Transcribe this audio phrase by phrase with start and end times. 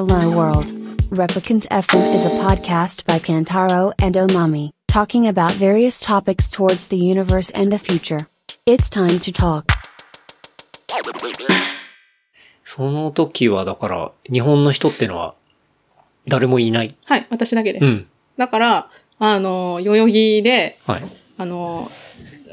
[0.00, 0.72] Hello World.
[1.10, 6.96] Replicant FM is a podcast by Kantaro and Omami, talking about various topics towards the
[6.96, 8.26] universe and the future.
[8.64, 9.66] It's time to talk.
[12.64, 15.34] その時はだから、日本の人ってのは、
[16.26, 16.96] 誰もいない。
[17.04, 17.84] はい、私だけです。
[17.84, 18.08] うん。
[18.38, 21.02] だから、あの、代々木で、はい。
[21.36, 21.90] あの、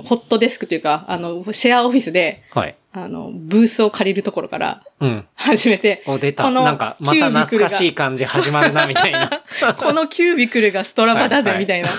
[0.04, 2.76] ホットデスクというか、あの、シェアオフィスで、はい。
[2.94, 5.28] あの、ブースを借りるところからうん。
[5.36, 6.44] 始めて、お、出た。
[6.44, 9.30] このなんか、また懐かしい感じ始まるな、みたいな。
[9.78, 11.90] このキュービクルがストラバだぜ、はいみたいな。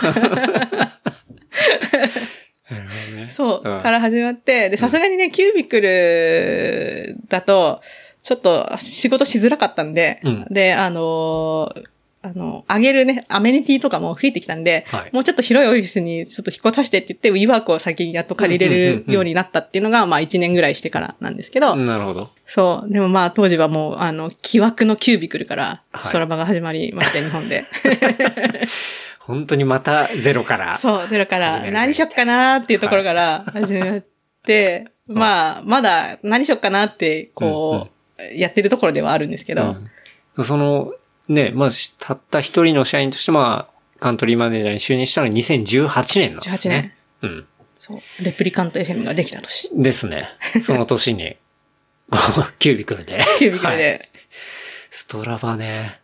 [3.31, 7.81] そう、んから始まって、で、さすがにね、キュービクルだと、
[8.23, 11.83] ちょっと仕事しづらかったんで、うんで、あのー
[12.29, 22.29] あの、あげるね、アメニティとかも増えてきたんで、はいもうちょっと広いオフィスにちょっと引っ越させてって言って、WeWork を先にやっと借りれうんうんうんうんるようになったっていうのが、まあ1年ぐらいしてからなんですけど、なるほど。
[22.47, 22.93] そう。
[22.93, 27.65] でもまあ当時はもう、あの、木枠のキュービクルから、はいストラバが始まりまして、日本で。
[29.21, 30.77] 本当にまたゼロから。
[30.79, 34.03] そう、ゼロから何しよっかなーっていうところから始め
[34.45, 37.89] て、まあ、まだ何しよっかなって、こ
[38.19, 39.77] う、やってるところではあるんですけど、
[40.37, 40.93] うんその、
[41.29, 46.97] ね、まあ、したった一人の社員として、まあ、カントリーマネージャーに就任したのは2018年なんですね。
[47.23, 47.47] うん。
[47.79, 49.71] そう、レプリカント FM ができた年。
[49.75, 50.29] ですね。
[50.63, 51.37] その年に、
[52.59, 53.21] キュービクルで。
[53.39, 54.09] キュービクルはいで。
[54.91, 56.01] ストラバね。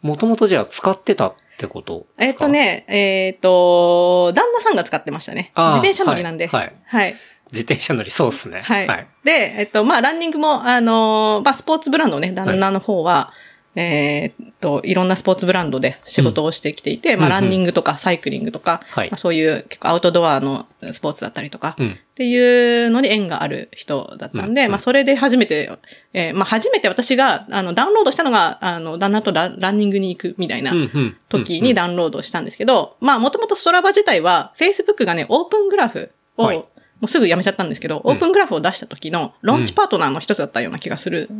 [0.00, 2.48] もともとじゃあ使ってたってことでえっと。
[2.48, 5.52] ね、えっと、旦那さんが使ってましたね。
[5.56, 6.46] 自転車乗りなんで。
[6.46, 7.16] はいはいはい。
[7.52, 8.60] 自転車乗り、そうですね。
[8.62, 8.86] はい。
[8.86, 9.06] はい。
[9.24, 13.32] で、えっと、まあ、ランニングも、あのーまあ、スポーツブランドね、旦那の方は、
[13.74, 17.40] えーっと、いろんなスポーツブランドで仕事をしてきていて、まあ、うんうん。
[17.42, 19.10] ランニングとかサイクリングとか、はい。
[19.10, 25.72] まあ、そういう結構アウトドアのスポーツだったりとか、うんっていうのに縁がある人だったんで、うんまあ、それで初めて、
[26.12, 36.58] えーまあ、初めて私が、あの、ダウンロードしたのが、あの、旦那とラランニングに行くみたいなうんうん時にダウンロードしたんですけど、まあ、もともとストラバ自体は、Facebook がね、オープングラフを、はい。
[36.58, 36.66] も
[37.06, 41.30] うすぐやめちゃったんですけど、オープングラフを出した時のローンチパートナーの一つだったような気がする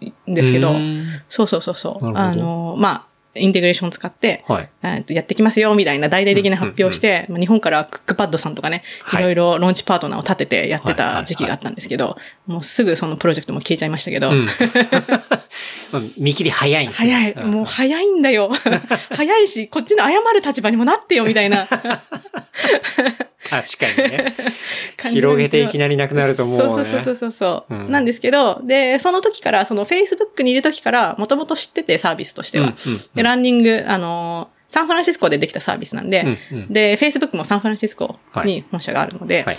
[0.00, 2.16] んですけど、うんそうそうそうそう。
[2.16, 4.70] あの、まあ、インテグレーション使って、はい。
[4.82, 12.16] えーとやってきますよ、みたいな大々的な発表をして、まあ日本からクックパッドさんとかね、はいいろいろローンチパートナーを立ててやってはいはいはいた時期があったんですけど、
[12.46, 14.46] もうすぐそのプロジェクトも消えちゃいましたけど、うん。
[15.92, 17.50] まあ見切り早いんですね早い。
[17.50, 18.50] もう早いんだよ。
[19.10, 21.66] 早いし、こっちの謝る立場にもなってよ、みたいな
[23.48, 24.34] 確かにね。
[25.10, 32.66] 広げていきなりなくなるともうねそうそうそうそうそう、うんなんですけど、で、その時から、その Facebook にいる時から、もともと知ってて、サービスとしては。
[32.66, 39.56] うんうんうんで、ランニング、あのーサンフランシスコでできたサービスなんで、うんうんで、Facebook もサンフランシスコに本社があるので、はい。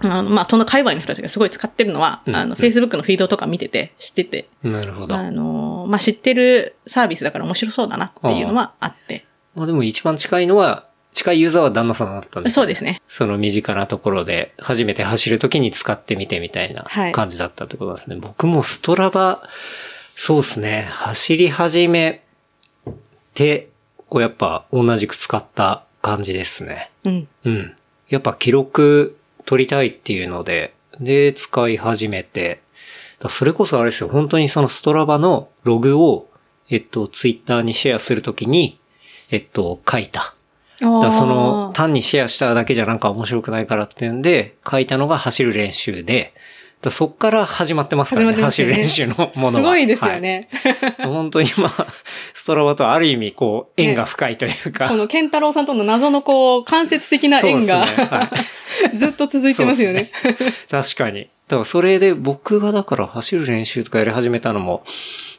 [0.00, 5.16] あの、まあ、その界隈の人たちがすごい使ってるのは、あの、うんうん Facebook のフィードとか見てて、知ってて、なるほど。
[5.16, 9.24] あのーまあ、知ってるサービスだから面白そうだなっていうのはあって。
[9.54, 13.00] まあでも一番近いのは、近いユーザーは旦那さんだったんですそうですね。
[13.08, 18.16] その身近なところで初めて走るときに使ってみてみたいなはい感じだったってことですね。
[18.16, 19.42] 僕もストラバ、
[20.14, 22.22] そうですね、走り始め
[23.34, 23.68] て、
[24.08, 26.90] こうやっぱ同じく使った感じですね。
[27.04, 27.28] うん。
[27.44, 27.74] うん。
[28.08, 32.60] やっぱ記録取りたいっていうので、で、使い始めて、
[33.20, 36.28] だそれこそあれですよ、本当にそのストラバのログを、
[36.70, 38.78] えっと、ツイッターにシェアするときに、
[39.30, 40.34] えっと、書いた。
[40.80, 46.34] だその、単にシェアしただけじゃなんか面白くないからっていうんで、書いたのが走る練習で、
[46.80, 49.52] だそっから始まってますからね、始まって走る練習のものは。
[49.52, 50.48] すごいですよね。
[50.96, 51.10] はい。
[51.10, 51.86] 本当にまあ、
[52.34, 54.86] ストラバとある意味こう、縁が深いというか。
[54.88, 58.30] このケンタロウさんとの謎のこう、間接的な縁が、ねは
[58.94, 60.12] ずっと続いてますよね。
[60.70, 61.28] 確かに。
[61.48, 64.84] だからそれで僕がだから走る練習とかやり始めたのも、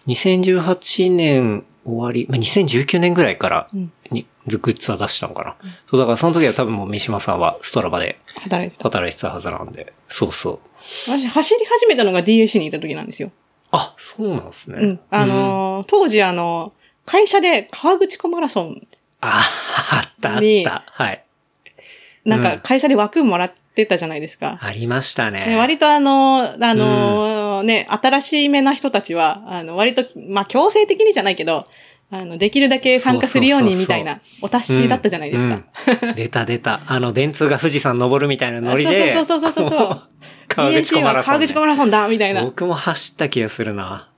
[0.07, 3.67] 2018年終わり、まあ、2019年ぐらいから
[4.11, 5.55] に、ズグッズは出したのかな。
[5.89, 8.83] そう、だからその時は多分もう三島さんはストラバで働いてた。
[8.83, 9.93] 働いてたはずなんで。
[10.07, 10.59] そうそう。
[11.07, 13.31] 私、走り始めたのが DAC にいた時なんですよ。
[13.71, 14.77] あ、そうなんですね。
[14.81, 14.99] うん。
[15.11, 16.73] あのー当時あの、
[17.05, 18.87] 会社で川口湖マラソン、
[19.21, 19.41] あ、
[19.91, 20.83] あったあっにた。
[20.87, 21.23] はい。
[22.25, 24.57] なんうんか会社で枠もらってたじゃないですか。
[24.61, 25.45] ありましたね。
[25.47, 31.65] で割とあの、あのーね、新しめな人たちは、あの、割と、まあ、強制的にじゃないけど、
[32.11, 35.55] あの、できるだけ参加するようにみたいな、お達しだったじゃないですか。
[35.55, 35.57] う
[36.11, 36.81] ん出た出た。
[36.87, 39.13] あの、電通が富士山登るみたいなノリで。
[39.13, 40.01] そうそうそうそうそうこ
[40.47, 42.43] 川口湖マラソン、川口湖マラソンだみたいな。
[42.43, 44.09] 僕も走った気がするな。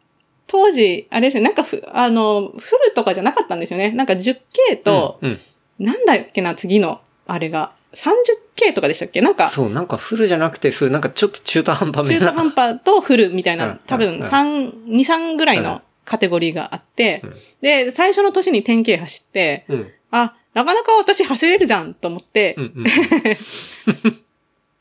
[0.48, 3.92] 当時、あれですよ、なんかふ、あの、フルとかじゃなかったんですよね。
[3.92, 5.40] なんか 10K と、うん、うん
[5.80, 12.28] なんだっけな、次の、あれが、30K とかでしたっけなんか、そう、なんかフルじゃなくて、そういうなんかちょっと中途半端めな。
[12.28, 19.92] 中途半端とフルみたいな、うん多分うん3、2、3ぐらいのカテゴリーがあって、うんで、最初の年に 10K 走って、うん。
[20.12, 22.86] あ、なかなか私走れるじゃんと思って、うんうん。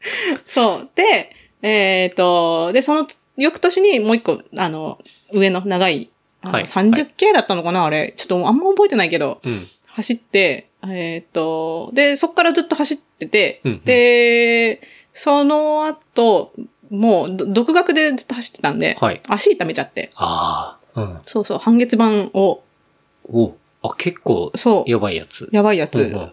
[0.47, 0.89] そう。
[0.95, 3.07] で、えっ、と、で、その
[3.37, 4.99] 翌年にもう一個、あの、
[5.33, 6.11] 上の長い、い
[6.43, 8.15] 30K だったのかな、あれ。
[8.17, 9.67] ちょっとあんま覚えてないけど、うん。
[9.87, 14.81] 走って、えっ、と、で、そっからずっと走ってて、うんうんで、
[15.13, 16.53] その後、
[16.89, 20.80] もう、ど独学でずっと走ってたんで、はい足痛めちゃって、ああ。
[20.95, 21.21] うん。
[21.27, 22.63] そうそう、半月板を、
[23.25, 25.49] おあ、結構、そう、やばいやつ。
[25.53, 26.33] やばいやつうんうん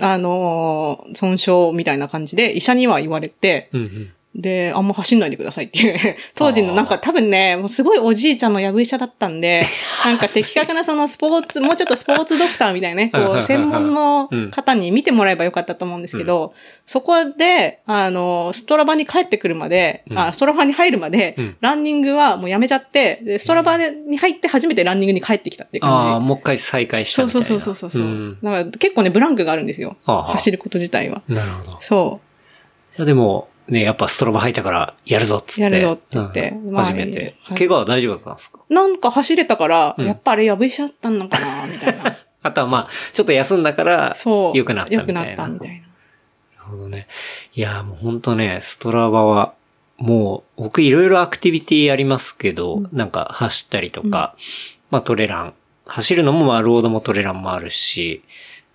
[0.00, 4.12] あのー損傷みたいな感じで、医者には言われて、うんうん。
[4.34, 6.16] で、あんま走んないでくださいっていう。
[6.34, 9.64] 当時のなんか多分ね、もうすごいおじいちゃんのやぶ医者だったんで、
[10.04, 16.54] なんか的確なそのスポーツ、もうちょっとスポーツドクターみたいなね、こう、専門の方に見てもらえばよかったと思うんですけど、
[16.86, 26.26] そこで、あの、ストラバに帰ってくるまで、うんあ、ストラバに入るまで、うんランニングはもうやめちゃって、で、ストラバに入って初めてランニングに帰ってきたっていうああ、感じ。
[26.26, 27.46] もう一回再開したそうみたいな。
[27.46, 28.06] そうそうそうそう。
[28.06, 29.96] んだから結構ね、ブランクがあるんですよ。
[30.04, 31.22] はあはあ走ること自体は。
[31.28, 31.78] なるほど。
[31.82, 32.20] そ
[32.90, 35.62] じゃあでも、ね、やっぱストロバ入ったから、やるぞっつって。
[35.62, 37.36] やるぞって言ってうんまあ初めて。
[37.44, 38.60] はい怪我は大丈夫だったんですか？
[38.68, 38.74] う。
[38.74, 42.16] なんか走れたから、うんやっぱあれやぶ医者だったのかな、みたいな。
[42.44, 44.58] あとはまあ、ちょっと休んだから、そう。
[44.58, 45.20] 良くなったみたいな。
[45.20, 45.76] 良くなったみたいな。
[45.76, 45.84] なる
[46.70, 47.06] ほどね。
[47.54, 49.52] いや、もうほんとね、ストラバは、
[49.98, 54.34] もう、僕いろいろアクティビティやりますけど、なんか走ったりとか、
[54.90, 55.54] まあトレラン。
[55.86, 58.22] 走るのもまあロードもトレランもあるし、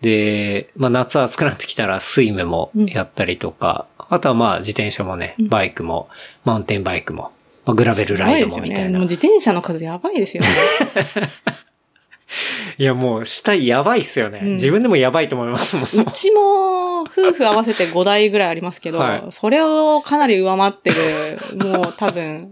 [0.02, 6.10] で、まあ夏暑くなってきたらスイムもやったりとか、あとはまあ自転車もね、バイクも、
[6.44, 7.32] マウンテンバイクも、
[7.66, 8.70] まあ、グラベルライドもみたいな。
[8.70, 8.98] すごですよね。
[8.98, 10.50] もう自転車の数やばいですよね。
[12.78, 14.40] いやもう、下やばいっすよね。
[14.44, 15.86] うん自分でもやばいと思いますもん。
[15.86, 22.52] うちも、夫婦合わせて5台ぐらいありますけど、はいそれをかなり上回ってる、もう多分、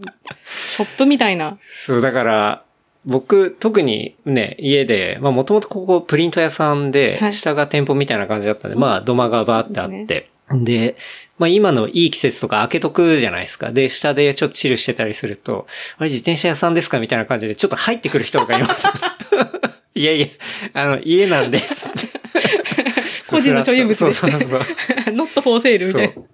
[0.69, 1.57] ショップみたいな。
[1.67, 2.63] そう、だから、
[3.05, 10.95] 僕、特にね、家で、まあもともとここプリント屋さんでは、い下が店舗みたいな感じだったんで、まあ土間がバーってあって、で、
[11.37, 13.71] まあ今のいい季節とか開けとくじゃないですか。
[13.71, 15.67] で、下でちょっとチルしてたりすると、
[15.97, 18.87] あれ自転車屋さんですかみたいな感じで、ちょっと入ってくる人とかいます。
[19.95, 20.27] いやいや、
[20.73, 22.15] あの、家なんで、つって。
[23.29, 24.59] 個人の所有物そうですそうそう。
[25.15, 26.13] not for sale みたいな。
[26.13, 26.25] そう。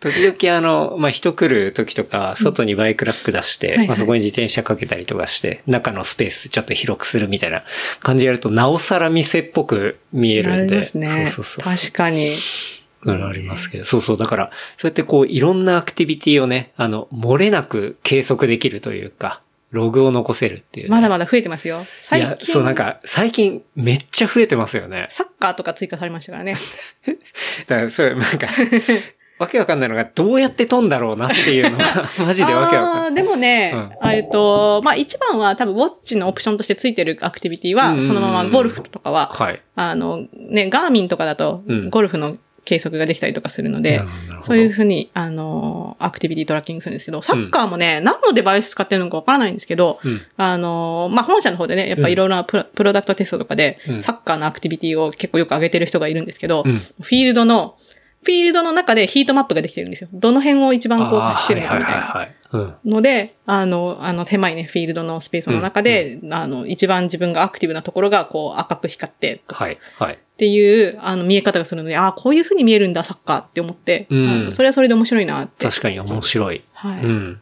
[0.00, 7.64] 時々あの、まあ、人来る時とか、外にバイクラック出して、はいはいまあ、そこに自転車かけたりとかして、中のスペースちょっと広くするみたいな
[8.00, 10.84] 感じでやると、なおさら店っぽく見えるんで。
[10.84, 11.26] すね。
[11.26, 11.76] そうそうそう。
[11.76, 12.32] 確かに。
[13.06, 13.84] ありますけど。
[13.84, 14.16] そうそう。
[14.16, 20.90] だから、そうやってこう、いろんなアクティビティをね、あの、漏れなく計測できるというか、ログを残せるっていう、ね。
[20.90, 21.82] まだまだ増えてますよ。
[21.82, 22.52] い最や、近。
[22.52, 25.06] そうなんか、最近めっちゃ増えてますよね。
[25.10, 26.56] サッカーとか追加されましたからね。
[27.66, 28.48] だから、それ、なんか、
[29.40, 33.14] わけわかんないのが、どうやって飛んだろうなっていうのは、 マジでわけわかんない。
[33.14, 33.72] でもね、
[34.02, 39.62] うんえっと、まあ一番は多分ウォッチのオプションとしてついてるアクティビティは、うんうんうんそのままゴルフとかは、はい。
[39.76, 44.00] あの、ね、ガーミンとかだとうん、ゴルフの計測ができたりとかするので、
[44.42, 57.76] そういうふうに、あの、アクティビティトラッキングするんですけど、サッカーもね、何のデバイス使ってるのかわからないんですけど、うんあの、まあ、本社の方でね、やっぱいろいろなプロ,、プロダクトテストとかで、うんサッカーのアクティビティを結構よく上げてる人がいるんですけど、うんフィールドの、
[58.22, 60.10] フィールドの中でヒートマップができてるんですよ。
[60.12, 62.00] どの辺を一番こう走ってるのかみたいな。
[62.00, 62.88] はいはい。
[62.88, 69.78] ので、あの、あの、狭いね、フィールドのスペースの中で、あの、一番自分がアクティブなところが、こう、赤く光って、はい。
[69.98, 70.18] はい。
[70.40, 75.66] っていう、あの、見え方がするので、ああ、こういう風に見えるんだ、サッカーって思って、うんそれはそれで面白いなって。
[75.66, 76.62] 確かに面白い。
[76.72, 77.04] はい。
[77.04, 77.40] うん。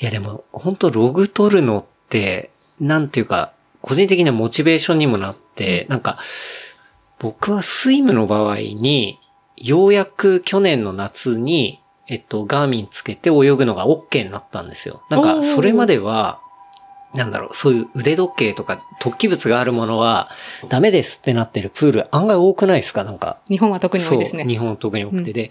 [0.00, 6.18] いやでも、本当ログ取るのって、なんていうか、個人的なモチベーションにもなって、なんか、
[7.20, 9.20] 僕はスイムの場合に、
[9.56, 15.04] ようやく去年の夏に、えっと、ガーミンつけて泳ぐのが OK になったんですよ。
[15.10, 16.40] なんか、それまでは、
[17.14, 20.30] なんだろう、そういう腕時計とか突起物があるものは、
[20.68, 23.04] ダメですってなってるプール案外多くないですか？
[23.04, 23.38] なんか。
[23.48, 24.44] 日本は特に多いですね。
[24.44, 25.50] 日本特に多くてで、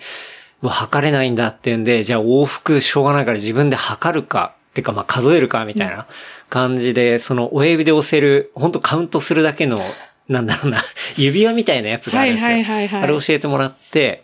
[0.63, 6.07] うわ測れないんだってんで、じゃあ往復しょうがないから自分で測るか、ってかまあ数えるかみたいな
[6.49, 9.79] 感じで、その親指で押せる、本当カウントするだけの、
[10.29, 10.83] なんだろうな、
[11.17, 12.51] 指輪みたいなやつがあるんですよ。
[12.51, 14.23] はいはいはいはいあれ教えてもらって、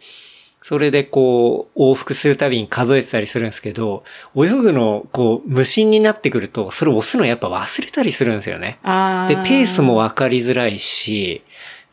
[0.68, 4.04] それでこう、往復するたびに数えてたりするんですけど、
[4.36, 8.78] 泳ぐの、こう、無心になってくると、それ押すのやっぱ忘れたりするんですよね。
[8.84, 11.42] あで、ペースもわかりづらいし、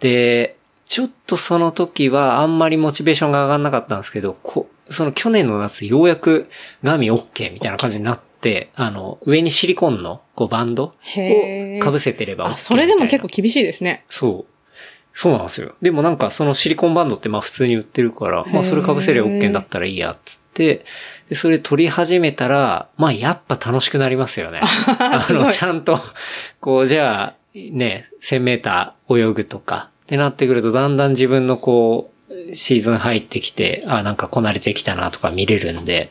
[0.00, 6.48] で、ちょっとその時はあんまりモチベーションが上がんなかったんですけど、こその去年の夏ようやく
[6.82, 14.04] ガミ OK みたいな感じになって、あの、上にシリコンのこうバンドを被せてれば OK あ、それでも結構厳しいですね。
[14.08, 14.53] そう。
[15.14, 15.74] そうなんですよ。
[15.80, 20.44] でもなんかそのシリコンバンドってまあ普通に売ってるから、まあそれ被せれば OK だったらいいやっつって。
[20.54, 20.84] て、
[21.28, 24.60] でそれ撮り始めたら、まあやっぱ楽しくなりますよね。
[24.98, 26.00] あの、ちゃんと、
[26.60, 36.10] こう、じゃあ、ね、1000メーター泳ぐとか、ってなってくると、だんだん自分のこう、シーズン入ってきて、あ、なんかこなれてきたなとか見れるんで、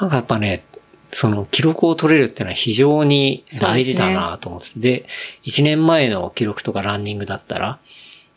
[0.00, 0.64] なんかやっぱね、
[1.12, 5.06] その記録を取れるっていうのは非常に大事だなと思ってで、
[5.44, 7.78] 1年前の記録とかランニングだったら、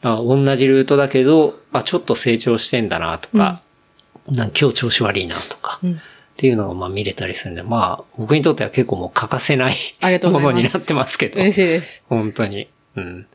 [0.03, 3.61] あ同じルートだけど、あ、ちょっと成長してんだなとか、
[4.29, 5.99] なんか今日調子悪いなとか、うん
[6.33, 9.75] っていうのがまあ見れたりするんで、まあ僕にとっては結構もう欠かせない
[10.23, 11.39] ものになってますけど。
[11.39, 12.03] 嬉しいです。
[12.09, 12.67] 本当に。
[12.95, 13.27] うん。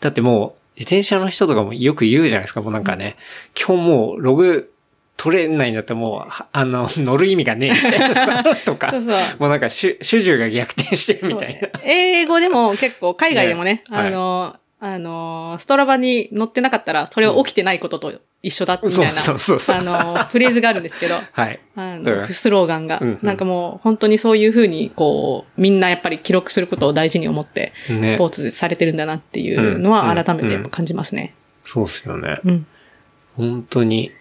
[0.00, 2.62] だってもう、自転車の人とかもよく言うじゃないですか。
[2.62, 3.16] もうなんかね、
[3.54, 4.72] 基本もうログ
[5.16, 8.90] 取れないんだったらもう、はあの、乗る意味がねえみたいなさ、とか。
[8.90, 11.80] そうそうもうなんか主、主従が逆転してるみたいな。
[11.82, 18.12] 英語でも結構、海外でもね、ねはいあの、ストラバに載ってなかったら、それは起きてないことと
[18.42, 21.58] 一緒だ、みたいな、そうそうそうそうあの、フレーズがあるんですけど、 はい。
[21.74, 31.34] あうんの、スローガンが、うんうんなんかもう本当にそういうふうに、こう、みんなやっぱり記録することを大事に思って、ねスポーツされてるんだなっていうのはうん改めて感じますね。
[31.64, 32.40] そうっすよね。
[32.44, 32.66] うん。
[33.36, 34.12] 本当に。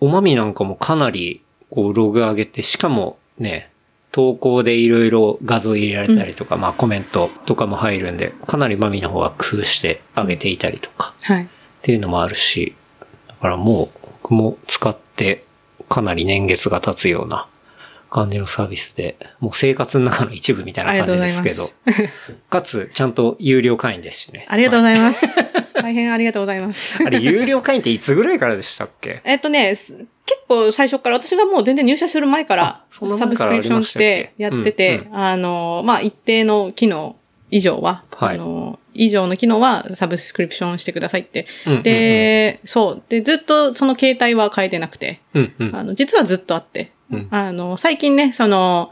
[0.00, 3.70] おまみなんかもかなり、こう、ログ上げて、しかもね、
[4.16, 11.42] 投稿でいろいろ画像入れられたりとか、まあコメントとかも入るんで、かなりマミの方は工夫してあげていたりとか、はい。
[11.44, 11.46] っ
[11.82, 12.74] ていうのもあるし、
[13.28, 15.44] だからもう、僕も使って、
[15.90, 17.46] かなり年月が経つような
[18.10, 21.70] 感じのサービスで、もう生活の中の一部みたいな感じですけど、
[22.50, 24.46] かつ、ちゃんと有料会員ですしね。
[24.48, 25.26] ありがとうございます。
[25.74, 26.98] 大変ありがとうございます。
[27.04, 29.20] あれ、有料会員っていつぐらいからでしたっけ？
[29.24, 29.94] えっとね、す
[30.24, 37.16] 結構最初から、私がもう全然入社する前からサブスクリプションしてやってて、うんあの、まあ、一定の機能
[37.50, 41.46] 以上は、はいあの、以上の機能はサブスクリプションしてくださいって。
[41.66, 43.02] うんうんうんで、そう。
[43.08, 45.76] で、ずっとその携帯は変えてなくて、うんうん。
[45.76, 48.88] あの、実はずっとあって、うんあの、最近ね、その、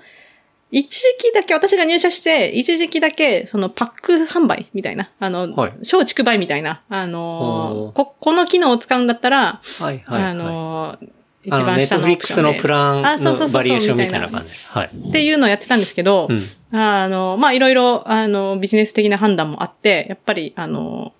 [0.70, 10.30] 一時期だけ、私が入社して、一時期だけ、そのパック販売みたいな、あの、はい小畜売みたいな、あのこ、この機能を使うんだったら、はいはい、はい。
[10.30, 10.98] あの、
[11.44, 14.54] 一あの、番ネットフリックス下のオプランのバリエーションみたいな感じ。
[14.66, 14.90] はい。
[15.10, 16.76] っていうのをやってたんですけど、うん。
[16.76, 21.12] あの、まあ、いろいろ、あの、ビジネス的な判断もあって、やっぱり、あの、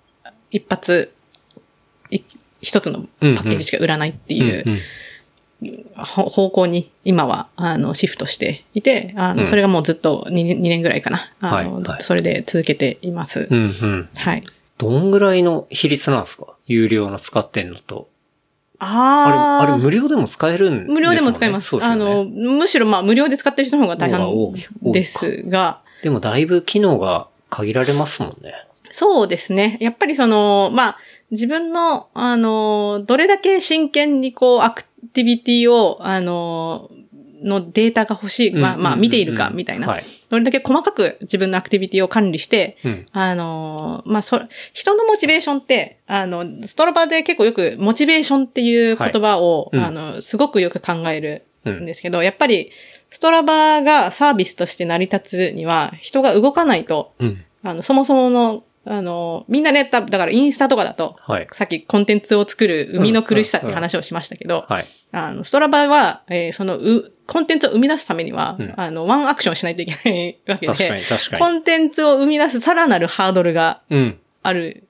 [0.51, 1.13] 一発、
[2.09, 2.19] い
[2.61, 4.81] 一つのパッケージしか売らないっていう、うんうんほ
[5.95, 11.31] 方向に今は、あの、シフトしていて、あの、うんそれがもうずっと 2, 年2年ぐらいかな。
[11.39, 13.47] あの、はいはいずっとそれで続けています。
[13.49, 14.09] うんうん。
[14.15, 14.43] はい。
[14.77, 16.47] どんぐらいの比率なんですか？
[16.67, 18.09] 有料の使ってんのと。
[18.79, 20.93] ああれ、あれ無料でも使えるんですね？
[20.93, 21.69] 無料でも使えます。
[21.69, 22.03] そうですよね。
[22.03, 24.29] あの、むしろまあ無料で使ってる人の方が大半
[24.91, 28.53] ですが、でもだいぶ機能が限られますもんね。
[28.91, 29.77] そうですね。
[29.81, 30.97] やっぱりその、まあ、
[31.31, 36.89] 自分の、あの、どれだけ真剣にこう、アクティビティを、あの、
[37.41, 39.87] のデータが欲しい、まあ、まあ、見ているか、みたいな。
[39.87, 40.03] はい。
[40.29, 43.05] どれだけ細かく自分のアクティビティを管理して、うん。
[43.11, 44.39] あの、まあ、そ、
[44.73, 52.71] 人のモチベーションって、あの、ストラバで結構よく、モチベーションっていう言葉を、はいうんあの、すごくよく考えるうんんですけど、やっぱり、
[53.09, 57.43] ストラバがサービスとして成り立つには、人が動かないと、うん。
[57.63, 61.47] あの、そもそもの、あの、みんなね、だだからインスタとかだと、はい。
[61.51, 64.85] さっきコンテンツを作る生みの苦しさって話をしましたけど、はい。
[65.11, 71.41] あの、ストラバは、えーその、う、コンテンツを生み出すためには、うんあの、ワンアクションしないといけないわけで、確かに確かに。
[71.41, 74.19] コンテンツを生み出すさらなるハードルがうん。
[74.43, 74.83] ある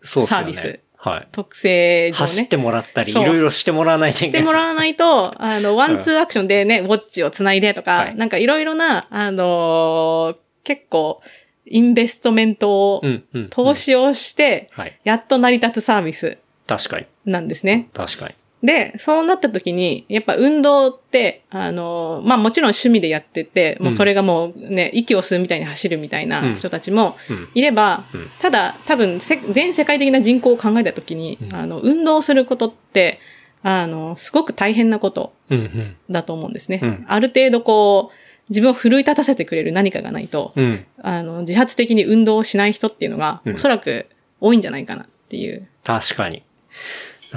[0.00, 0.44] そうですよね。
[0.44, 1.28] サービスはい。
[1.30, 2.48] 特性上ね走っ。
[2.48, 4.32] てもらったり、いろいろしてもらわないといけない。
[4.32, 11.20] してもらわないと、あの、ワンツーアクションでね、ウォッチをつないでとか、はいなんかいろいろな、あのー結構、
[11.66, 13.48] インベストメントを、うん、うん。
[13.50, 14.98] 投資をして、はい。
[15.04, 17.06] やっと成り立つサービス確かに。
[17.24, 17.88] なんですね。
[17.92, 18.34] 確かに。
[18.62, 27.48] で、そうなった時に、やっぱ運動って、あの、まあもちろん趣味でやってて、もうそれがもうね、息を吸うみたいに走るみたいな人たちもうん。
[27.54, 33.20] いれば、うんただ多分せ全世界的な人口を考えた時に、うんあの、運動することって、
[33.62, 35.96] あの、すごく大変なことうん、うん。
[36.10, 36.80] だと思うんですね。
[36.82, 40.86] うんある程度こう、自分を奮い立たせてくれる何かがないと、うん。
[41.02, 44.06] あの、自発的に運動をしない人っていうのが、うんおそらく
[44.40, 45.66] 多いんじゃないかなっていう。
[45.84, 46.42] 確かに。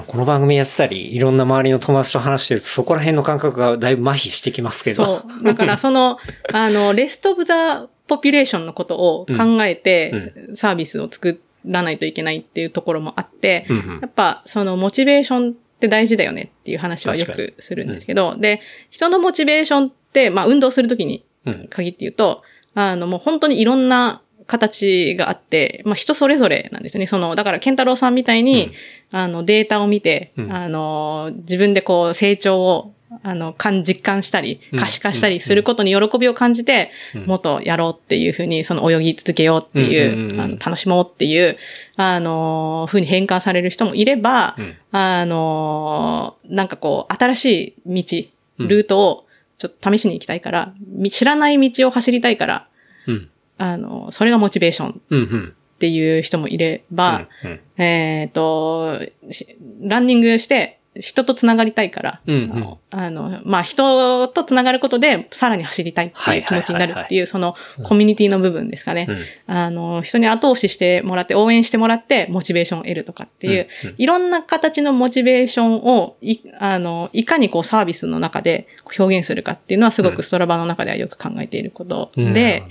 [0.06, 5.06] この番組やってたり、いろんな周りの友達と話してると、そこら辺の感覚がだいぶ麻痺してきますけど。
[5.06, 5.44] そう。
[5.44, 6.20] だからその、
[6.54, 19.99] あの、レストオブザポピュレーションのことを考えて、サービスを作らないといけないっていうところもあって、うんうんやっぱそのモチベーションって大事だよねっていう話はよくするんですけど、で、人のモチベーションって、
[20.30, 21.68] まあ運動するときにうん。
[21.70, 22.44] 限って言うと、
[22.76, 27.08] あの、もう本当にいろんな形があって、まあ人それぞれなんですよね。
[27.08, 28.72] その、だから、ケンタロウさんみたいに、
[29.12, 30.52] あの、データを見て、うん。
[30.52, 37.26] あの、自分でこう、成長をあの、感、実感したりうん、可視化したりすることに喜びを感じて、うん。
[37.26, 40.42] もっとやろうっていうふうに、その泳ぎ続けようっていう、うんうんうんうん。
[40.42, 41.58] あの楽しもうっていう、
[41.96, 44.76] あの、ふうに変換される人もいれば、うん。
[44.92, 48.28] あの、なんかこう、新しい道、
[48.60, 48.68] うん。
[48.68, 49.26] ルートを
[49.60, 52.68] ちょっと試しに行きたいから、み知らない道を走りたいから、
[53.08, 53.30] うん。
[53.58, 55.20] あの、それがモチベーションっうん。
[55.20, 55.56] うん。
[55.80, 57.84] ていう人もいれば、うん。
[57.84, 59.00] えっ、と、
[59.30, 62.78] しランニングして人と繋がりたいから、うんうん。
[62.92, 69.08] あの、まあ、人と繋がることでさらに走りたいっていう気持ちになるっていう、そのコミュニティの部分ですかね。
[69.10, 69.56] うん。
[69.56, 73.96] あの、人に後押ししてもらって、応援してもらって、モチベーションを得るとかっていう、うんうん。
[73.98, 80.16] いろんな形のモチベーションを、い、あの、いかにこうサービスの中で表現するかっていうのはすごうん。
[80.16, 82.34] くストラバの中ではよく考えていることうん。
[82.34, 82.64] で、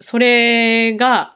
[0.00, 1.35] それが、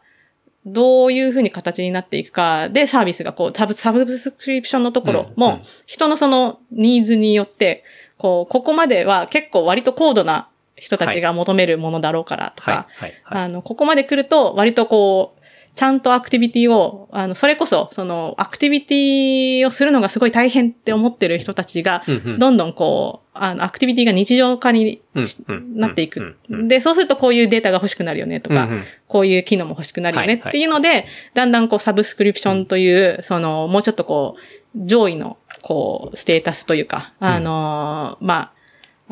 [0.67, 7.85] どういうふうに形になっていくかで、サービスがこう、サブ、サブスクリプションのところも、人のそのニーズによって、
[8.19, 13.07] こう、ここまでは結構割と高度な人たちが求めるものだろうからとか、はい。
[13.07, 13.21] はい。
[13.25, 13.43] はい。
[13.45, 15.40] あの、ここまで来ると割とこう、
[15.81, 22.03] ちゃんとアクティビティを、あの、それこそ、その、アクティビティをするのがすごい大変って思ってる人たちが、
[22.39, 25.01] どんどんこう、あの、アクティビティが日常化に
[25.75, 26.37] なっていく。
[26.51, 28.69] で、そうするとこういうデータが欲しくなるよねとか、
[29.09, 38.53] こういう機能も欲しくなるよねっていうので、だんだんこうサブスクリプションという、その、もうちょっとこう、上位の、こう、ステータスというか、あのーまあ、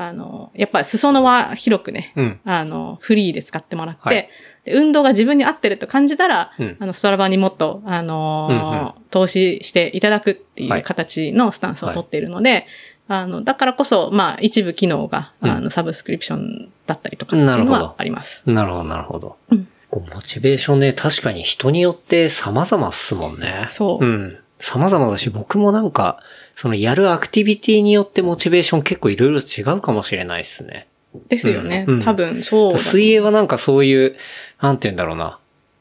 [0.00, 2.40] あのやっぱり裾野は広くね、うん。
[2.44, 4.14] あの、フリーで使ってもらって、はい。
[4.14, 4.30] で
[4.72, 12.66] 運動が自分に合ってると感じたら、うんあの、ストラバにもっと、あのー投資していただくっていうはい形のスタンスを取っているので、
[13.08, 18.42] あの、だからこそ、まあ、一部機能が、うんあの、サブスクリプションだったりとかっていうのなるほどはあります。
[18.44, 19.36] なるほど、なるほど。
[19.50, 23.66] うんこうモチベーションね、確かに人によって様々っすもんね。
[23.70, 24.38] そううん。
[24.60, 26.20] 様々だし、僕もなんか、
[26.56, 30.87] そのやるアクティビティによってモチベーション結構いろいろ違うかもしれないっすね。
[31.28, 31.84] ですよね。
[31.88, 32.78] うんうん多分、そうだ。
[32.78, 34.16] 水泳はなんかそういう、
[34.60, 35.38] なんて言うんだろうな。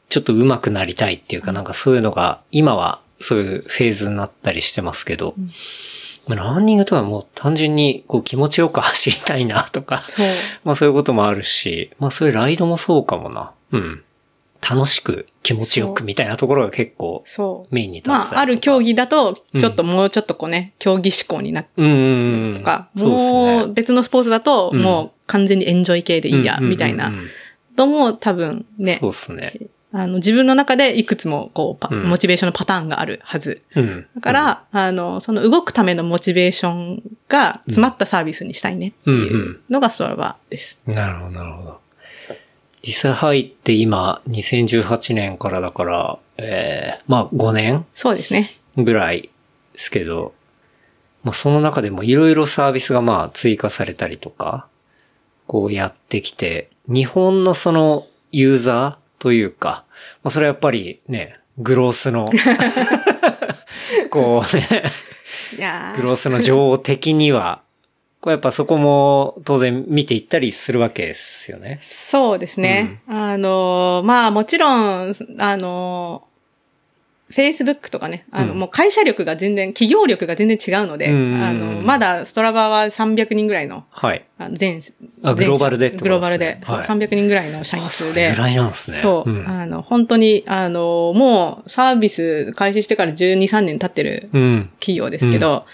[0.08, 5.34] ちょっと上手くなりたいっていうか、なんかそういうのが、今はそういうフェーズになったりしてますけど、
[6.26, 10.26] まあランニングとはもう単純にこう気持ちよく走りたいなとか、そう。
[10.64, 13.52] まあそういうこともあるし、まあそういうライドもそうかもな。
[13.72, 14.02] うん。
[14.60, 17.74] 楽しく気持ちよくみたいなところが結構そう。
[17.74, 22.56] メインに立ってたりとかまあ、ある競技だとうん、ちょっともうちょっとこうね、競技志向になってうんうんうん。
[22.58, 23.72] とか、そうですもうね。
[23.74, 27.12] 別のスポーツだと、うんもう完全にエンジョイ系でいいや、うんうんうんうんみたいな
[27.76, 29.54] のも多分ねそう、ですね。
[29.90, 33.62] あの、自分の中でいくつもこう、モチベーションのパターンがあるはず。
[33.74, 34.06] うん。
[34.16, 40.78] だから、あの、その動くためのモチベーションが詰まったサービスにしたいねっていうのがストラバです。
[40.86, 41.80] なるほど、なるほど。
[42.82, 48.50] 実際入って今、2018年からだから、えー、まあ5年そうですね。
[48.76, 49.22] ぐらい
[49.72, 50.34] ですけど、
[51.24, 54.68] まあその中でもいろいろサービスがまあ追加されたりとか、
[55.48, 59.84] こうやってきて、日本のそのユーザーというか、
[60.22, 62.26] まあそれはやっぱりね、グロースの、
[64.10, 64.92] こうね、
[65.96, 67.62] グロースの女王的には、
[68.20, 71.78] こうやっぱそこも当然見ていったりするわけですよね。
[71.82, 73.00] そうですね。
[73.08, 74.70] あの、まあもちろ
[75.06, 76.27] ん、あの、
[77.30, 84.24] Facebook とかね、あの、うんもう会社力が全然、企業力が全然違うので、うんあの、まだストラバは300人ぐらいの、はい。
[84.38, 84.80] あ全、
[85.22, 88.98] あグローバルでってことですねグローバルで、そうはい300人ぐらいの社員数でぐ、らいなんですね。
[88.98, 89.46] そう、ん。
[89.46, 94.70] あの、本当に、あの、もうサービス開始してから12、3年経ってるうん。
[94.80, 95.66] 企業ですけど、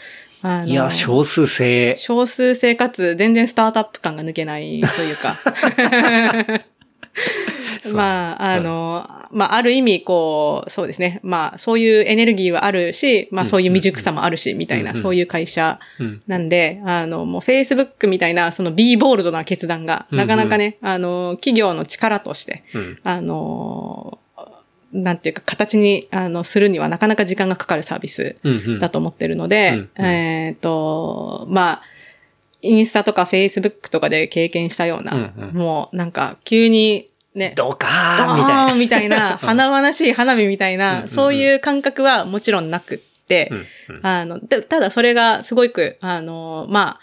[0.42, 1.94] あのいや、少数制。
[1.96, 5.36] 少数生活、全然スタートアップ感が抜けないというか。
[7.94, 11.20] まあ、あの、まあ、ある意味、こう、そうですね。
[11.22, 16.22] まあ、そういうエネルギーはあるし、まあ、そういう未熟さもあるし、みたいな、うんうんそういう会社うん。
[16.27, 22.98] なんで、あの、もう Facebook みたいな、その B ボールドな決断が、うんうんなかなかね、あの、企業の力として、うん。
[23.05, 24.18] あの、
[24.92, 28.53] なんていうか、形に、あの、するにはなかなか時間がかかるサービスうん。
[28.53, 28.81] うん。
[28.81, 31.83] だと思ってるので、うんうんえっ、と、まあ、
[32.64, 35.55] インスタとかフェイスブックとかで経験したような、うんうん。
[35.55, 39.09] もうなんか急にね、ドカドーンみたいな。
[39.09, 41.09] みたいな、華々しい花火みたいな、うんうんうん。
[41.09, 43.50] そういう感覚はもちろんなくって、
[43.88, 44.07] うんうん。
[44.07, 46.98] あの、でただそれがすごく、あの、ま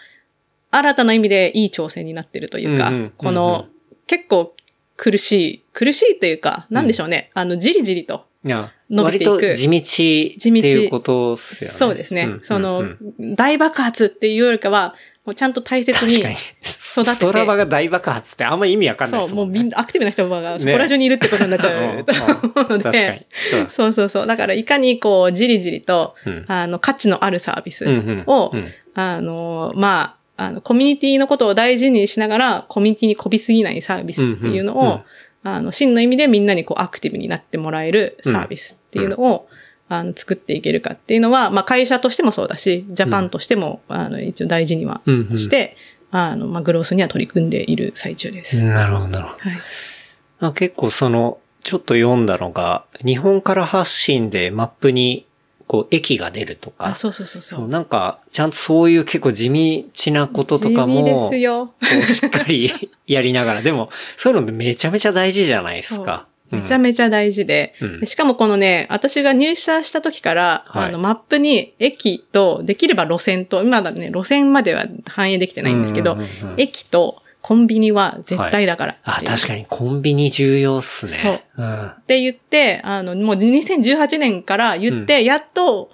[0.70, 3.66] あ、新たな意味でいい挑戦になってるというか、うんうんこの、
[4.06, 4.54] 結構
[4.96, 9.32] 苦しい、苦しいというか、なんでしょうね、あの、じりじりと、伸びていく。
[9.32, 11.76] 割と地道っていうことですよね。
[11.76, 12.24] そうですね。
[12.24, 13.34] んその、うん。
[13.34, 16.14] 大爆発っていうよりかは、もうちゃんと大切に。
[16.14, 19.46] 育てストラバが大爆発ってあんま意味わかんないでそう、すもね。
[19.46, 21.68] もうんみんな、アクティブな人がそこら中にいるってことになっちゃ
[22.00, 22.04] う。
[22.04, 22.12] と
[22.60, 22.98] 思うの 確かに。
[22.98, 23.26] で、。
[23.52, 24.26] そうそうそうそう。
[24.26, 26.44] だから、いかにこう、じりじりと、うん。
[26.48, 28.24] あの、価値のあるサービスうんうん。
[28.26, 28.66] を、うん。
[28.94, 34.86] あの、まあの、コミュニティのことを大事にしながら、コミュニティにこびすぎないサービスっていうのを、うん。
[34.86, 35.02] うんうん
[35.44, 39.48] あの、真の意味でみんなにこうアクティブになってもらえるサービスっていうのを、
[39.92, 45.76] あの、作っていけるかっていうのは、まあ、会社としてもそうだし、ジャパンとしても、あの、一応大事にはうんうんして、
[46.10, 48.64] あの、まあ、グロースには取り組んでいる最中です。
[48.64, 50.46] なるほど、なるほど。
[50.46, 50.54] はい。
[50.54, 55.26] 結構その、ちょっと読んだのが、日本から発信でマップに、
[55.66, 56.86] こう、駅が出るとか。
[56.86, 57.68] あ、そうそうそうそそうう。
[57.68, 61.74] なんか、ちゃんとそういう結構地道なこととかも、地味ですよ。
[62.06, 63.62] しっかりやりながら。
[63.62, 66.26] でも、そういうのめちゃめちゃ大事じゃないですか。
[66.52, 68.00] めちゃめちゃ大事で、うん。
[68.00, 70.88] でしかもこのね、私が入社した時から、はい。
[70.88, 79.30] あの、マップに駅と、できれば路線と、今だね、路線までは反映できてないんですけど、うんうんうんうん駅とコンビニは絶対だからあ、っていう。
[79.32, 81.12] 確かにコンビニ重要っすね。
[81.12, 81.40] そう。
[81.58, 81.86] うん。
[81.86, 85.90] って言って、あの、もう2018年から言って、やっと、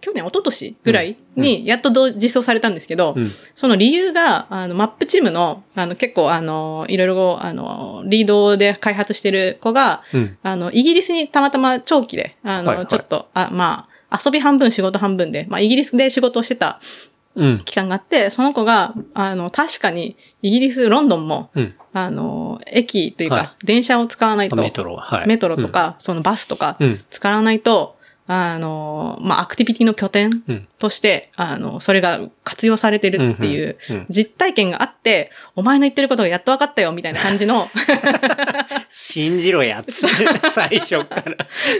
[0.00, 10.38] 去年、一昨年ぐらいに、やっと実装されたんですけど、うんその理由が、あの、マップチームの、あの、結構、あの、いろいろ、あの、リードで開発してる子が、うん。
[10.42, 16.80] あの、イギリスにたまたま長期で、あの、はいはいちょっと、あ、まあ、遊び半分仕事半分で、まあ、イギリスで仕事をしてた
[17.34, 17.62] うん。
[17.64, 21.74] 期間があって、その子が、あの、確かに、イギリス、ロンドンも、うん。
[21.92, 25.26] あの、駅というか、は電車を使わないと、メトロ、はい。
[25.26, 27.97] メトロとか、そのバスとかうん、使わないと、
[28.30, 30.68] あの、まあ、アクティビティの拠点うん。
[30.78, 37.68] として、あの、それが活用されてるっていううんうんうん実体験があって、お前の言ってることがやっと分かったよ、みたいな感じの、
[38.90, 41.24] 信じろや、つって、最初か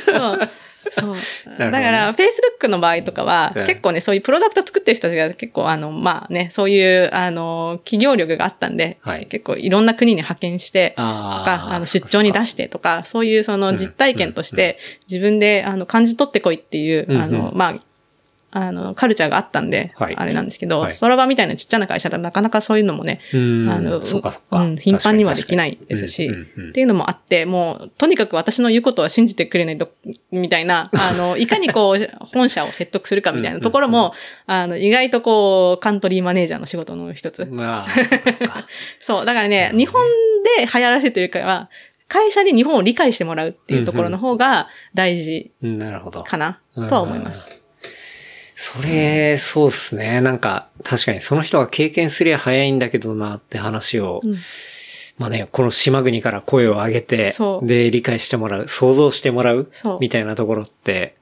[0.06, 0.50] ら。
[0.90, 1.14] そう。
[1.58, 9.26] だから、Facebook の場合とかは、うん結構ね、そういうプロダクト作ってる人たちが結構、あの、まあね、そういう、あの、企業力があったんで、はい。
[9.26, 17.74] 結構いろんな国に派遣して、とあか、あの、出張に出してとか、そういうその実体験として、自分で、あの、感じ取ってこいっていう、あの、まあ、
[18.60, 23.70] あの、カルチャーがあったんで、はいあれなんですけど、はいストラバみたいなちっちゃな会社だとなかなかそういうのもね、うん。
[23.70, 24.60] あの、そっかそっか。
[24.62, 29.92] うん、頻繁にはできないですし、っていうのもあって、もう、とにかく私の言うことは信じてくれないと、
[30.32, 34.12] みたいな、 あの、いかにこう、本社を説得するかみたいなところも、
[34.46, 37.46] あの、意外とこう、カントリーマネージャーの仕事の一つ。
[37.46, 37.88] まあ、
[39.00, 40.02] そう、 だからね、日本
[40.56, 41.68] で流行らせてるから、
[42.08, 45.52] 会社に日本を理解してもらうっていうところの方が大事。
[46.24, 47.57] かな、とは思います。
[48.60, 50.20] それ、そうっすね。
[50.20, 54.36] なんか、確かにその人が経験すりゃ早いんだけどなって話を、うん
[55.16, 61.16] まあね、この島国から声を上げてで、理解してもらう、想像してもらうみたいなところって、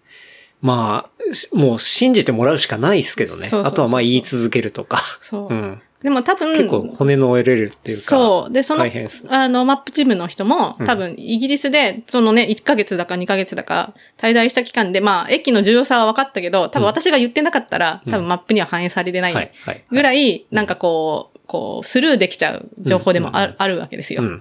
[0.62, 3.36] まあ、しもう信じてもらうしかないですけどね。
[3.36, 5.02] そうそうそうそうあとはまあ言い続けるとか。
[5.20, 5.54] そう。
[5.54, 5.82] うん。
[6.06, 8.02] でも多分、結構骨の折れるっていうか。
[8.04, 8.52] そう。
[8.52, 8.84] で、その
[9.28, 19.50] あの、マップチームの人も、うん多分、イギリスで、そのね、1ヶ月だか2ヶ月だか、滞在した期間で、まあ、駅の重要さは分かったけど、多分私が言ってなかったら、うん多分マップには反映されてない。
[19.90, 24.22] ぐらい、なんかこう、こう、スルーできちゃう情報でもあ,、うんうんあるわけですよ。
[24.22, 24.28] うん。
[24.28, 24.40] うん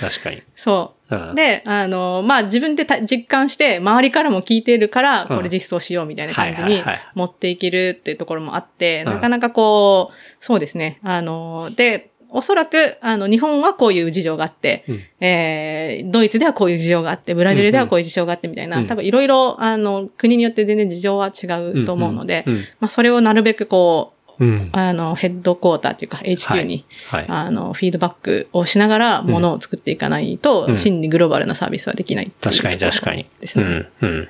[0.00, 0.42] 確かに。
[0.56, 1.32] そうう。
[1.32, 6.82] んで、あの、まあ、自分でた実感して、周りからも聞いてるから、うんこれ実装しようみたいな感じに
[7.14, 10.98] 持っていけるっていうところもあって、うんなかなかこう、そうですね。
[11.02, 22.54] あの、で、おそらく、あの、日本はこういう事情があって、うんえー、ドイツではこういう事情があって、ブラジルではこういう事情があってみたいな、うん多分いろいろ、あの、国によって全然事情は違うと思うので、うん。
[22.80, 24.70] まあ、それをなるべくこう、うん。
[24.72, 27.26] あの、ヘッドクォーターというか HQ に、はい。
[27.28, 33.26] あの、フィードバックをしながら、ものを作っていかないと、うん真にグローバルなサービスはできないっていう確かに確かに。
[33.40, 33.64] ですね。
[33.64, 33.88] うん。
[34.00, 34.28] うん。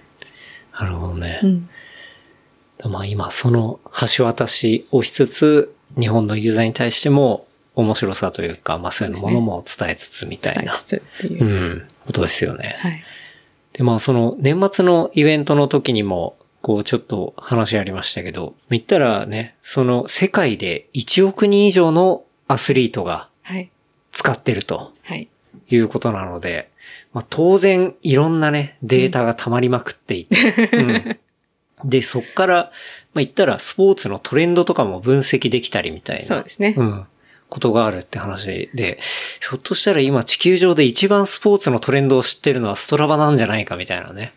[0.80, 1.40] なるほどね。
[1.42, 1.68] うん。
[2.90, 3.80] まあ今、その
[4.16, 11.48] 橋渡しをしつつ、日本のユーザーに対しても面白さというか、まあそういうものも伝えつつみたいな伝えつ、つっていうう。
[11.48, 12.76] ん、ことですよね。
[12.80, 13.02] はい。
[13.72, 23.70] で、まあその年末のイベントの時にも、こうちょっと話ありましたけど、言ったらね、その世界で1億人以上のアスリートがはい。
[24.12, 25.28] 使ってるとはい。
[25.68, 26.70] いうことなので、
[27.12, 31.18] まあ当然いろんなね、データが溜まりまくっていて、うん
[31.84, 32.70] で、そっから、まあ
[33.16, 36.24] 言ったらスポーツのトレンドとかも分析できたりみたいな。
[36.24, 36.74] そうですね。
[36.76, 37.06] うん。
[37.48, 38.98] ことがあるって話で、
[39.40, 44.32] ひょっとしたら今地球上で一番スポーツのトレンドを知ってるのはストラバなんじゃないかみたいなね、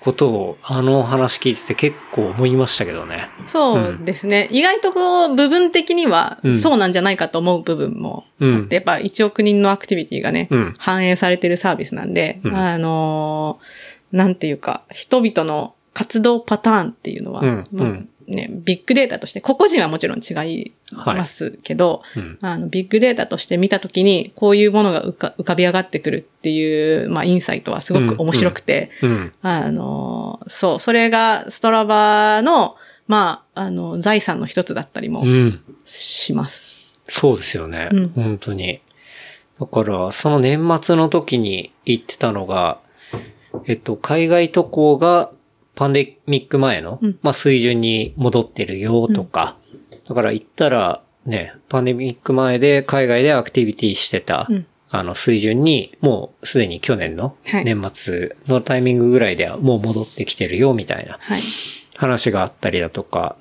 [0.00, 3.28] ことをあの話聞いてて結構思いましたけどね。
[3.46, 4.48] そうですね。
[4.50, 8.24] 意外とこう、部分的にはうん、そうなんじゃないかと思う部分も
[8.70, 10.74] やっぱ1億人のアクティビティがね、うん。
[10.78, 12.56] 反映されてるサービスなんで、うん。
[12.56, 22.38] あのーなんていうか、人々の活動パターンっていうのは、うんね、ビッグデータとして、個々人はもちろん違いますけど、うん。
[22.40, 29.32] あの、ビッグデータとして見たときに、こういうものが浮か浮かび上がってくるっていう、まあ、インサイトはすごく面白くて、うん。
[29.42, 32.76] あの、そう、それがストラバの、
[33.08, 35.60] まあ、あの、財産の一つだったりもうん。
[35.84, 36.78] します。
[37.08, 37.88] そうですよね。
[37.92, 38.80] うん本当に。
[39.58, 42.78] だから、その年末の時に言ってたのが、
[43.66, 45.30] えっと、海外渡航が
[45.80, 49.56] パンデミック前の、うんまあ、水準に戻ってるよとか、
[50.06, 61.42] だから言ったら、ね、パンデミック前で海外でアクティビティしてた、うんあの水準に、もうすでに去年のはい年末のタイミングぐらいではもう戻ってきてるよみたいなはい。
[61.96, 63.36] 話があったりだとか、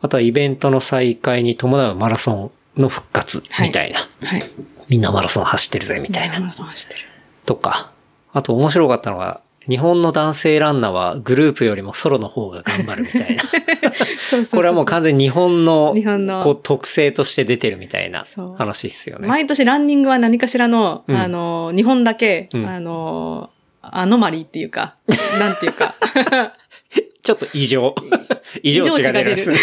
[0.00, 4.08] あとはイベントの再開に伴うマラソンの復活みたいな。
[4.22, 4.50] はい。
[4.88, 6.40] みんなマラソン走ってるぜみたいな。
[6.40, 7.00] マラソン走ってる。
[7.44, 7.92] とか。
[8.32, 13.42] あと面白かったのが、日本の男性ランナーはグループよりもソロの方が頑張るみたいな。
[14.50, 19.28] これはもう完全に日本の日本のこう特性として出てるみたいな話っすよね。
[19.28, 23.50] 毎年ランニングは何かしらの、うんあの、日本だけ、うんあの、
[23.80, 24.96] アノマリーっていうか、
[25.38, 25.94] なんていうか、
[27.22, 27.94] ちょっと異常。
[28.62, 29.58] 異常値が出るんですね。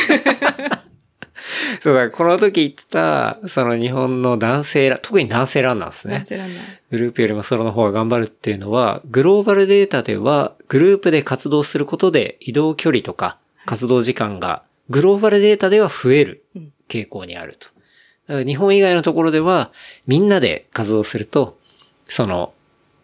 [1.81, 6.25] そうだ、この時言った、その日本の男性ラ、特に男性ランナーですね。
[6.91, 16.73] グループよりもソロの方が頑張るっていうのは、グローバルデータでは、グループで活動することで移動距離とか活動時間が、グローバルデータでは増えるうん。
[16.91, 17.67] 傾向にあると。
[18.27, 19.71] だから日本以外のところでは、
[20.07, 21.57] みんなで活動すると、
[22.05, 22.53] その、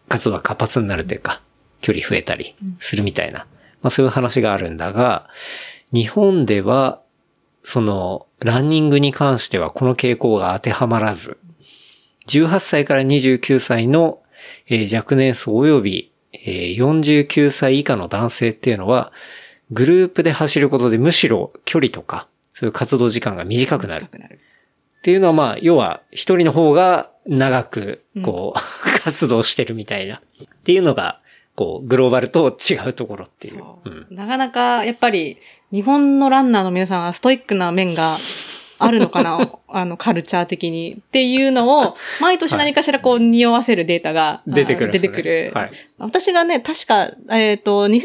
[0.08, 1.40] 活動が活発になるというか、
[1.80, 3.46] 距離増えたりするみたいな、
[3.82, 5.28] まあそういう話があるんだが、
[5.92, 7.00] 日本では、
[7.62, 11.38] その、ランニングに関してはこの傾向が当てはまらず、
[12.28, 14.22] 18歳から29歳の、
[14.68, 19.12] えー若年層及び、えー49歳以下の男性っていうのは、
[19.70, 24.04] グループで走ることでむしろ距離とか、そういう活動時間が短くなる。
[24.04, 24.40] っ短くなる。
[25.02, 28.58] ていうのはまあ、要は一人の方が長く、こう、
[29.02, 30.16] 活動してるみたいな。
[30.16, 30.20] っ
[30.64, 31.20] ていうのが、
[31.54, 33.58] こう、グローバルと違うところっていう。
[33.58, 35.38] そううんなかなか、やっぱり、
[35.72, 38.16] 日本のランナーの皆さんはストイックな面が
[38.78, 39.52] あるのかな？
[39.68, 40.94] あの、カルチャー的に。
[40.94, 45.52] っていうのを、毎年何かしらこう、匂わせるデータが、出てくる出てくる。
[45.54, 45.70] はい。
[45.98, 47.98] 私がね、確か、えっ、と、2018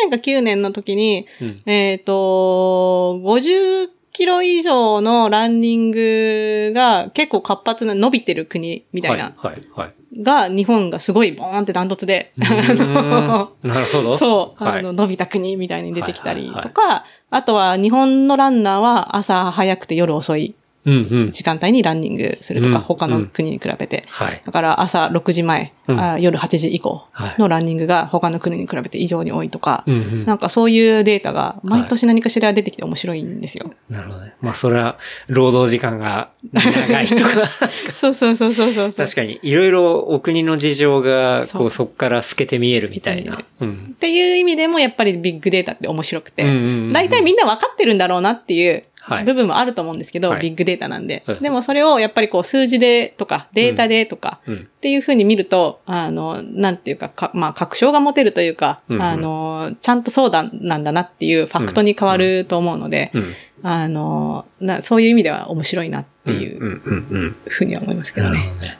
[0.00, 1.62] 年か9年の時に、うん。
[1.66, 10.22] えっ、と、50キロ以上のランニングが結構活発な伸びてる国みたいな、はい、はい、はい。
[10.24, 14.18] が、日本がすごいボーンってダントツで、なるほど。
[14.18, 20.56] そう、はいあの、伸びた国みたいに出てきたりとか、あとは日本のランナーは朝早くて夜遅い。
[20.84, 24.04] 時間帯にランニングするとか、うん他の国に比べて。
[24.08, 24.42] はい。
[24.44, 29.84] だから朝6時前、うんあ夜8時以降はいのランニングが他の国に比べて異常に多いとか。
[30.26, 33.70] なんかそういうデータが毎年何かしら出てきて面白いんですよ。
[33.88, 34.34] なるほどね。
[34.40, 37.46] まあ、それは、労働時間が長い人が、
[37.94, 38.92] そうそうそうそうそう。
[38.92, 43.36] 確かに、いろいろお国の事情が、こう、そこから透けて見えるみたいな。
[43.36, 43.66] っ
[43.98, 46.44] ていう意味でもやっぱりビッグデータって面白くて、
[46.92, 48.84] 大体みんな分かってるんだろうなっていうはい
[49.24, 51.40] 部分もあると思うんですけど、はいビッグデータなんではい。
[51.40, 54.56] でもそれをやっぱりこう数字でとかデータでとかうん。
[54.56, 63.34] っていうふうに見ると、あの、なんていうかか、まあ確証が持てるというか、うんうんあの、ちゃんとそうだなんだなっていうファクトに変わると思うので、うん。
[63.62, 67.36] あのな、そういう意味では面白いなっていううん、うん、うん。
[67.46, 68.38] ふうには思いますけどね。
[68.38, 68.78] なるほどね。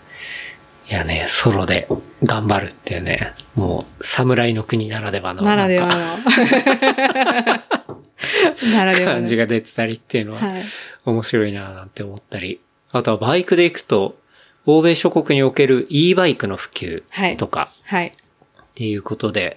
[0.90, 1.86] いやね、ソロで
[2.22, 5.42] 頑張るっていうね、もう、侍の国ならではの。
[5.42, 5.94] ならではの
[8.42, 8.76] なんか。
[8.76, 9.16] ならではの。
[9.16, 10.62] 感じが出てたりっていうのは、はい。
[11.04, 12.60] 面白いななんて思ったり。
[12.90, 14.18] あとはバイクで行くと、
[14.66, 18.08] 欧米諸国における e バイクの普及はいとかはい。
[18.08, 18.12] っ
[18.74, 19.56] ていうことで、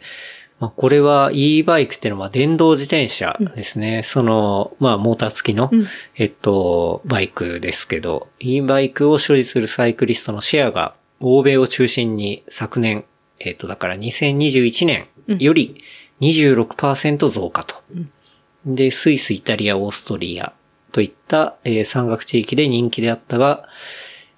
[0.62, 4.04] まあ、これは e バイクっていうのは電動自転車ですね。
[4.04, 13.06] その、まあ、モーター付きの、うんえっと、バイクですけど、e バイクを所持するサイクリストのシェアが、欧米を中心に昨年、
[13.40, 15.08] えっと、だから2021年
[15.40, 15.84] より
[16.22, 17.76] 26%増加と。
[18.66, 20.54] で、スイス、イタリア、オーストリア
[20.92, 23.68] といった、えー山岳地域で人気であったが、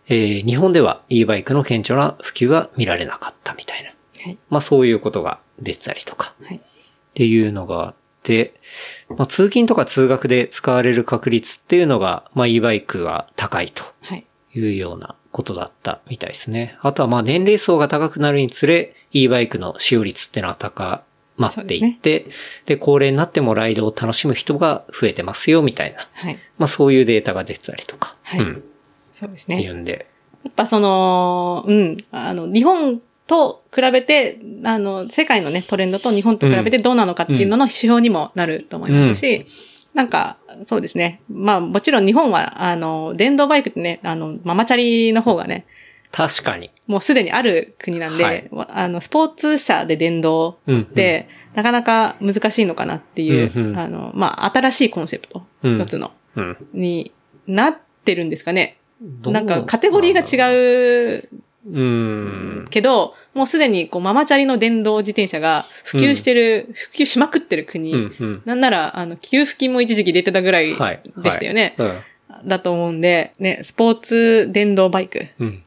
[0.08, 3.90] えー日本では e バイクの顕著な普及は見られなかったみたいな。
[4.24, 4.38] はい。
[4.50, 6.34] まあそういうことが出てたりとか。
[6.44, 6.58] はい。
[6.58, 6.60] っ
[7.14, 8.54] ていうのがあって、
[9.10, 14.26] まあ、通勤とか通学で使われる確率っていうのが、まあ e バイクは高いとはい。
[14.56, 16.78] いうようなことだったみたいですね。
[16.82, 21.04] あとはまあ年齢層が高くなるにつれ、e バイクの使用率っていうのは高
[21.38, 22.26] まっていって、
[22.66, 26.08] で高齢になってもライドを楽しむ人が増えてますよみたいな。
[26.14, 26.38] はい。
[26.58, 28.16] まあそういうデータが出てたりとか。
[28.24, 28.64] はいうん。
[29.14, 29.70] そうですっていね。
[29.70, 30.08] うんで。
[30.44, 39.46] やっぱその、うん、あの、日本と比べて、あの、世界のね、トレンドと日本と比べてどうなのかっていうのの指標にもなると思いますし、
[39.94, 41.22] なんか、そうですね。
[41.30, 45.66] まあ、もちろん日本は、あの、電動バイクってね、あの、ママチャリの方がね、
[46.14, 46.70] 確かに。
[46.86, 50.94] もうすでにある国なんで、はいわあの、スポーツ車で電動うん、うん。
[50.94, 56.58] で、なかなか難しいのかなっていう、うんうんあの、まあ、新しいコンセプト、うん一つの、うん。
[56.72, 57.12] に
[57.48, 58.78] なってるんですかね。
[59.26, 61.30] なんかカテゴリーが違う
[61.66, 62.68] うん。
[62.70, 68.16] けど、もうすでにこうママチャリの電動自転車が普及してる、普及しまくってる国、うん。
[68.20, 68.42] うん。
[68.46, 71.02] なんなら、あの、給付金も一時期出てたぐらいはい。
[71.18, 71.74] でしたよね。
[71.78, 71.92] はいう
[72.46, 72.48] ん。
[72.48, 75.64] だと思うんで、ね、スポーツ電動バイクうん。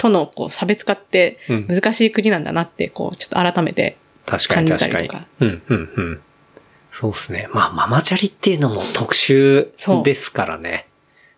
[0.00, 5.26] とのこう差別化ってうん難しい国なんだなって、こう、ちょっと改めて確かに感じた確かにりとか。
[5.40, 6.20] うん、うん、うん。
[6.90, 7.48] そうですね。
[7.52, 10.86] まあ、ママチャリっていうのも特殊ですからね。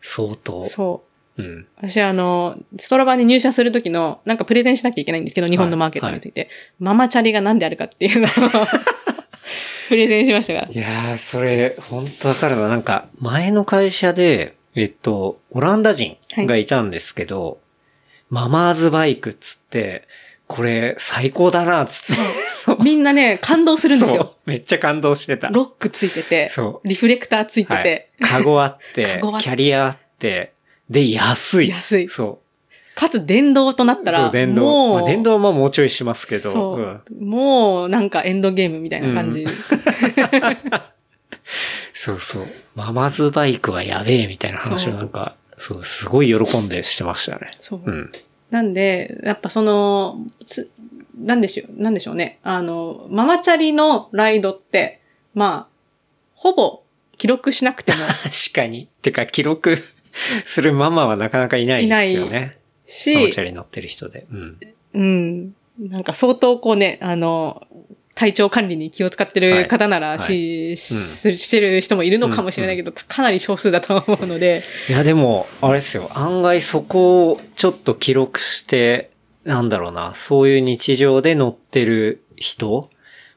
[0.00, 0.66] 相当。
[0.68, 1.02] そ
[1.36, 1.42] う。
[1.42, 1.66] うん。
[1.76, 6.48] 私あの、ストラバに入社するときの、なんかプレゼンしなきゃいけないんですけど、日本のマーケットについて。
[6.78, 8.28] ママチャリが何であるかっていうのを
[9.88, 10.68] プレゼンしましたから。
[10.68, 12.68] いやー、それ、本当わかるな。
[12.68, 17.58] なんか、前の会社で、えっと、オランダ人がいたんですけど、
[18.32, 20.08] ママーズバイクっつって、
[20.46, 22.82] これ、最高だな、つって。
[22.82, 24.36] みんなね、感動するんですよ。
[24.46, 25.48] めっちゃ感動してた。
[25.50, 28.08] ロックついててそ、リフレクターついてはいて、。
[28.22, 30.54] カゴあってキャリアあって、
[30.88, 31.68] で、安い。
[31.68, 32.98] 安いそう。
[32.98, 34.62] かつ電動となったら、そう、電動。
[34.62, 36.50] もう、まあ、電動はまあもうちょいしますけど。
[36.50, 39.44] そう、んもうなんかエンドゲームみたいな感じ。
[41.92, 42.46] そうそう。
[42.74, 47.52] ママズバイクはやべえみたいな話をなんか、そう、すごい喜んでしてましたね。
[47.60, 47.82] そう。
[47.84, 48.12] うん。
[48.50, 50.68] なんで、やっぱその、つ
[51.16, 52.40] なんでしょう、なんでしょうね。
[52.42, 55.00] あの、ママチャリのライドって、
[55.34, 55.72] まあ、
[56.34, 56.82] ほぼ
[57.16, 58.88] 記録しなくても 確かに。
[59.02, 59.76] てか、記録
[60.44, 62.30] するママはなかなかいないですよね。
[62.30, 64.26] ママチしャ、リ乗ってる人で。
[64.32, 64.58] うん。
[64.94, 65.54] うん。
[65.78, 67.68] なんか相当こうね、あの、
[68.22, 70.18] 体調管理に気を使ってる方ならはい。
[70.20, 70.94] し、し
[71.28, 71.36] うん。
[71.36, 76.08] してる人もいるのかもしれないけど、かなり少数だと思うので、いや、でも、あれですよ。
[76.14, 79.10] 案外そこをちょっと記録して、
[79.42, 82.90] なんだろうな、そういう日常で乗ってる人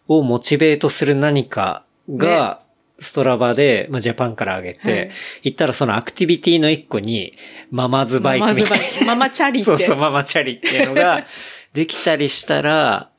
[0.08, 2.62] をモチベートする何かが、
[3.00, 5.12] ストラバで、まあ、ジャパンから上げて、はい。
[5.46, 7.34] 行ったらそのアクティビティの一個に、
[7.72, 9.08] ママズバイクみたいな。
[9.08, 9.66] ママチャリって。
[9.66, 11.26] そうそう、ママチャリっていうのが、
[11.74, 13.10] できたりしたら、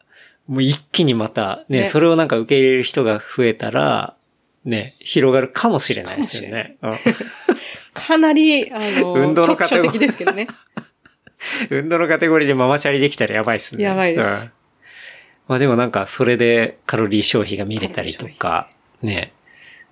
[0.48, 1.84] もう一気にまた、ね、ね。
[1.86, 4.14] それをなんか受け入れる人が増えたら、
[4.64, 6.76] ね、広がるかもしれないですよね。
[6.82, 6.94] うん。
[7.94, 10.48] かなり、あの、運動のカテゴリー的ですけどね。
[11.70, 13.84] 運動のカテゴリーでママチャリできたらやばいっすね。
[13.84, 14.26] やばいです。
[14.28, 14.50] うん。
[15.48, 18.68] まあでもなんか、それでカロリー消費が見れたりとか、
[19.02, 19.32] ね、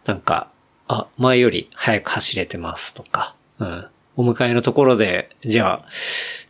[0.04, 0.48] なんか、
[0.88, 3.86] あ、前より早く走れてますとか、うん。
[4.16, 5.88] お迎えのところで、じゃあ、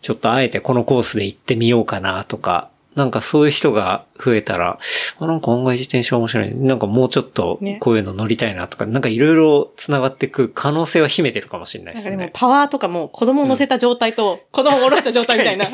[0.01, 4.78] ちょっとあえてこのコースで行ってみようかなとか、なんかそういう人が増えたら、
[5.18, 6.54] あ、なんか案外自転車面白い。
[6.54, 12.11] なんかもうちょっとねこういうの乗りたいなとか、なんかいろいろ繋がっていく可能性は秘めてるかもしれないですね。
[12.11, 15.68] なんかでもパワーとかも子供を乗せた状態と子供を下ろした状態みたいな。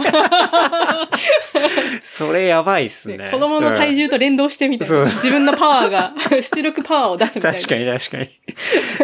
[2.20, 3.30] それやばいっすね。
[3.30, 5.06] 子供の体重と連動してみたいそうな。
[5.06, 7.59] 自分のパワーが、 出力パワーを出すみたいな。
[7.59, 8.28] 確かに確かに。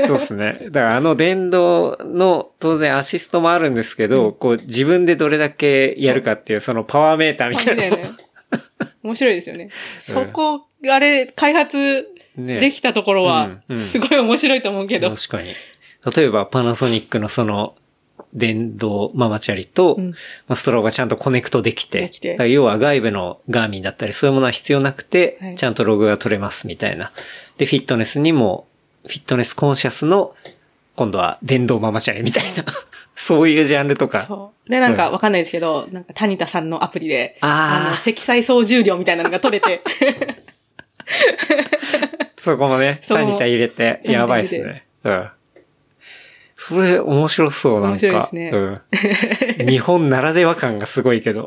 [0.06, 0.52] そうですね。
[0.70, 7.96] だからあの電動の当然アシストもあるんですけど、こう自分でどれだけやるかっていうそのパワーメーターみたいな。
[9.02, 9.70] 面白いですよね。
[10.02, 15.08] そこ、あれ、開発ねできたところはうんうん、すごい面白いと思うけど。
[15.08, 15.54] 確かに。
[16.14, 17.72] 例えばパナソニックのその
[18.34, 20.14] 電動ママチャリと、うんま
[20.54, 27.12] あストローがちゃんとコネクトできて、て要は外部のガーミンだったりそういうものは必要なくて、はいちゃんとログが取れますみたいな。
[27.58, 28.66] で、フィットネスにも、
[29.06, 30.32] フィットネスコンシャスの、
[30.94, 32.64] 今度は電動ママチャリみたいな、
[33.14, 34.22] そういうジャンルとか。
[34.22, 34.70] そう。
[34.70, 39.82] で、なんかわかんないですけど、なんか谷田さんのアプリで、あーの、積載総重量みたいなのが取れて、
[42.38, 44.86] そこもね、 そうタニタ入れて、タニタ入れてやばいっすね。
[45.04, 45.28] うん。
[46.56, 47.88] それ面白そう、なんか。
[47.90, 48.50] 面白いですね
[49.60, 49.66] うん。
[49.66, 51.46] 日本ならでは感がすごいけど。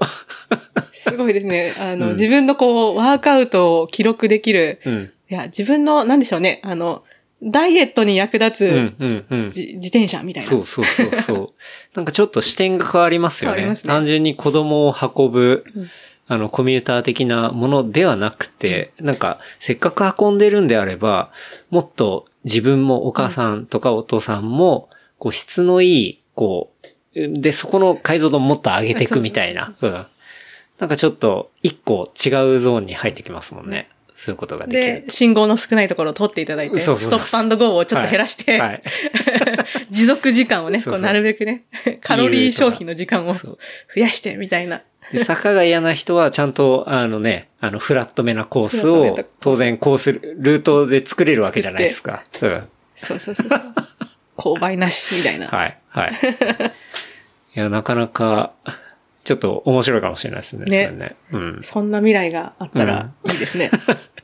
[0.93, 1.73] すごいですね。
[1.79, 5.11] あの、うん自分のこう、ワークアウトを記録できる、うん。
[5.29, 7.03] いや、自分の、なんでしょうね、あの、
[7.41, 9.49] ダイエットに役立つ、うん、うん、うん。
[9.49, 10.49] じ自転車みたいな。
[10.49, 11.49] そうそうそうそう。
[11.95, 13.65] なんかちょっと視点が変わりますよね。
[13.65, 15.89] ね単純に子供を運ぶ、うん
[16.31, 21.31] あの、コミューター的なものではなくて、なんか、せっかく運んでるんであれば、
[21.71, 24.89] もっと自分もお母さんとかお父さんも、
[25.19, 26.73] こう、質のいい、こ
[27.15, 29.75] う、で、そこの解像度をもっと上げていくみたいな。
[29.81, 30.05] うん。
[30.79, 33.89] なんかちょっと、一個違うゾーンに入ってきますもんね。
[34.15, 35.05] そういうことができでる、。
[35.09, 38.83] 信号の少ないところを取っていただいて、そうそうそうストップゴーをちょっと減らして、はい。
[39.89, 41.63] 持続時間をね、そうそうなるべくね、
[42.01, 43.57] カロリー消費の時間を増
[43.95, 44.81] やして、みたいな。
[45.13, 52.23] で坂が嫌な人はちゃんと、あのね、あの、フラットめなコースを当然コース、ルートで作れるわけじゃないですか。
[52.41, 52.63] うん。
[52.97, 53.61] そうそうそうそう。
[54.39, 55.47] 購買なし、みたいな。
[55.47, 56.11] はい、はい。
[57.55, 58.53] いや、なかなか、
[59.23, 60.65] ちょっと面白いかもしれないですね。
[60.65, 61.15] ねね。
[61.31, 61.61] うん。
[61.63, 63.69] そんな未来があったらいいですね。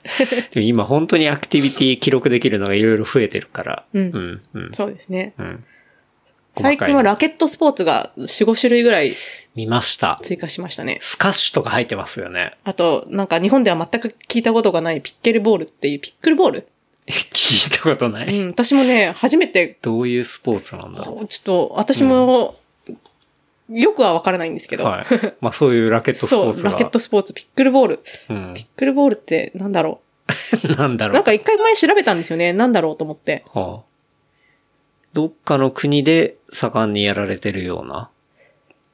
[0.52, 3.86] でも今本当にアクティビティ記録できるのがいろいろ増えてるから。
[3.94, 4.62] うんうん。
[4.66, 4.74] うん。
[4.74, 5.34] そうですね。
[5.38, 5.64] うん。
[6.58, 9.12] 最近はラケットスポーツが4、5種類ぐらい
[9.56, 10.20] 見ました。
[10.22, 11.00] 追加しましたね。
[11.02, 12.58] スカッシュとか入ってますよね。
[12.64, 16.68] あと、なんか日本では全く聞いたことがないピッケルボールっていう、ピックルボール
[17.08, 18.28] 聞いたことない。
[18.42, 22.56] うん、私もね、初めて、どういうスポーツなんだろちょっと、私も、
[23.70, 24.80] よくはわからないんですけう。
[24.80, 25.06] ど、はい。
[25.42, 26.72] まあそういうラケットスポそう、ーツが。
[26.72, 28.00] ラケットスポーツ、ピックルボール。
[28.30, 28.62] うんピ。
[28.64, 30.76] ックルボールってなんだろう。
[30.78, 31.14] なんだろう。
[31.16, 32.54] なんか一回前調べたんですよね。
[32.54, 33.44] なんだろうと思って。
[33.54, 33.84] はあ、
[35.14, 38.10] どっかの国で盛んにやられてるような？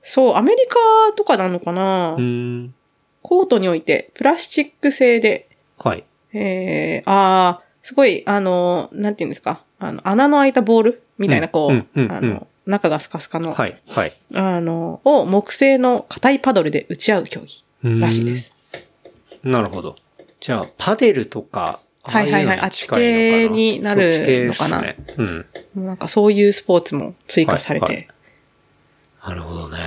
[0.04, 0.76] そう、アメリカ
[1.16, 2.74] とかなのかな、うーん。
[3.22, 5.48] コートにおいて、プラスチック製で、
[5.78, 6.04] はい。
[6.34, 9.64] えー、あー、すごい、あの、なんていうんですか？
[9.80, 13.82] あの、穴の開いたボールみたいな、こう、あの、中がスカスカの、はい。
[13.90, 14.14] はい。
[14.36, 18.54] あの、を木製の硬いパドルで打ち合う競技らしいです。
[19.44, 19.96] なるほど。
[20.40, 24.96] じゃあ、パデルとか、はいはいはいあっち系になるのかね。
[25.18, 25.46] うん。
[25.86, 28.08] なんかそういうスポーツも追加されて、はいはい
[29.24, 29.78] なるほどね。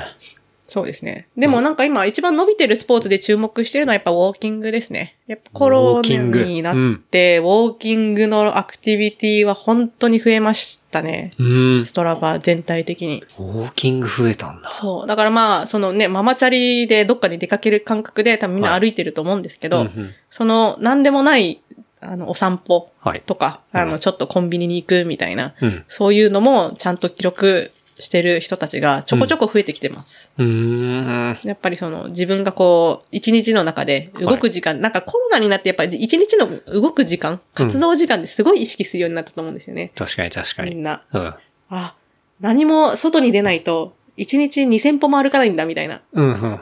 [0.74, 1.28] そうですね。
[1.36, 5.14] でもなんか今一番伸びてるスポーツで注目してるのはやっぱウォーキングですね。
[5.28, 11.30] やっぱコロナになって、ウォーキングのアクティビティは本当に増えましたね。
[11.38, 11.86] うーん。
[11.86, 13.22] ストラバ全体的に。
[13.38, 14.72] ウォーキング増えたんだ。
[14.72, 15.06] そう。
[15.06, 21.62] だからまあ、そのね、ママチャリでどっかに出かける感覚で多分みんな歩いてると思うんですけど、うんうんその、なんでもない、
[22.00, 23.22] あの、お散歩はい。
[23.24, 25.84] とか、あの、うんちょっとコンビニに行くみたいな、うん。
[25.86, 30.32] そういうのもちゃんと記録してる人たちがちょこちょこ増えてきてます。
[30.36, 31.36] うーん。
[31.44, 39.92] やっぱりその自分がこう、一日の中で動く時間、なんかコロナになってやっぱり一日の動く時間、活動時間ですごい意識するようになったと思うんですよね。
[39.94, 40.74] 確かに確かに。
[40.74, 41.02] みんな。
[41.12, 41.34] うん。
[41.70, 41.94] あ、
[42.40, 46.00] 何も外に出ないと、一日2000歩も歩かないんだみたいな。
[46.12, 46.50] うんうん。
[46.52, 46.60] わ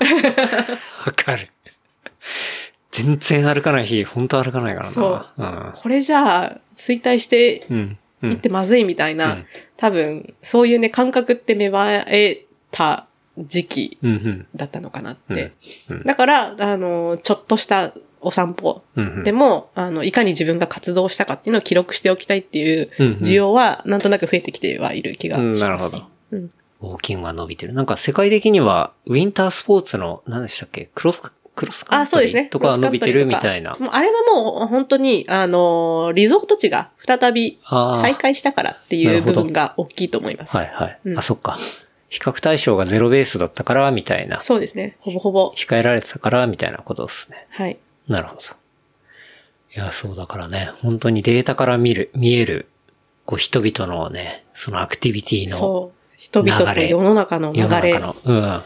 [1.16, 1.51] かる。
[2.93, 4.93] 全然歩かない日、本当歩かないからな。
[4.93, 5.72] そううん。
[5.74, 7.99] これじゃあ、衰退してうん。
[8.23, 8.33] うん。
[8.33, 9.47] いってまずいみたいな、うん
[9.77, 13.07] 多分、そういうね、感覚って芽生えた
[13.39, 14.47] 時期うんうん。
[14.55, 15.53] だったのかなっうんて。
[15.91, 19.25] うんだから、あの、ちょっとしたお散歩うんうん。
[19.25, 25.62] でも、あの、いかに自分が活動したかっていうのを記録しておきたいっていううんうん需要は、なんとなく増えてきてはいる気がしうんます。
[25.62, 26.03] なるほど。
[26.31, 26.51] うん。
[26.83, 27.73] ウォーキングが伸びてる。
[27.75, 30.91] なんか世界的には、ウィンタースポーツの、何でしたっけ？
[30.95, 31.20] クロス、
[31.55, 32.46] クロスカンあ、そうですね。
[32.50, 34.18] トリーとかは伸びてるみたいなクロスカントリーと。
[34.18, 37.59] かもうあれはもう本当に、あの、リゾート地が再び
[38.00, 40.57] 再開したからっていう部分が大きいと思います。
[40.57, 40.98] はいはい。
[41.05, 41.59] うんあ、そっか。
[42.09, 44.40] 比較対象がゼロベースだったから、みたいな。
[44.40, 44.96] そうですね。
[45.00, 45.53] ほぼほぼ。
[45.57, 47.46] 控えられてたから、みたいなことですね。
[47.48, 47.78] はい。
[48.07, 48.42] なるほど。
[49.74, 52.66] いや、そうだからね、本当にデータから見る、見える、
[53.24, 55.98] こう人々のね、そのアクティビティのそう。
[56.18, 58.07] 人々と世の中の流世のれ中。
[58.07, 58.62] の、うん。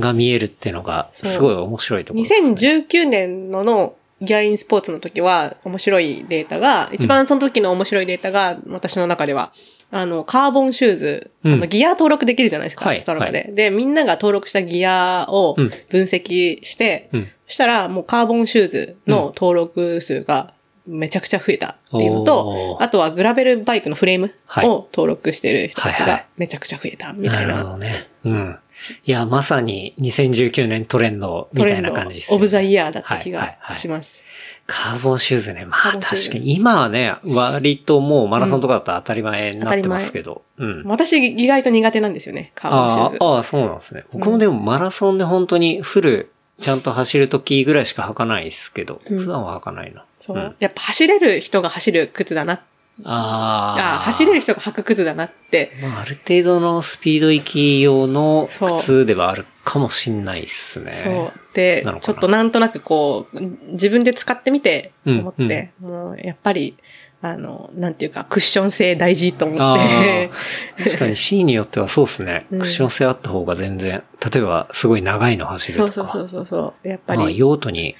[0.00, 2.50] が見えるっていうのが、すごい面白いところです、ね。
[2.50, 9.52] 2019年ののギアインスポーツの時は面白いデータが、一番その時の面白いデータが私の中では、
[9.92, 11.52] あの、カーボンシューズ、うん。
[11.54, 17.28] あのギア登録できるじゃないですか、はいストラバで、で、みんなが登録したギアをうん分析して、うん。
[17.46, 20.52] そしたらもうカーボンシューズの登録数が
[20.86, 24.68] めちゃくちゃ増えたっていうのと、あとはグラベルバイクのフレームはい。
[24.68, 26.20] を登録してる人たちはいはい。
[26.20, 27.42] がめちゃくちゃ増えたみたな。
[27.42, 27.94] いるなほどね。
[28.24, 28.58] うん。
[29.04, 32.36] いや、まさに2019年トレンドみたいな感じですよね。
[32.36, 34.24] オブザイヤーだった気がはいはいはいします。
[34.66, 35.64] カーボンシューズね。
[35.64, 36.54] まあ確かに。
[36.54, 40.42] 今はね、割ともうマラソンとかだと当たり前になってますけど。
[40.58, 40.82] うん。
[40.84, 43.16] 私意外と苦手なんですよね、カーボンシューズ。
[43.20, 44.04] ああ、そうなんですね。
[44.12, 50.04] 僕もでもマラソンで本当にフル、ちゃんと走るときぐらいしか履かないですけど、うん普段は履かないな。
[50.20, 52.54] そう、んやっぱ走れる人が走る靴だな。
[52.54, 52.60] あ
[53.04, 53.98] あ。
[53.98, 55.72] あ走れる人が履く靴だなって。
[55.82, 58.48] まあ、ある程度のスピード行き用の
[58.78, 60.92] 靴ではあるかもしんないっすね。
[60.92, 61.32] そう。
[61.54, 63.40] でちょっとなんとなくこう、
[63.72, 66.76] 自分で使ってみて思って、もうやっぱり、
[67.22, 70.30] あの、なんていうか、クッション性大事と思あって
[70.78, 70.84] あ。
[70.84, 72.46] 確かに C によってはそうですね。
[72.50, 75.92] うんクッション性あった方が全然、例えばすごい長いの走るとか。
[75.92, 76.88] そうそうそうそうそう。
[76.88, 77.94] やっぱまあり、用途に、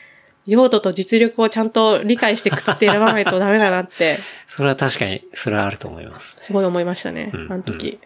[0.50, 6.34] 用途と実力をちゃんと理解して靴って選ばないとダメだなって、 それは確かに、それはあると思います。
[6.38, 8.00] すごい思いましたね、うんあの時。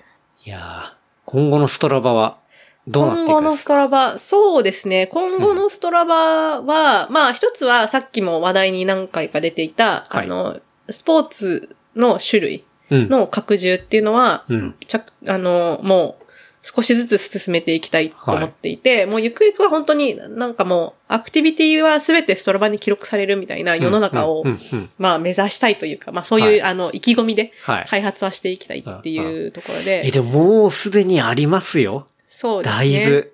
[0.44, 0.92] いやー
[1.24, 2.36] 今後のストラバは
[2.86, 5.06] どうなってい今後のストラバ、そうですね。
[5.06, 13.08] 今後のストラバは、まあ一つはさっきも話題に何回か出ていた、はいあの、スポーツの種類うん。
[13.08, 14.74] の拡充っていうのは、うん。
[14.86, 16.23] ちゃあの、もう
[16.66, 24.44] 少しずつ進めていきたいと思っていて、もうゆくゆくは本当になんかもうアクティビティはすべてストラバに記録されるみたいな世の中を、
[24.96, 26.62] まあ目指したいというか、まあそういう、はい。
[26.62, 27.86] あの、意気込みではい。
[27.86, 32.06] 開発はしていきたいっていうところで、え、でももうすでにありますよ。
[32.30, 32.76] そうですね。
[32.78, 33.30] だいぶ。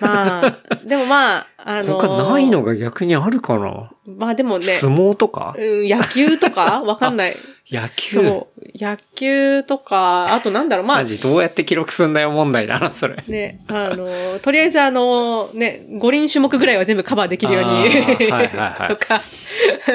[0.00, 3.90] まあ、 でもまあ、あのー他ないのが逆にあるかな？
[4.06, 5.54] まあでもね、相撲とか？
[5.58, 6.82] うん、野球とか？
[6.82, 7.36] わかんない。
[7.70, 8.16] 野球？
[8.16, 8.60] そう。
[8.74, 13.22] 野球とか、あとなんだろう、まあマ、ジどうやって記録すんだよ問題だな、それ。
[13.28, 17.88] ね、あの、とりあえずあの、ね、五輪種目ぐらいは全部カバーできるように、はい
[18.30, 19.20] はいはい とか、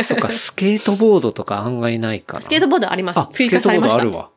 [0.05, 2.41] そっか、スケートボードとか案外ないかな。
[2.41, 3.27] スケートボードありますあ。
[3.31, 4.17] 追加されましたスケートボードある。
[4.17, 4.29] わ。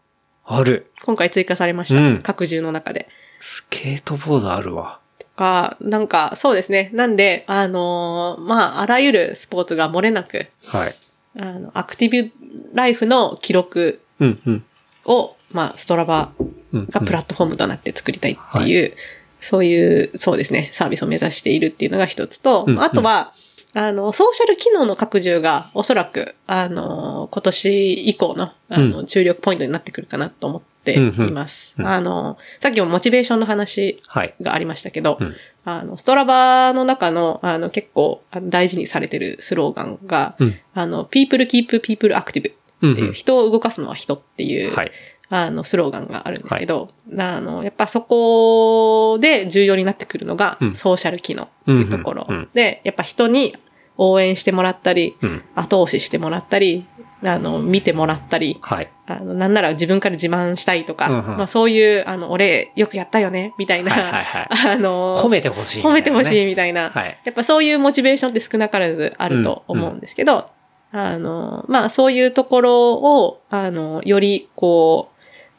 [0.61, 0.91] ある。
[1.05, 2.01] 今回追加されました。
[2.01, 3.09] うん各獣の中で。
[3.41, 4.99] スケートボードあるわ。
[5.39, 6.91] か、なんか、そうですね。
[6.93, 10.95] なんで、あのーまあ、あらゆるスポーツが漏れなく、はい。
[11.37, 12.33] あの、アクティブ
[12.75, 14.65] ライフの記録うん、うん。
[15.05, 16.33] を、まあ、ストラバ
[16.73, 18.95] うんがプラットフォームとなって作りたいっていう、
[19.41, 23.33] そういう、そうですね、サービスを目指しているっていうのが一つと、うんあとは、
[23.75, 31.01] あの、ソーシャル機能の拡充がおそらく、あの、今年以降の、あの、う注力ポイントになってくるかなと思ってい
[31.31, 31.75] ます。
[31.79, 31.85] うん。
[31.85, 31.91] うん。
[31.91, 34.35] あの、さっきもモチベーションの話はい。
[34.41, 35.35] がありましたけど、うん
[35.69, 44.93] あの、ストラバの中の、あの、結構大事にされてるスローガンが、うんあの、people keep people active うん、っていう、人を動かすのは人っていう、はい。
[45.31, 53.55] あの、スローガンがあるんですけど、あの、やっぱそこで重要になってくるのが、うんソーシャル機能っていうところ、うんうんうんで、やっぱ人に
[53.99, 55.43] 応援してもらったり、うん。
[55.55, 56.87] 後押ししてもらったり、
[57.23, 58.91] あの、見てもらったり、はい。
[59.09, 66.47] あの、なんなら自分から自慢したいとか、うんうんまあそういう、あの、俺、よくやったよね、みたいな、はいはいはい あの、褒めてほしい、褒めてほしいい。
[66.47, 67.19] みたいな、はい。
[67.25, 70.51] やっぱそういうモチベーションって少なからずあると思うんですけど、
[70.93, 75.09] あの、まあそういうところを、あの、よりこ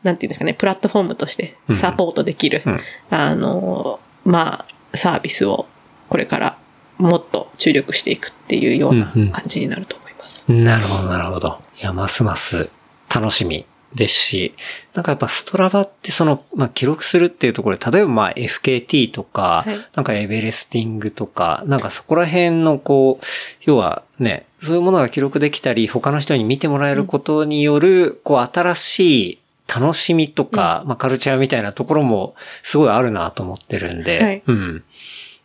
[0.04, 5.66] う、なんていうんですかね、プラットフォームとしてサポートできる、うんあの、まあ、サービスを
[6.08, 6.58] これから
[6.98, 10.52] もっと注力していくっていうようなうんうん感じになると思います。
[10.52, 11.60] なるほど、なるほど。
[11.82, 12.70] いや、ますます
[13.14, 14.54] 楽しみですし、
[14.94, 23.26] なんかやっぱストラバってその、まあ、記録するっていうところで、例えばまあ FKT とか、はいなんかエベレスティングとか、なんかそこら辺のこう、
[23.62, 29.00] 要はね、そういうものが記録できたり、他の人に見てもらえることによる、こう新し
[29.32, 34.84] い楽しみとか、まあカルチャーみたいなところもすごいあるなと思ってるんで、はいうん。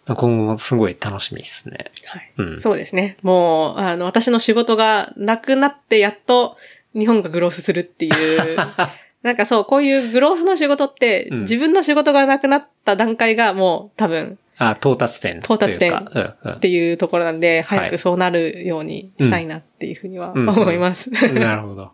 [0.07, 1.91] 今後もすごい楽しみですね。
[2.05, 2.61] はいうん。
[2.61, 3.17] そうですね。
[3.23, 6.59] もう、あの、私の仕事がなくなってやっと
[6.95, 8.57] 日本がグロースするっていう、
[9.23, 15.39] なんかそう、こういうグロースの仕事って、うん自分の仕事がなくなった段階がもう多分あ、到達点。
[15.39, 21.11] 到達点うんうんっていうところなんで、はい早くそうなるようにしたいなっていうふうにはうん思います。
[21.11, 21.93] なるほど。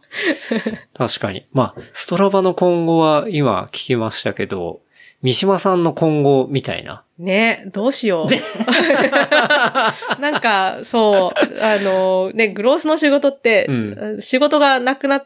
[0.95, 1.47] 確かに。
[1.53, 4.81] まあ、ストラバの今後は今聞きましたけど、
[5.23, 7.05] 三島さんの今後みたいな。
[7.18, 8.29] ねどうしよう。
[10.21, 15.23] なんか、そう、あの、ね、グロースの仕事って、う仕事がなくな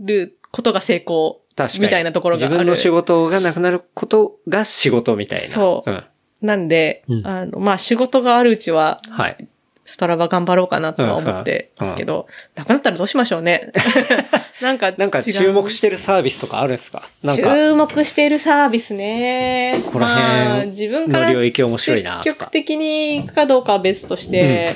[0.00, 1.84] ることが成功確かに。
[1.84, 2.52] みたいなところがある。
[2.54, 5.44] 自分の仕事がなくなることが仕事みたいな。
[5.44, 6.04] そううん。
[6.42, 9.48] なんで、うんあの、まあ、仕事があるうちは、はい。
[9.86, 12.26] ストラバ頑張ろうかなとは思ってますけど、
[12.56, 13.72] なくなったらどうしましょうね。
[14.60, 17.02] なんか、なんか注目してるサービスとかあるんですか？
[17.22, 19.80] なんか、注目しているサービスね。
[19.86, 24.66] ここら辺まあ、自分からの領域面白いな積極的に行くかどうかは別として、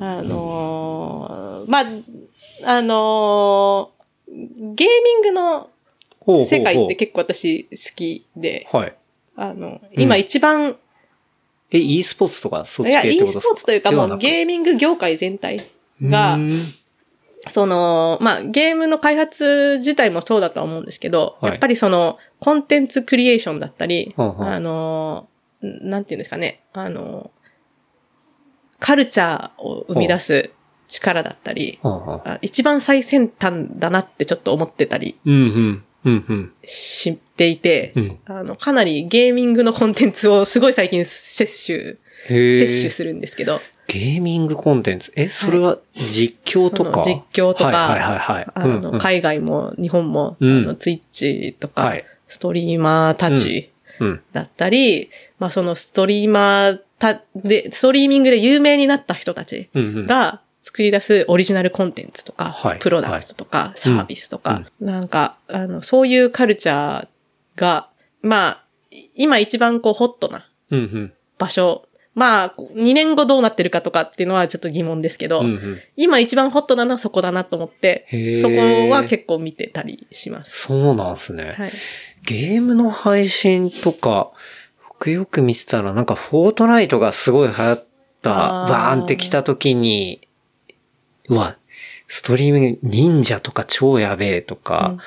[0.00, 1.84] あのーまあ、
[2.64, 3.98] あのー
[4.30, 5.68] ゲーミングのほう
[6.26, 6.44] ほうほう。
[6.46, 8.94] 世界って結構私好きで、はい。
[9.36, 10.76] あの、今一番、
[11.70, 13.40] え、e スポーツとかそっいや、ち系っ e てことですか？
[13.40, 15.60] スポーツというかもうーゲーミング業界全体
[16.02, 16.60] がう、ん。
[17.50, 21.52] その、まあ、ゲームの開発自体もそうだとは思うんですけど、はい。
[21.52, 24.54] やっぱりその、コンテンツクリエーションだったり、はあはあ。
[24.54, 25.28] あの、
[25.62, 27.30] なんていうんですかね、あの、
[28.80, 30.50] カルチャーを生み出す
[30.88, 31.90] 力だったり、は
[32.24, 35.84] あは一番最先端だなってちょっと思ってたりうんうん。
[36.08, 36.52] うんうん。
[36.64, 38.18] していて、うん。
[38.26, 42.90] あの、かなりゲーミングのコンテンツをすごい最近摂取、へ摂取え。
[42.90, 45.12] するんですけど、ゲーミングコンテンツ？
[45.16, 48.46] え、それは実況とか、その実況とかはいはいはいはい。
[48.54, 52.04] あの、うんうん海外も日本も、うんあの、ツイッチとか、はい。
[52.26, 54.20] ストリーマーたちうん。
[54.32, 60.06] だったり、まあそのストリーマーた、で、ストリーミングで有名になった人たちうんうん。
[60.06, 67.08] が作り出すオリジナルコンテンツとか、はいプロダクトとか、サービスとか、なんか、あの、そういうカルチャー
[67.56, 67.88] が、
[68.20, 68.64] まあ、
[69.14, 71.12] 今一番こうホットなうんうん。
[71.38, 75.80] 場所、まあ、2年後どうなってるかとかっていうのはちょっと疑問ですけど、うんうん。
[75.96, 78.06] 今一番ホットなのはそこだなと思って
[78.42, 80.66] そこは結構見てたりします。
[80.66, 81.54] そうなんすね。
[81.56, 81.72] はい。
[82.26, 84.32] ゲームの配信とか、
[84.86, 87.86] 僕よく見てたら、なんかフォートナイトがすごい流行っ
[88.20, 90.27] た、バーンって来た時に、
[91.28, 91.56] うわ、
[92.06, 95.00] ストリーミング忍者とか超やべえとか、うん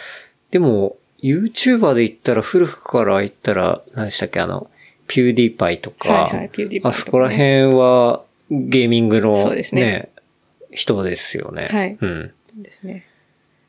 [0.51, 4.69] でも、YouTuber で言ったら古くから言ったら、何でしたっけ、あの、
[5.07, 6.32] ピューディーパイとか、
[6.84, 10.09] あそこら辺はゲーミングのそうですねね、
[10.72, 11.67] 人ですよね。
[11.72, 12.34] はいうん。
[12.55, 13.05] ですね。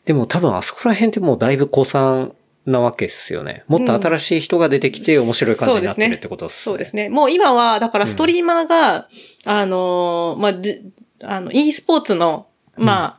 [0.04, 2.32] でも多分あそこら辺ってもうだいぶ古参
[2.66, 3.64] なわけですよね。
[3.68, 6.62] もっと新しい人が出てきて面白い感じになってるってことですね。
[6.64, 7.08] そうですね。
[7.08, 9.08] もう今は、だからストリーマーが、
[9.44, 10.82] あのーまあ、じ、
[11.22, 12.46] あの、e スポーツの、
[12.76, 13.18] ま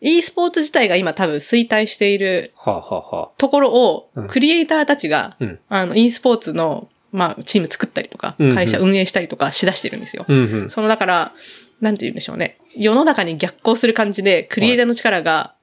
[0.00, 2.52] e スポーツ自体が今多分衰退している
[3.36, 10.24] ところをうん、クリエイターたちが、うんあの、e スポーツの、まあ、チーム作ったりとかうんうん、会社運営したりとかしだしてるんですよ。
[10.28, 10.70] うんうん。
[10.70, 11.32] その、だから、
[11.80, 12.58] なんて言うんでしょうね。
[12.76, 15.54] 世の中に逆行する感じで、クリエイターの力が、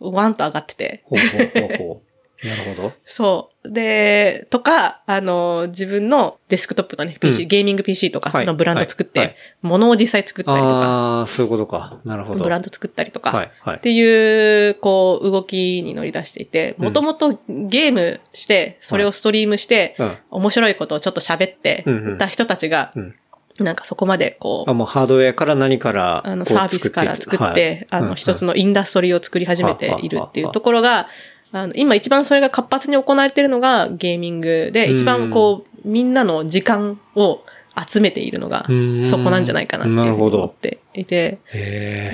[0.00, 1.02] ワンと上がってて。
[1.04, 2.07] ほうほうほうほう。
[2.44, 2.92] なるほど。
[3.04, 3.72] そう。
[3.72, 7.48] で、とか、あの、自分のデスクトップのね、PC、うん。
[7.48, 9.28] ゲーミング PC とかのブランド作って、はい。
[9.28, 9.36] はい。
[9.62, 11.98] 物を実際作ったりとか、ああ、そういうことか。
[12.04, 12.44] なるほど。
[12.44, 13.76] ブランド作ったりとか、はい、はい。
[13.78, 13.80] っ。
[13.80, 16.84] ていう、こう、動きに乗り出していて、うん。
[16.86, 20.16] もともとゲームして、それをストリームして、うん。
[20.30, 22.18] 面白いことをちょっと喋ってうんうん。
[22.18, 23.14] た人たちが、うん。
[23.58, 31.08] なんかそこまでこうあ、、もうハードウェアから何から、あの、サービスから作って、あの、一つの、のインダストリーを作り始めているっていうところが、
[31.52, 37.40] あの、今一番それが活発に行われているのがゲーミングで、うん一番こう、みんなの時間を
[37.86, 41.38] 集めているのがうん、そこなんじゃないかなって思っていて。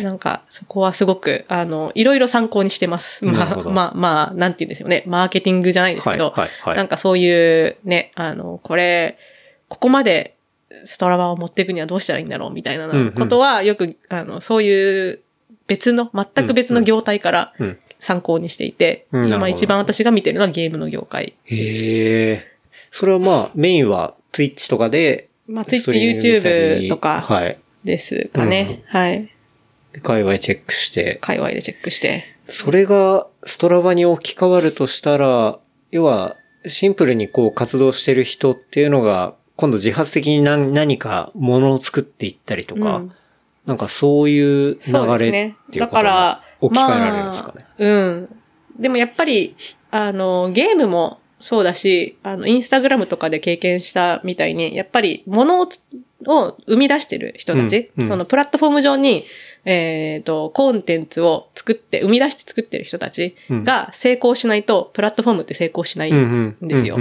[0.03, 3.25] なんか、そこはすごく、あの、いろいろ参考にしてます。
[3.25, 5.05] まあ、まあ、まあ、なんて言うんですよね。
[5.07, 6.77] マーケティングじゃないですはい、けど、はい、はい。
[6.77, 9.17] なんかそういうね、あの、これ、
[9.69, 10.35] ここまで
[10.85, 15.21] ストラバを持っていくにはどうしたらいいんだろうみたいなことは、よく、あの、そういう
[15.67, 17.79] 別の、全く別の業態からうん。
[18.05, 21.83] 参考にしていて、うん今一番私が見てるのはゲームの業界です。
[21.85, 22.47] へえ。
[22.91, 27.59] それはまあ、メインは Twitch とかで、まあ、Twitch、YouTube とかはい。
[27.83, 28.83] ですかね。
[28.89, 29.31] はい。
[30.03, 31.19] 界隈チェックして。
[31.23, 32.25] 界隈でチェックして。
[32.45, 35.59] それがストラバに置き換わるとしたら、
[35.91, 36.37] 要は、
[36.67, 43.13] シンプルにこう活動してる人っていうのが、今度自発的に何何かものを作っていったりとか、うん
[43.67, 45.79] なんかそういう流れねって。
[45.79, 47.55] いうだことがから、置き換えられるんですかね。
[47.59, 48.37] まあうん。
[48.79, 49.57] でもやっぱり、
[49.91, 55.81] あの、ゲームもそうだし、あの、インスタグラムとかで経験したみたいに、やっぱり物をつ
[56.27, 59.25] を生み出してる人たち、うんうんそのプラットフォーム上に、
[59.65, 66.99] えっ、と、コンテンツを作って、生み出して作ってる人たちが成功しないと、プラットフォームって成功しないんですよ。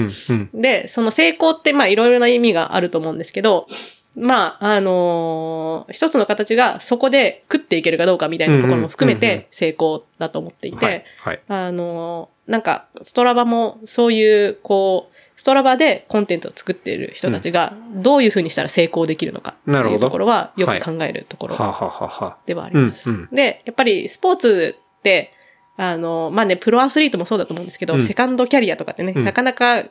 [0.54, 3.68] で、その成功って、まあ、いろいろな意味があると思うんですけど、
[4.16, 11.06] まあ、あのー一つの形がそこで食っていけるかどうかみたいなところも含めて成功だと思っていて。
[11.48, 21.56] あのーなんか、ストラバもそういう、こう、ストラバでコンテンツを作っている人たちが、どういうふうにしたら成功できるのかっていうところは、よく考えるところ
[22.46, 23.10] ではあります。
[23.32, 25.32] で、やっぱりスポーツって、
[25.78, 28.02] あの、まあね、プロアスリートもそうだと思うんですけど、うん。
[28.02, 29.24] セカンドキャリアとかってね、うん。
[29.24, 29.86] なかなか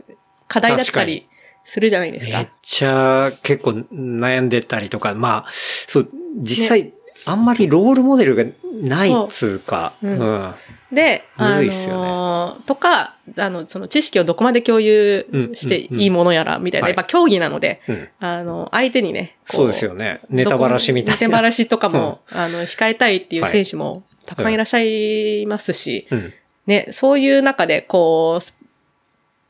[0.46, 1.26] 課題だったり
[1.64, 2.50] するじゃないですめっか。
[2.62, 5.50] ちゃ結構悩んでたりとか、まあ、
[5.86, 6.08] そう、
[6.38, 6.92] 実際、
[7.24, 8.44] あんまりロールモデルが
[8.82, 10.18] ないっつうか、そううん。
[10.20, 10.54] うん。
[10.92, 16.90] で、むあのーとか、あの、その知識をどこまで共有していいものやら、みたいな、はい。
[16.90, 18.08] やっぱ競技なので、うん。
[18.20, 20.20] あの、相手にね、こそうですよね。
[20.28, 21.20] ネタバラシみたいな。
[21.20, 26.32] ネタバラシとかも、あの、控えたいっていう選手もたくさんいらっしゃいますし、うん。
[26.66, 28.61] ね、そういう中で、こう、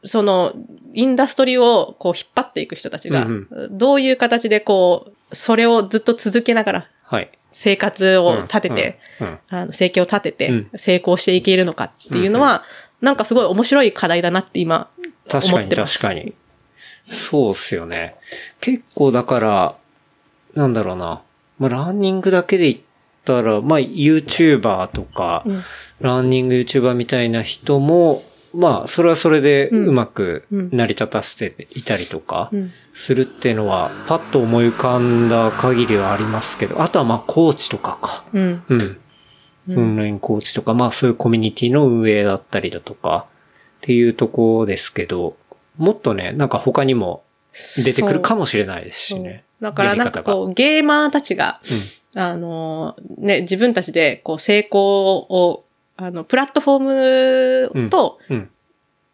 [0.04, 0.52] その、
[0.94, 7.30] インダストリーをこう引っ張っていく人たちがうん、どういう形でこう、それをずっと続けながらはい。
[7.52, 12.64] 生活を立てて、うん、うんあの、生計を立ててうん、成功していけるのかっていうのは、
[13.00, 14.88] なんかすごい面白い課題だなって今、
[15.28, 15.98] 確かに思ってます。
[15.98, 16.34] 確かに。
[17.06, 18.16] そうっすよね。
[18.60, 19.76] 結構だから、
[20.54, 21.22] なんだろうな。
[21.58, 22.84] まあ、ランニングだけで言っ
[23.24, 25.62] たら、まあ、YouTuber とか、うん
[26.00, 28.24] ランニング YouTuber みたいな人も、
[28.54, 38.24] まあ、それはそれでうんうまくうん成り立たせていたりとかうん、するっていうのは、パッと思い浮かんだ限りはありますけど、あとはまあ、コーチとかか。
[38.32, 38.62] うん。
[38.68, 38.98] うん。
[39.70, 43.26] オンラインコーチとか、まあそういうコミュニティの運営だったりだとか、
[43.78, 45.36] っていうとこですけど、
[45.76, 47.22] もっとね、なんか他にも
[47.76, 49.44] 出てくるかもしれないですしね。
[49.60, 51.60] だからなんかこう、ゲーマーたちが、
[52.14, 55.64] あの、ね、自分たちでこう成功を、
[56.04, 58.36] あの、プラットフォームと、うん。
[58.36, 58.50] うん。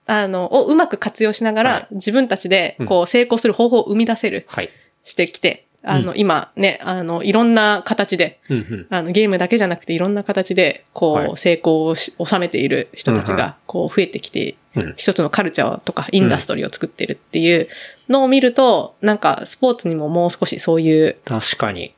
[0.06, 4.70] あの、をうまく活用しながら、はい自分たちでこう成功する方法を生み出せる、はい。
[5.04, 8.86] してきて、あの、う今ね、あの、いろんな形で、うんうん。
[8.90, 17.68] あの、ゲームだけじゃなくていろんな形で、こう、はい成功をし収めている人たちが、こう、増えてきて、うん一つのカルチャーとかインダストリーを作ってるっていう
[18.08, 21.94] のを見ると、なんか、スポーツにももう少しそういう、確かに。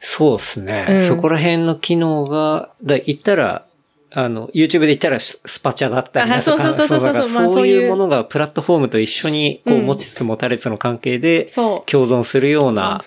[0.00, 3.64] そうですね、うんそこら辺の機能が、だ言ったら、
[4.14, 11.46] あの、YouTube で言ったらススパチャだったりだとか、あそういうものがプラットフォームと一緒に、こう、うん持ちつ持たれつの関係で。
[11.86, 12.98] 共存するような。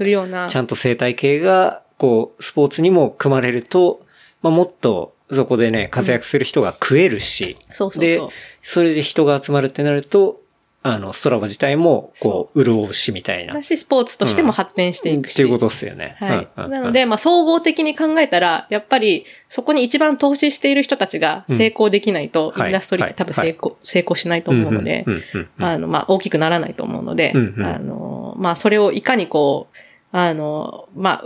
[0.50, 4.02] ちゃんと生態系が、こう、スポーツにも組まれると、
[4.42, 7.58] まあ、もっと、そこでね、活躍する人が食えるし、
[7.96, 8.22] で
[8.62, 10.42] それで人が集まるってなると、
[10.88, 13.56] あの、ストラバ自体も、こう、潤うしみたいな。
[13.56, 15.34] だし、スポーツとしても発展していくし。
[15.34, 16.16] っていうことっすよね。
[16.20, 16.48] はい。
[16.58, 25.66] うんうんなので、まあ、総合的に考えたら、やっぱり、そこに一番投資している人たちが成功できないと、うんインダストリーって多分成功、成功しないと思うのでう、んうんうんうん。
[25.66, 27.66] あの、まあ、大きくならないと思うので、うんうん。
[27.66, 29.78] あの、まあ、それをいかにこう、
[30.16, 31.24] あの、ま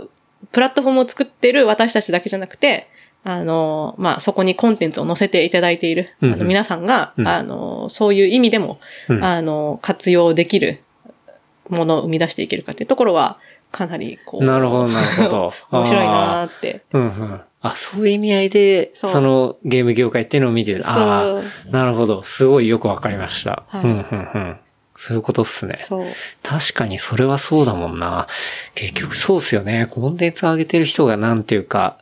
[0.52, 2.88] プラットフォームを作ってる私たちだけじゃなくて、
[3.22, 10.82] あの、まあ、そこにコンテンツを載せていただいている、うんうんあの皆さんが、うんあの、そういう意味でも、うんあの、活用できる
[11.68, 13.38] ものを生み出していけるかっていうところは、
[13.72, 14.44] かなり、こう。
[14.44, 15.52] なるほど、なるほど。
[15.70, 16.82] 面白いなーって。
[16.92, 17.40] うんうん。
[17.62, 20.82] あ、そういう意味合いで、そのゲーム業界っていうのを見てる。
[20.86, 22.22] ああ、なるほど。
[22.22, 23.64] すごいよくわかりました。
[23.68, 24.56] はいうんうんうん。
[24.96, 25.78] そういうことっすね。
[25.82, 26.06] そう。
[26.42, 28.26] 確かにそれはそうだもんな。
[28.74, 29.88] 結局そうっすよね。
[29.90, 31.98] コンテンツ上げてる人がなんていうか、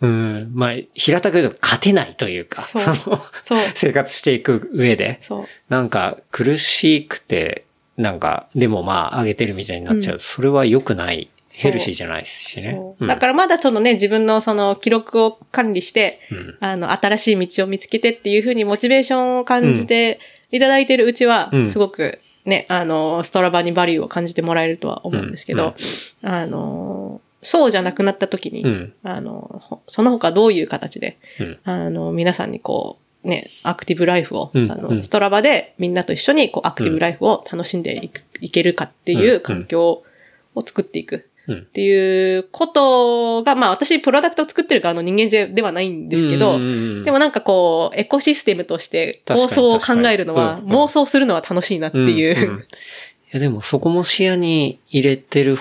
[0.00, 2.82] うん、まあ、平たく言うと勝てないというか、そう。
[2.94, 3.20] その。
[3.74, 5.44] 生活していく上で、そう。
[5.68, 7.64] なんか苦しくて、
[7.96, 10.20] なんか、でもまあ上げてるみたいになっちゃう。
[10.20, 11.30] それは良くない。
[11.50, 16.56] ヘルシーじゃないですしねだからまだそのね、自分のその記録を管理して、うん。
[16.60, 20.20] あの、新しい道を見つけてっていうふうにモチベーションを感じて
[20.52, 21.68] いただいてるうちはう、ん。
[21.68, 25.74] すごくね、あの、ストラバにバリューを感じてもらえるとは思うんですけど、
[26.22, 28.92] あの、そうじゃなくなった時に、うん。
[29.02, 31.58] あの、ほその他どういう形で、うん。
[31.64, 34.64] あの、皆さんにこう、ね、アクティブライフを、うん。
[34.64, 34.72] うん。
[34.72, 40.02] あの、ストラバでみんなと一緒にこう、アクティブライフを楽しんでいく、いけるかっていう環境
[40.54, 41.28] を作っていく。
[41.46, 41.58] うん。
[41.58, 52.66] っていうことが、まあ私、プロダクトを作ってる側の人間ではないんですけど、ででもなんかこう、エコシステムとして妄想を考えるのは、妄想するのは楽しいなっていう。
[53.30, 55.58] いやでもそこも視野に入れてる、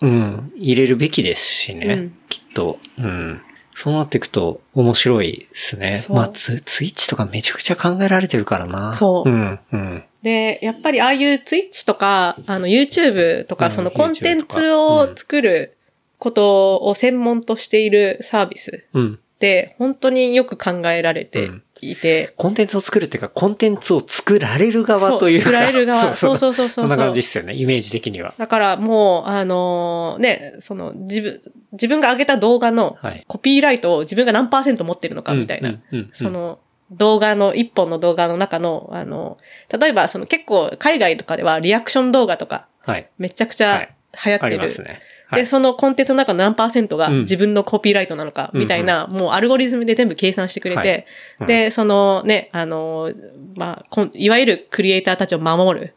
[0.00, 2.78] うん、入れるべきですしね、うんきっと。
[2.98, 3.40] うん。
[3.74, 6.04] そうなっていくと面白いですね。
[6.10, 8.94] まあツ、ツイッチとかめちゃくちゃ考えられてるからな。
[8.94, 10.04] そううん、うん。
[10.22, 15.78] で、やっぱりああいうツイッチとか、あの YouTube とか、うんそのコンテンツかを作る
[16.18, 19.14] ことを専門としているサービスうん。
[19.14, 21.50] って、本当によく考えられて
[21.82, 25.44] いて、コンテンツを作るっていうか、コンテンツを作られる側というか。
[25.44, 26.14] そう作られる側。
[26.14, 26.84] そうそうそうそう。
[26.84, 28.34] そんな感じですよね、イメージ的には。
[28.38, 31.40] だからもう、あのね、その自分、
[31.72, 33.24] 自分が上げた動画のはい。
[33.28, 35.74] コピーライトを自分が何パーセント持ってるのかみたいな。
[36.12, 36.58] その
[36.90, 39.38] 動画の、一本の動画の中の、あの、
[39.78, 43.06] 例えばその結構海外とかではリアクション動画とかはい。
[43.18, 43.88] めちゃくちゃ
[44.24, 44.56] 流行ってある。
[44.56, 45.00] りますね。
[45.30, 45.42] はい。
[45.42, 47.18] で、そのコンテンツの中の何パーセントがうん。
[47.20, 51.06] 自分のコピーライトなのか、みたいな、もうアルゴリズムで全部計算してくれて、
[51.46, 53.12] で、そのね、あの、
[53.56, 55.94] まあ、いわゆるクリエイターたちを守る、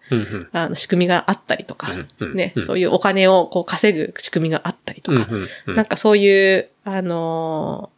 [0.51, 1.89] あの、仕組みがあったりとか、
[2.33, 5.27] ね、うんそういうお金をこう稼ぐ仕組みがあったりとか、
[5.67, 7.93] なんかそういう、あのー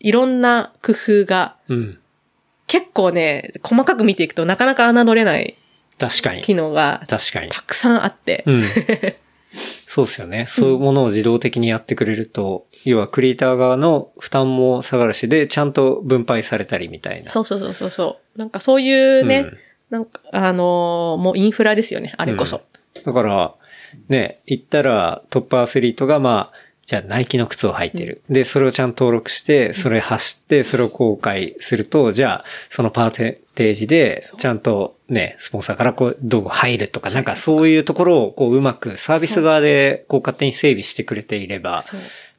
[0.00, 1.98] いろんな工夫がうん。
[2.66, 5.56] 結構ね、細かく見ていくとなかなか侮れない
[5.98, 6.42] 確かに。
[6.42, 7.48] 機能が確かに。
[7.48, 8.64] たくさんあって、うん。
[9.90, 10.44] そうですよね。
[10.46, 17.30] そういうものを自動的にやってくれると、要はクリエイター側の負担も下がるし、で、ちゃんと分配されたりみたいな。
[17.30, 18.38] そうそうそうそうそう。
[18.38, 19.58] なんかそういうね、うん
[19.88, 22.60] なんか、あのーもうインフラですよね、あれこそ。
[23.02, 23.54] だから、
[24.10, 28.22] ね、言ったらトップアスリートがまあ、じゃあナイキの靴を履いてる。
[28.30, 41.84] で、それをちゃんと登録して、それ走って、それを公開すると、じゃあ、そのパーテージで、ちゃんとね、スポンサーからこう、どう入るとか、なんかそういうところをこう、うまくサービス側でこう、勝手に整備してくれていれば。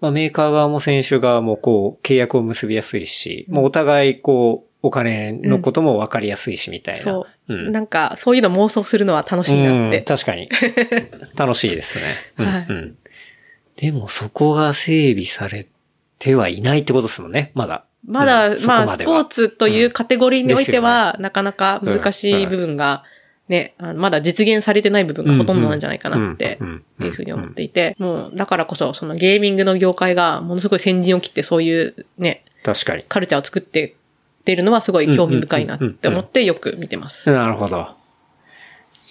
[0.01, 7.01] まあ、メーカー側も選手側もこう、契約を結びやすいし、もうお互いこう、お金のことも分かりやすいしみたいな。
[7.01, 7.53] そう。
[7.53, 7.71] うん。
[7.71, 10.01] なんか、そういうの妄想するのは楽しいなっうんて。
[10.01, 10.49] 確かに。
[11.35, 12.15] 楽しいですね。
[12.37, 12.95] うんはいうん。
[13.79, 15.67] でもそこが整備され
[16.17, 17.85] てはいないってことですもんね、まだ。
[18.05, 23.03] まだ、うんまあ、ではスポーツというカテゴリーにおいてうんは、なかなか難しい部分が、
[23.47, 26.59] ね、あのまだ実現されてない部分がほとんどなんじゃないかなって
[26.99, 33.03] いうふうに思っていて、もう、だからこそ、そのゲーミングの業界がものすごい先陣を切ってそういうね、確かに。
[33.03, 33.95] カルチャーを作って
[34.39, 37.31] ってるのはすごい興味深いなって思ってよく見てます。
[37.31, 37.95] なるほど。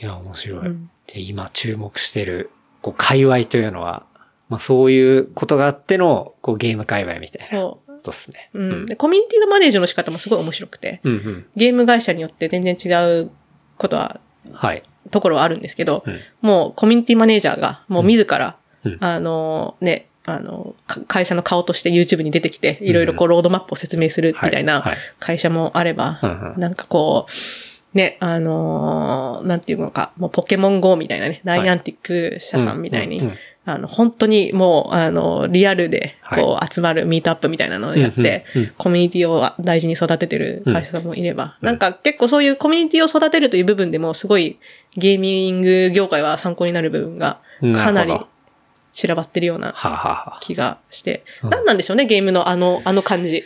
[0.01, 0.67] いや、面白い。
[0.67, 2.51] うんじゃあ今注目してる、
[2.83, 4.05] こう、界隈というのは、
[4.49, 8.51] まあそういうことがあっての、こう、ゲーム界隈みたいなこそとですね。
[8.55, 8.59] う。
[8.59, 8.87] うん。
[8.87, 11.47] で、コミュニティのマネージの仕方もすごい面白くて、うんうん。
[11.57, 12.89] ゲーム会社によって全然違
[13.23, 13.31] う
[13.77, 14.21] ことは、
[14.53, 14.83] はい。
[15.11, 16.21] ところはあるんですけど、うん。
[16.41, 18.97] もうコミュニティマネージャーがもう自ら、うん。
[19.01, 24.83] あのね、あの、か会社の顔として YouTube に出てきて、いろいろこうロードマップを説明するみたいなはい。
[24.91, 24.99] はい。
[25.19, 26.61] 会社もあれば、うんうん。
[26.61, 27.33] なんかこう、
[27.97, 33.33] ね、あのーなんていうのか、もうポケモン GO みたいなね、ナイアンティック社さんみたいに、
[33.71, 38.47] あの、本当にもう、あの、リアルで、こう、集まるミートアップみたいなのをやって、
[38.79, 44.59] コミュニティを大事に育ててる会社さんもいれば、なんか結構そういうコミュニティを育てるという部分でも、すごい
[44.97, 48.19] ゲーミング業界は参考になる部分が、かなり
[48.93, 49.75] 散らばってるような
[50.41, 51.51] 気がして、うん。
[51.51, 53.45] 何なんでしょうね、ゲームのあの、あの感じ。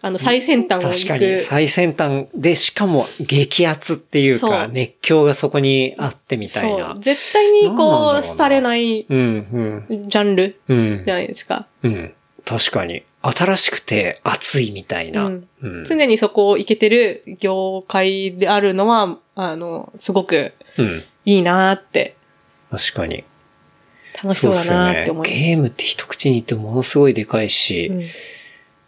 [0.00, 1.08] あの、最先端を行く。
[1.08, 6.96] 確かに最先端で、しかも激アツっていうか、熱狂がそこにあってみたいな。
[7.00, 10.78] 絶対にこう、うな廃れないジうん、ャンルうん。
[10.78, 11.66] うんじゃないですか。
[11.82, 12.14] うん。
[12.44, 13.02] 確かに。
[13.20, 15.26] 新しくて熱いみたいな。
[15.26, 15.84] ううんん。
[15.84, 21.04] 常にそこをいけてる業界であるのは、あの、すごくうん。
[21.24, 22.14] いいなーって、
[22.70, 23.24] 確かに。
[24.22, 25.40] 楽しそうだなーって思います。
[25.44, 28.04] ゲームって一口に言ってものすごいでかいし、うん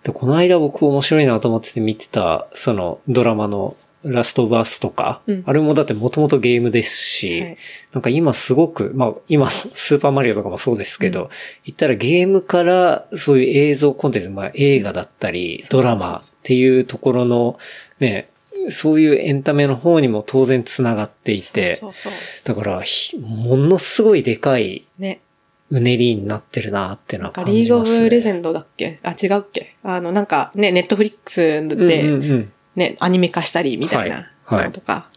[0.03, 5.43] でこの間僕面白いなと思ってて見てた、そのドラマのラストバースとか、うん。
[5.47, 7.57] あれもだってもともとゲームですし、はい。
[7.93, 11.31] なんか今すごく、まあ今 スーパーマリオとかもそうですけど、う
[11.67, 17.59] 言ったらゲームからそういう映像コンテンツ、まあ映画だったり、ドラマっていうところの
[17.99, 18.31] ね、
[18.71, 22.13] そういうエンタメの方にも当然繋がっていて、そうそう。
[22.45, 25.21] だからひ、ものすごいでかいね。
[25.71, 28.05] うねりになってるなっていうのはなんかリーグオ感じますね。
[28.05, 28.99] ブレジェンドだっけ？
[29.03, 29.77] あ、違うっけ？
[29.85, 32.53] あの、なんかね、ネットフリックスうんうんでうん。
[32.77, 34.67] ね、アニメ化したりみたいなはいはい。
[34.67, 35.09] のとか。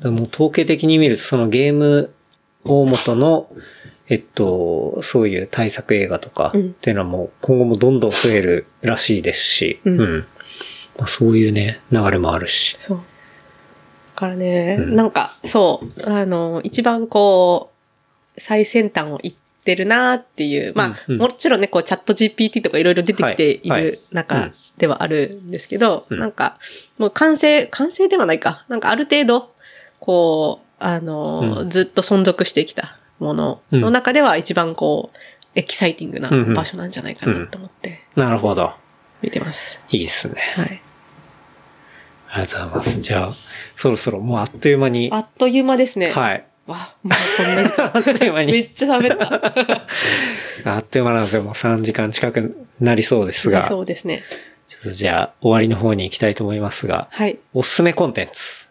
[0.00, 2.12] でも統計的に見ると、そのゲーム
[2.64, 3.48] 大元の、
[4.08, 6.66] えっと、そういう対策映画とかうん。
[6.66, 10.26] っていうのはもう今後もどんどん増えるらしいですし、うん。
[10.98, 12.76] まあ、そういうね、流れもあるし。
[12.80, 12.96] そう。
[12.96, 13.02] だ
[14.14, 14.96] からね、うん。
[14.96, 17.75] なんか、そう、あの、一番こう、
[18.38, 26.58] 最先端を行ってるなっていう、まあ、うんうんもちろんね、こう、チャット GPT とかいろいろ出てきている中ではあるんですけど、うんなんか、
[26.98, 28.64] もう完成、完成ではないか。
[28.68, 29.52] なんかある程度、
[30.00, 35.18] こう、あの、うんずっと存続してきたものの中では一番こう、
[35.54, 38.72] エキサイティングなうんうん場所なんじゃないかなと思ってなるほど。
[39.22, 39.80] 見てます。
[39.90, 40.34] いいっすね。
[40.54, 40.82] はい。
[42.28, 43.00] ありがとうございます。
[43.00, 43.34] じゃあ、
[43.76, 45.08] そろそろもうあっという間に。
[45.12, 46.10] あっという間ですね。
[46.10, 46.44] はい。
[46.66, 47.90] わ、もうこんな時間。
[47.94, 49.18] あっという間にめっちゃ喋っ
[50.64, 50.74] た。
[50.74, 51.42] あっという間なんですよ。
[51.42, 53.66] もう3時間近くなりそうですが。
[53.66, 54.22] そうですね。
[54.66, 57.38] ちょっとじゃあ、終わりの方に行きたいと思いますが、はい。
[57.54, 58.68] おすすめコンテンツ。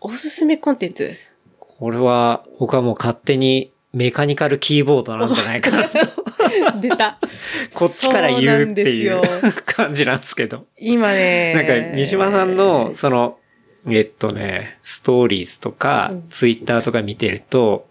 [0.00, 1.14] おすすめコンテンツ？
[1.58, 5.98] これは、僕はもう勝手にメカニカルキーボードなんじゃないかなと、
[6.80, 7.18] 出た。
[7.74, 9.20] こっちから言うっていう
[9.66, 10.66] 感じなんですけど。
[10.78, 11.54] 今ね。
[11.54, 13.38] なんか、三島さんの、その、
[13.90, 17.88] えっとね、ストーリーズとかうん、ツイッターとか見てると、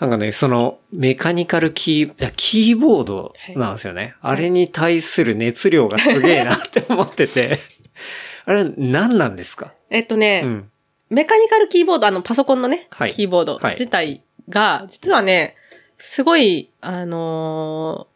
[0.00, 4.14] なんかね、その、メカニカルキー、キーボードなんですよね。
[4.20, 7.60] あれに対する熱量がすげえなって思ってて。
[8.44, 9.72] あれ、何なんですか？
[9.90, 10.70] えっとね、うん。
[11.10, 15.54] メカニカルキーボード、あの、パソコンのね、はいキーボードはい自体が、実はね、
[15.98, 18.11] すごい、あのー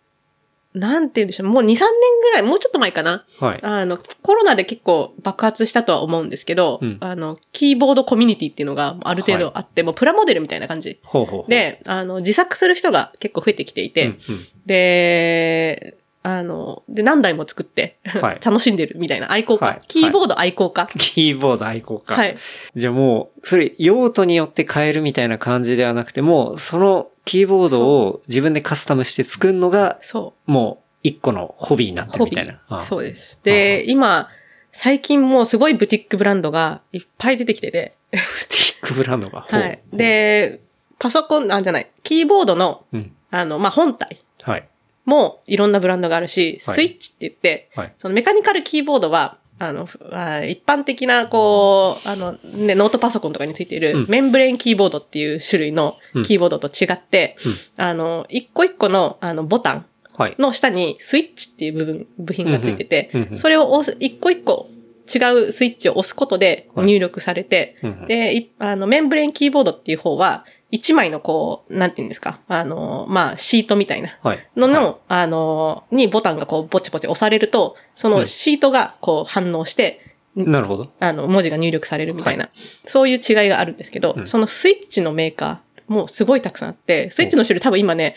[0.77, 1.79] なんて言うんでしょう、もう2、3年
[2.23, 3.25] ぐらい、もうちょっと前かな。
[3.41, 3.59] はい。
[3.63, 11.01] あの、コロナで結構爆発したとは思うんですけど、うんあの、キーボードコミュニティっていうのがある程度あって、もうプラモデルみたいな感じ。
[11.03, 11.51] ほうほうほう。
[11.51, 14.19] で、あの、自作する人が結構増えてきていて、うんうん
[14.67, 20.89] で、あの、で、何台も作って、はい 楽しんでるみたいな愛好家、はいキーボード愛好家。
[20.99, 22.15] キーボード愛好家。
[22.15, 22.37] はい。
[22.75, 30.51] じゃあもう、それ用途によって変えるみたいな感じではなくても、そのキーボードを自分でカスタムして作るのが、そう。
[30.51, 32.83] もう一個のホビーになってるみたいな。
[32.83, 33.39] そうです。
[33.43, 34.29] で、今、
[34.73, 39.43] 最近もうすごいブティックブランドがいっぱい出てきてて、ブティックブランドが？
[39.43, 40.61] はい。、で、
[40.99, 43.13] パソコン、なんじゃない、キーボードの、うん。
[43.31, 44.69] あの、まあ、本体はい。
[45.05, 47.93] もいろんなブランドがあるし、はいスイッチって言って、はい。
[47.97, 54.07] そのメカニカルキーボードは、あの、ふあ一般的な、こう、あの、ね、ノートパソコンとかについている、うん。
[54.09, 56.23] メンブレーンキーボードっていう種類のうん。
[56.25, 57.37] キーボードと違って、
[57.79, 57.85] うん。
[57.85, 59.87] あの、一個一個の、あの、ボタン
[60.17, 60.35] はい。
[60.39, 64.69] の下にスイッチっていう部分、部品がついてて、うんうんうんうんそれを押す、一個一個
[65.07, 66.87] 違うスイッチを押すことではい。
[66.87, 68.07] 入力されて、うんうん。
[68.07, 74.49] で、いあの、メンブレーンキーボードっていう方は、一枚のこう、なんて言うんですか、あの、まあ、シートみたいなはい。
[74.57, 80.01] のの、はいあの、にボタンがこう、ぼちぼち押されると、そのシートがこう反応して、
[80.35, 80.93] なるほど。
[81.01, 82.51] あの、文字が入力されるみたいな、
[82.85, 88.17] そういう違いがあるんですけど、うんそのスイッチのメーカーもすごいたくさんあって、スイッチの種類多分今ね、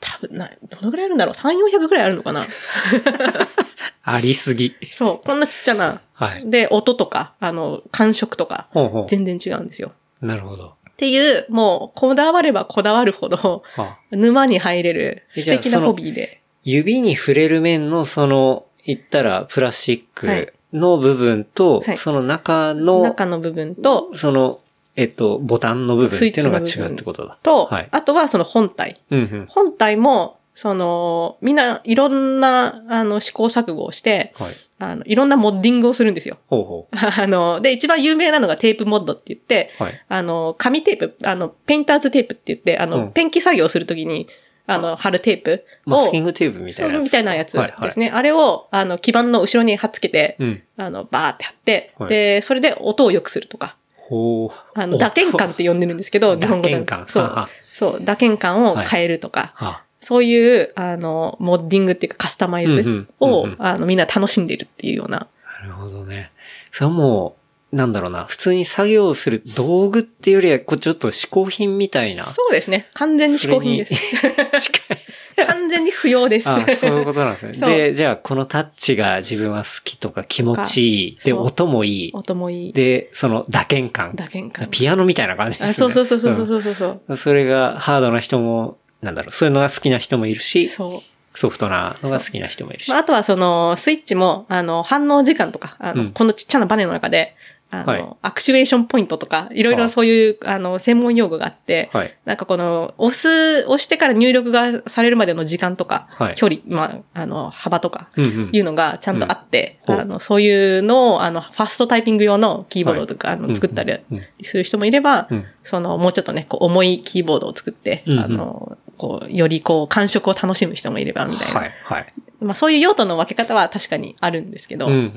[0.00, 2.44] 多分な、どのぐらいあるんだろう ?3、400ぐらいあるのかな？
[4.02, 4.74] ありすぎ。
[4.92, 6.02] そう、こんなちっちゃな。
[6.12, 6.48] はい。
[6.50, 9.92] で、音とか、あの、感触とか、ほうほ全然違うんですよ。
[10.22, 10.26] う。
[10.26, 10.74] なるほど。
[10.94, 16.40] っていう、もう、こだわればこだわるほど、あ沼に入れる素敵なホビーで。
[16.62, 24.60] 指に触れる面のその、言ったらプラスチッはいクの部分と、はいその中の、中の部分と、その、
[24.96, 27.38] えっと、ボタンの部分っていうのが違うってことだ。
[27.42, 29.00] と、はいあとはその本体。
[29.10, 29.46] うんうん。
[29.48, 34.52] 本体も、その、みんないろんな、あの、試行錯誤をして、はい。
[34.78, 36.38] あの、いろんな modding をするんですよ。
[36.46, 39.82] ほうほ あの、で、一番有名なのが tape mod って言って、う。
[39.82, 40.04] はい。
[40.08, 44.28] あの、紙テープ、あの、 painter's tape って言って、あの、うんペンキ作業をするときに、
[44.66, 47.04] あの、貼るテープを、マスキングテープみたそいうなやつ。
[47.04, 48.10] みたいなやつですはいはいね。
[48.14, 50.62] あれを、あの、基板の後ろに貼っつけて、うん。
[50.76, 54.78] あの、バーって貼って、はいで、それで音を良くするとか、ほう。
[54.78, 56.70] あの、打鍵感って呼んでるんですけど、 日本語で。
[56.70, 57.48] 打鍵感そう。
[57.74, 65.26] そう、打鍵感を変えるとか、はそういう、あの、モッディングっていうかカスタマイズを、あの、みんな楽しんでるっていうような。
[65.62, 66.30] なるほどね。
[66.70, 67.36] それはも
[67.72, 72.24] う、なんだろうな、普通に作業する道具っていうよりは、こうちょっと嗜好品みたいな。
[72.24, 72.86] そうですね。
[72.92, 73.94] 完全に嗜好品です。
[74.60, 74.98] 近い。
[75.46, 76.48] 完全に不要です。
[76.48, 77.52] あそういうことなんですね。
[77.66, 81.18] で、じゃあ、このタッチが自分は好きとか気持ちいい。
[81.24, 82.10] で、音もいい。
[82.14, 82.72] 音もいい。
[82.72, 84.12] で、その打鍵感。
[84.14, 84.68] 打鍵感。
[84.70, 85.70] ピアノみたいな感じですね。
[85.70, 87.00] あそうそうそうそうそうそうそう。
[87.08, 91.38] うんそれがハードな人も、なんだろう、そういうのが好きな人もいるし、そう。
[91.38, 92.90] ソフトなのが好きな人もいるし。
[92.90, 96.12] まあ、あとはその、スイッチも、あの、反応時間とか、あの、うん。
[96.12, 97.34] このちっちゃなバネの中で、
[97.70, 98.06] あの、はい。
[98.22, 102.16] actuation point とか、いろいろそういう、あの、専門用語があって、はい。
[102.24, 106.34] なんかこの、押す、押してから入力がされるまでの時間とか、はい。
[106.34, 108.50] 距離、まあ、あの、幅とか、うんうん。
[108.52, 109.94] いうのがちゃんとあって、うん。
[109.96, 110.02] ほう。
[110.02, 114.24] あの、そういうのを、あの、 fast typing 用のキーボードとか、あの、作ったりうんうん。
[114.44, 115.44] する人もいれば、うん。
[115.64, 118.24] その、もうちょっとね、こう、重いキーボードを作って、うんうん。
[118.24, 121.60] あの、こう、よりこう、感触を楽しむ人もいれば、みたいな。
[121.60, 122.12] はい、はい。
[122.40, 125.12] まあ、そういう用途の分け方は確かにあるんですけど、うんうん。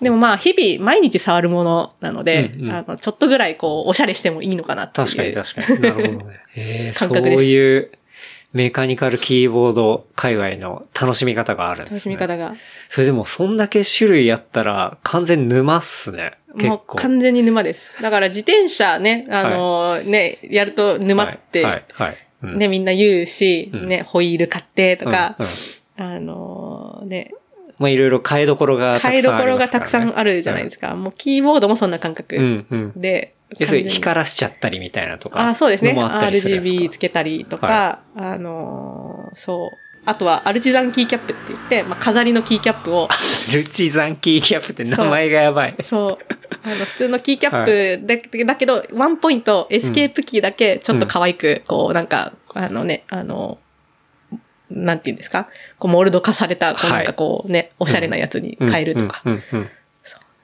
[0.00, 5.06] でもまあ、日々、毎日触るものなので、うんうんあの、ちょっとぐらいこう、おしゃれしてもいいのかなっていう。
[5.06, 5.80] 確かに確かに。
[5.80, 6.36] なるほどね。
[6.56, 7.90] えー、そういう
[8.52, 11.96] メカニカルキーボード界隈の楽しみ方があるんですね。
[11.96, 12.54] 楽しみ方が。
[12.88, 16.38] それでもそんだけ種類あったら完全沼っすね。
[16.54, 16.96] 結もう構。
[16.96, 18.00] 完全に沼です。
[18.00, 21.84] だから自転車ね、あのね、やると沼って、はい、はい。
[21.92, 25.36] はいうんね、みんな言うし、うんね、ホイール買ってとか、
[25.96, 27.32] あのね、
[27.78, 30.94] まあいろいろ変えどころがたくさんあ変えどころがたくさんあるじゃないですか。
[30.94, 32.92] もうキーボードもそんな感覚うん、うん。
[32.96, 33.34] で。
[33.58, 35.40] 要するに完全光らしちゃったりみたいなとか。
[35.40, 35.92] あ、そうですね。
[35.92, 39.87] RGB つけたりとか、あのーそう。
[40.08, 43.08] あとは、 artisan keycap って言って、まあ、飾りの keycap を、
[43.52, 45.76] artisan keycap って名前がやばい。
[45.84, 46.18] そう。
[46.64, 53.58] あの、普通の keycap だ,、だけど、ワンポイント、エスケープキーだけ、ちょっと可愛く、こう、なんか、あのね、あの、
[54.70, 55.48] なんて言うんですか？
[55.78, 59.22] こう、モールド化された、こう、はいなんかこうね、おしゃれなやつに変えるとか。
[59.24, 59.70] うんうんうんうん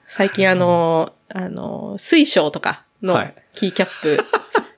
[0.07, 4.23] 最近あの、あの、水晶とかのはい keycap、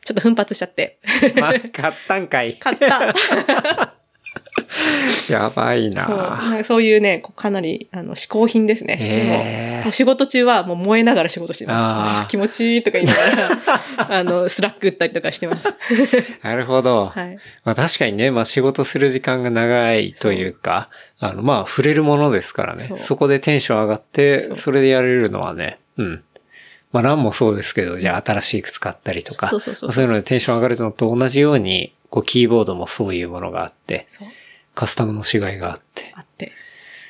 [0.04, 0.98] ちょっと奮発しちゃって。
[1.36, 2.56] ま あ、買ったんかい。
[2.58, 3.14] 買った。
[5.30, 5.94] やばいそう。
[5.96, 8.98] ななんかそういうね、かなり、あの、嗜好品ですね。
[9.00, 12.28] へー仕事中はもう萌えながら仕事してます。
[12.30, 13.56] 気持ちいいとか言いなが
[14.06, 15.74] ら、 あの、 Slack 打ったりとかしてます。
[16.44, 17.08] なるほど。
[17.08, 17.38] はい。
[17.64, 20.90] まあ確かにね、まあ仕事する時間が長いというか、
[21.20, 22.86] あの、まあ触れるものですからね。
[22.90, 26.24] そそうこでテンション上がって、そうそれでやれるのはね、うん。
[26.92, 34.28] まあランもそうですけど、じゃあ新しい靴買ったりとか、そうそうそうそういうのでテンション上がるのと同じように、こうキーボードもそういうものがあって、そう。
[34.78, 36.52] カスタムの違いがあって、あって。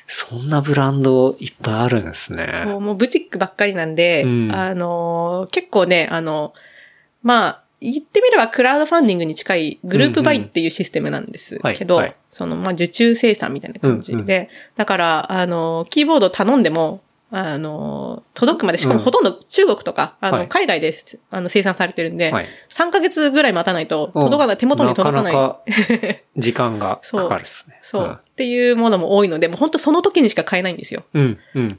[0.06, 2.50] そんなブランドいっぱいあるんですね。
[2.54, 4.50] そう、もうブティックばっかりなんで、うん。
[4.50, 6.54] あのー、結構ね、あの、
[7.22, 12.04] まあ、言ってみればクラウドファンディングに近いグループバイっていうシステムなんですけど、はい。
[12.06, 12.16] はい。
[12.30, 14.48] その、まあ、受注生産みたいな感じで、うんうん。
[14.76, 20.94] だから、あの、キーボード頼んでも、あの、届くまで、しかもほとんど中国とか、あの、はい海外で、
[21.30, 25.34] あの、生産されてるんで、はい3ヶ月ぐらい待たないと、届かない、手元に届かない。
[25.34, 27.78] なかなか 時間がかかるですね。
[27.82, 31.04] そう、っていうものも多いので、もう本当その時にしか買えないんですよ。
[31.14, 31.38] うん。
[31.54, 31.78] うん、うん。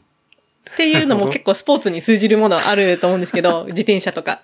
[0.74, 4.42] っていうのも 結構スポーツに通じるものあると思うんですけど、 自転車とか。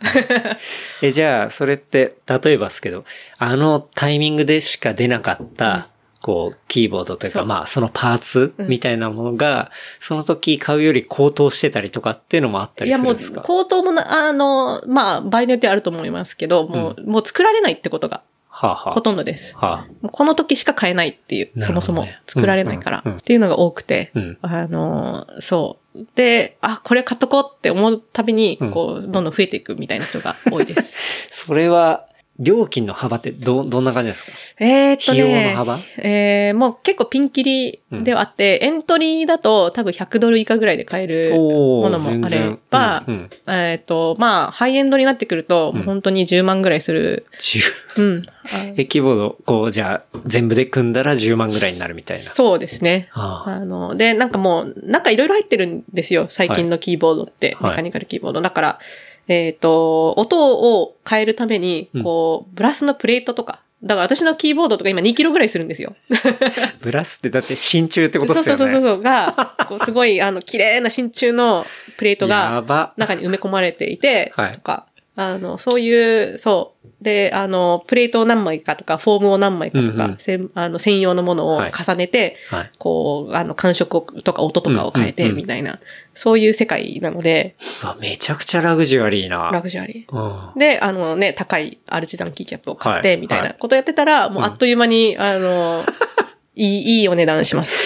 [1.02, 3.06] え、じゃあ、それって、例えばですけど、
[3.38, 5.90] あのタイミングでしか出なかった、
[6.26, 9.70] こう、キーボードというか、まあ、そのパーツみたいなものが、
[10.00, 19.56] その時買うより高騰してたりとかっていうのもあったりいやもうするんですか、高騰もな、あの、まあ、場合によってはあると思いますけど、もう、もう作られないってことがはあ、はあ、ほとんどです。
[19.56, 23.20] はあ、もうこの時しか買えないっていう、そもそも作られないから、うんうんうん。
[23.20, 24.38] っていうのが多くて、うん。
[24.42, 26.08] あの、そう。
[26.16, 30.96] で、あ、これ買っとこうって思うたびにうん、こう、どんどん増えていくみたいな人が多いです。
[31.30, 32.08] それは、
[32.38, 34.32] 料金の幅ってど、どんな感じですか？
[34.60, 35.78] えーっと費用のね、幅？
[36.00, 47.26] えー、もう結構ピンキリではあって、エントリーだと多分100ドル以下ぐらいで買えるものもあれば、うんうんえーっと、まあ、ハイエンドになってくると、本当に10万ぐらいする。
[47.40, 48.24] 10うん。
[48.78, 52.24] え、キーボード、こう、じゃあ、全部で組んだら10万ぐらいになるみたいな。
[52.24, 53.10] そうですね。
[53.14, 56.28] あの、で、なんかもう、なんかいろいろ入ってるんですよ。
[56.30, 57.56] 最近のキーボードって。
[57.60, 58.42] はいメカニカルキーボード。
[58.42, 58.80] だから、
[59.28, 63.62] えっ、と、音を変えるためにうん、こう、ブラスのプレートとか。
[63.84, 65.96] だから私のキーボードとか今2キロぐらいするんですよ。
[66.82, 68.72] ブラスってだって真鍮ってことそうですよね。
[68.72, 69.02] そうそうそう。
[69.02, 71.66] が、こうすごい、あの、綺麗な真鍮の
[71.98, 72.94] プレートが。
[72.98, 77.04] 中に埋め込まれていて、はいとか、あの、そういう、そう。
[77.04, 82.72] で、あの、プレートを何枚かとか、フォームを何枚かとか、うんうんせんあの専用のものをはい重ねて、はい。
[82.78, 85.80] こう、あの、感触をとか音とかを変えて、みたいな、
[86.16, 89.62] そういう世界なので、うわめちゃくちゃラグジュアリーラな。
[89.62, 90.20] グジュアリうん。
[90.20, 90.58] ー。
[90.58, 95.84] で、あのね、高いアルチザンキーキャップを買って、はいみたいなことやってたら、もうあっという間に、あの、
[96.56, 97.78] いい、いいお値段します。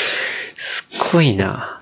[0.55, 1.81] すっごいな。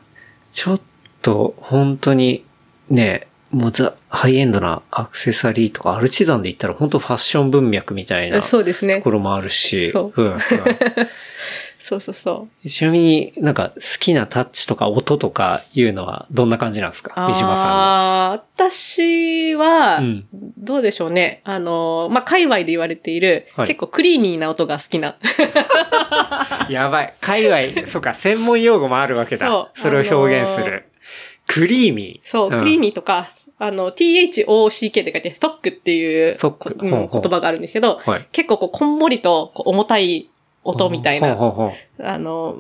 [0.53, 0.81] ちょっ
[1.21, 2.43] と、本当に、
[2.89, 9.09] ね、もうザ、ハイエンドなアクセサリーとか、アルチザンで言ったら本当ファッション文脈みたいなとそうですねこ。
[9.11, 9.89] ろもあるし。
[9.91, 10.39] そううんうん
[11.87, 12.67] そうそうそう。
[12.69, 17.13] ちなみになんか好きなタッチとか音とかいうのはどんな感じなんですか？
[17.15, 18.29] 三島さんは。
[18.55, 20.25] 私は、うん
[20.57, 21.41] どうでしょうね。
[21.45, 25.15] あの、まあ、界隈で言われている、はい結構クリーミーな音が好きな。
[26.69, 27.13] やばい。
[27.21, 29.47] 界隈、そうか、専門用語もあるわけだ。
[29.47, 30.89] そそうれを表現する。
[31.47, 32.27] クリーミー。
[32.27, 33.29] そう、んクリーミーとか、
[33.59, 38.27] あの、THOCK って書いて、ストックっていう言葉があるんですけど、はい。
[38.31, 40.27] 結構こう、こんもりとこう重たい
[40.67, 42.57] 音みたいな、あの、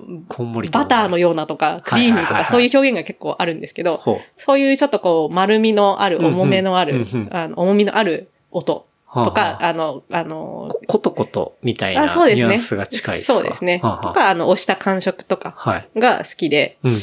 [0.71, 4.01] バターのようなとか、クリーミーとか、そういう表現が結構あるんですけど。
[4.37, 12.45] そういうちょっとこう、丸みのある、重めのある、あの重みのある音はあとか、はああの、あの、こことことみたいなあ、そうですね。
[12.45, 13.33] ニュアンスが近いですか？
[13.33, 13.79] そうですね。
[13.79, 15.99] とか、あの、押した感触とかはい。
[15.99, 16.99] が好きでうん。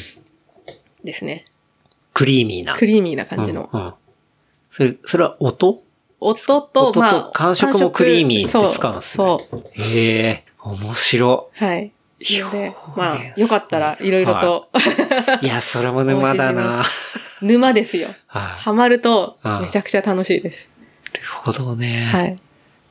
[1.03, 1.45] ですね。
[2.13, 2.75] クリーミーな。
[2.75, 3.95] クリーミーな感じの。
[4.71, 5.81] それ、それは音？
[6.21, 9.55] 音と、まあ、感触もクリーミーって使うんですねそう。
[9.55, 9.63] そう。
[9.73, 11.91] へえ、面白はい。
[12.19, 14.69] で、まあ、よかったら、いろいろと、
[15.41, 16.83] いや、それも沼だな。
[17.41, 18.09] 沼ですよ。
[18.27, 18.43] はい。
[18.61, 20.67] ハマるとうん、めちゃくちゃ楽しいです。
[21.13, 22.05] なるほどね。
[22.05, 22.39] はい。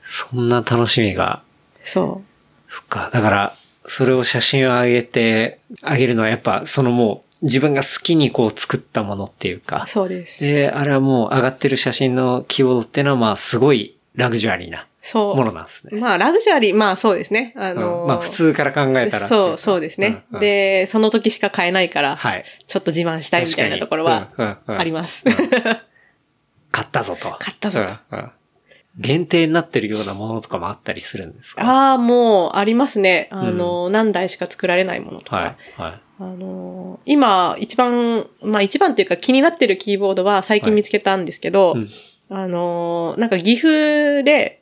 [0.05, 1.41] そんな楽しみが。
[1.83, 2.21] そ
[2.69, 3.09] そっか。
[3.11, 3.53] だから、
[3.87, 9.89] それを写真を上げて、上げるのはやっぱ、そのもう、自分が好きにこう作ったものっていうかう。。
[9.89, 10.43] そうです。
[10.43, 15.93] で、あれはもう上がってる写真のキーボードっていうのはまあ、すごいラグジュアリーなそものなんですう。
[15.93, 16.01] ね。
[16.01, 17.53] まあ、ラグジュアリー、まあそうですね。
[17.55, 19.27] あのーうんまあ、普通から考えたら。
[19.27, 20.07] そう、そうですね。
[20.07, 22.43] うんうんで、その時しか買えないから、はい。
[22.65, 24.29] ちょっと自慢したいみたいなところは
[24.65, 24.93] ありす。
[24.93, 25.23] ます。
[26.71, 27.37] 買ったぞと。
[27.39, 28.31] 買ったぞとうんうん
[28.97, 31.61] 限定になってるようなものとかもあったりするんですか？
[31.63, 33.27] ああ、もう、ありますね。
[33.29, 35.35] あの、何台しか作られないものとか。
[35.35, 35.55] はい。
[35.75, 36.01] はい。
[36.17, 41.89] あの、今、一番、まあ一番っていうか気になってるキーボードは最近見つけたんですけど、うん
[42.29, 44.61] あの、なんか岐阜で、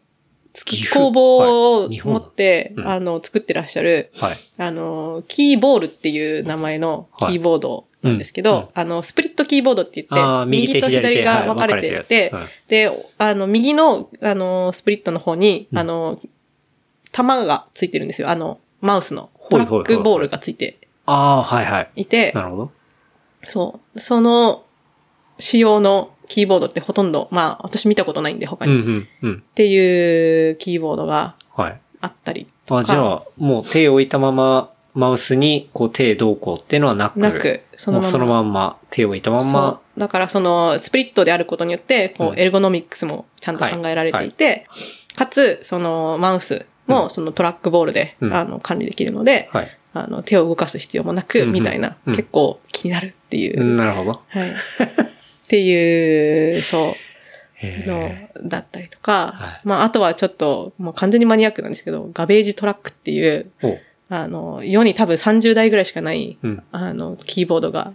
[0.53, 2.87] 岐阜工房を持って、うん。
[2.87, 4.35] あの、作ってらっしゃる、はい。
[4.57, 8.69] あの、キーボールっていう名前のキーボードなんですけど、はいうん。
[8.75, 12.31] あの、スプリットキーボードって言って、右と左が分かれてて
[12.67, 15.79] で、あの、右の、あの、スプリットの方に、うん。
[15.79, 16.19] あの、
[17.11, 18.29] 弾がついてるんですよ。
[18.29, 19.29] あの、マウスの。
[19.49, 21.91] トラックボールがついてああ、はいはい。
[21.97, 22.71] いて、なるほど。
[23.43, 23.99] そう。
[23.99, 24.63] その
[25.37, 28.73] 仕様のキーボードってほとんど、まあ、私見たことないんで他に。
[28.73, 29.43] っうんうんうん。
[29.55, 31.79] ていうキーボードがはい。
[32.01, 32.79] あったりとか。
[32.81, 37.19] あ、じゃあ、もう手を置いたまま、マウスに、こう手どうこうっていうのはなく。
[37.19, 38.11] なく、そのまま。
[38.11, 39.51] そのまんま、手を置いたまんま。
[39.51, 39.99] そう。
[39.99, 44.67] だからその、スプリットであることによって、こうんう、エルゴノミックスもちゃんと考えられていて、
[45.15, 49.67] かつ、その、マウスうんもそのトラックボールで、うんあの、管理できるので、はい。
[49.93, 53.75] あの、手を動かす必要もなく、うんうんみたいな、うん結構気になるっていう。
[53.75, 54.21] なるほど。
[54.27, 54.53] はい。
[55.53, 56.93] っていう、そう。
[57.55, 57.85] へ
[58.33, 63.51] のだったりとか、はいまあ、あとはちょっと、もう完全にマニアックなんですけど、ガベージトラックっていう、
[64.09, 66.63] あの、世に多分30台ぐらいしかない、うん。
[66.71, 67.93] あの、キーボードが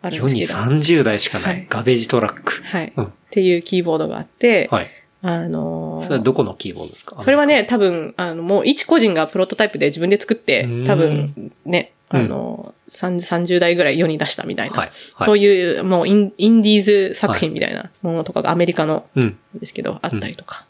[0.00, 1.66] あるん世にですけど、30台しかなはいい。
[1.68, 2.62] ガベージトラック。
[2.62, 4.90] はい、うんっていうキーボードがあって、はい。
[5.24, 7.22] あのそれはどこのキーボードですか？
[7.22, 14.88] それはね、多分、あの、もう一個人がプロトタイプで自分で作ってうん、多分、ね、うんあの、30 30台ぐらい世に出したみたいな、はい。
[14.88, 15.26] はい。
[15.26, 19.38] そういう、もうインインディーズ作品みたいなものとかがアメリカのうん。
[19.54, 20.66] ですけど、あったりとか。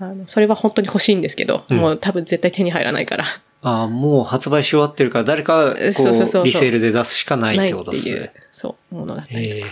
[0.00, 3.24] あの、それは本当に欲しいんですけど、うんもう多分絶対手に入らないから、
[3.60, 9.64] ああ、もう発売し終わってるから、誰か、こそうそうそうそうう、リセールで出すしかないってことですね。、そう、ものだったりとええ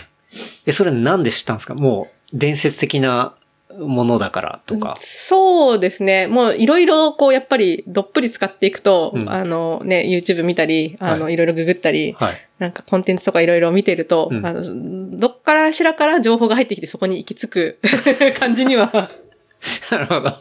[0.65, 1.73] え、それなんで知ったんですか？
[1.73, 3.36] もう、伝説的な、
[3.77, 4.95] ものだからとか。
[4.97, 6.27] そうですね。
[6.27, 12.47] もういろいろこうやっぱりどっぷり使っていくと、うんあのね、YouTube 見たり、あの、はいいろいろググったり、はい。
[12.59, 14.63] なんかコンテンツとかいろいろ見てると、うんあの、
[15.11, 17.79] どっからしらから情報が入ってきてそこに行き着く
[18.39, 18.91] 感じには
[19.91, 20.37] なるほど。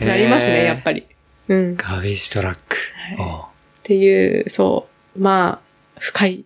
[0.00, 0.82] なりますね、やっり。
[0.82, 1.06] ぱり。
[1.48, 1.72] うん。
[1.74, 2.76] っガーベージトラック。
[3.18, 3.48] あ
[3.82, 4.86] ていう、そ
[5.16, 5.20] う。
[5.20, 5.60] ま
[5.96, 6.44] あ、深い。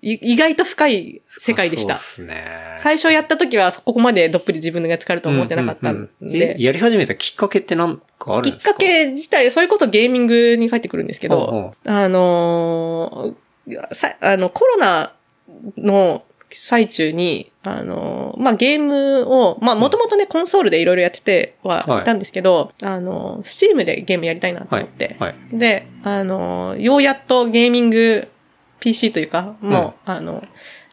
[0.00, 1.96] い意外と深い世界でした。
[1.96, 2.76] そうですね。
[2.78, 6.60] 最初やった時はここまでどっぷり自分が使えると思ってなかったんうんうんうん。
[6.60, 8.72] やり始めたきっかけって何かあるんですか？
[8.72, 15.12] きっかけ自体、それこそゲーミングに返ってくるんですけど、あのーさ、あの、コロナ
[15.76, 25.34] の最中に、あのーまあ、ゲームを、まあ、もともとね、コンソールでいろいろやっててはいたんですけど、あの、スチームでゲームやりたいなとはい思って、はい。
[25.52, 28.28] で、あのーようやっとゲーミング
[28.80, 30.44] PC というか、もう、あの、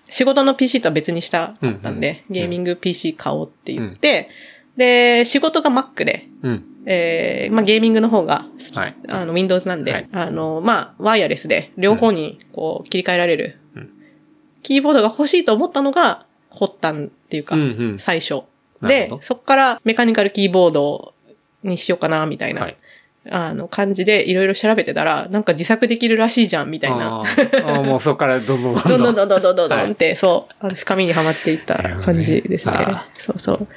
[0.09, 4.29] 仕事の PC とは別にしたかったんで、うんゲーミング PC 買おうって言って、
[4.77, 6.65] で、仕事が Mac で、うん。
[6.87, 8.45] えー、まあ、ゲーミングの方が、
[8.75, 8.95] はい。
[9.07, 10.09] あの、Windows なんで、はい。
[10.11, 13.89] あの、まあ、ワイヤレスで、両方に、こう、切り替えられる、うん。
[14.61, 17.99] キーボードが欲しいと思ったのが、発端っていうか、うんうん。
[17.99, 18.43] 最初。
[18.81, 21.13] でそこからメカニカルキーボード
[21.63, 22.77] にしようかな、みたいな、はい
[23.29, 27.23] あの、感じでいろいろ調べてたら、なんか自作できるらしいじゃん、みたいな。
[27.65, 28.97] ああ、もうそこからどんどんどんどん。
[28.97, 32.73] どんどんどんどんどんって、そう、深みにはまっていった感じですね。
[33.13, 33.67] そうそう。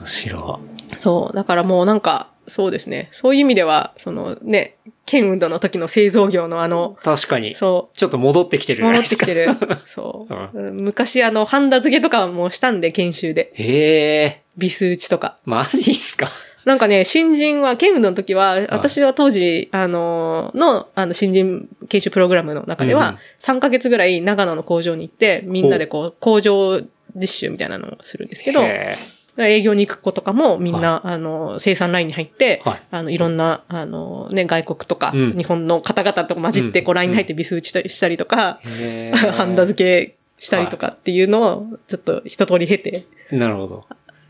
[0.00, 0.60] むしろ。
[0.96, 3.08] そう、だからもうなんか、そうですね。
[3.12, 4.76] そういう意味では、そのね、
[5.06, 7.54] 剣運動の時の製造業のあの、確かに。
[7.54, 7.96] そう。
[7.96, 9.26] ちょっと戻ってきてるじゃないですか。
[9.26, 9.78] 戻ってきてる。
[9.86, 10.58] そう。
[10.58, 13.50] うん、昔あの、ハンダ付けとかもしたんで、研修で。
[13.54, 14.40] へえ。
[14.56, 15.38] ビス打ちとか。
[15.44, 16.30] マジっすか。
[16.64, 26.80] なんかね、新人は、剣運動の時は、私は当時、あの、の、あの、新人研修プログラムの中でうんは、3ヶ月ぐらい長野の工場に行って、みんなでこう、工場
[27.14, 28.96] 実習みたいなのをするんですけど、へ
[29.36, 32.82] 営業に行く子とかもみんな、あの、生産ラインに入って、はい。
[32.90, 35.36] あの、いろんな、あの、ね、外国とか、うん。
[35.36, 39.12] 日本の方々と混じって、うんこう、ラインに入ってビス打ちしたりとか、え。
[39.12, 43.84] ハンダ付けしたりとかっていうのを、ちょっと一通り経て、なるほど。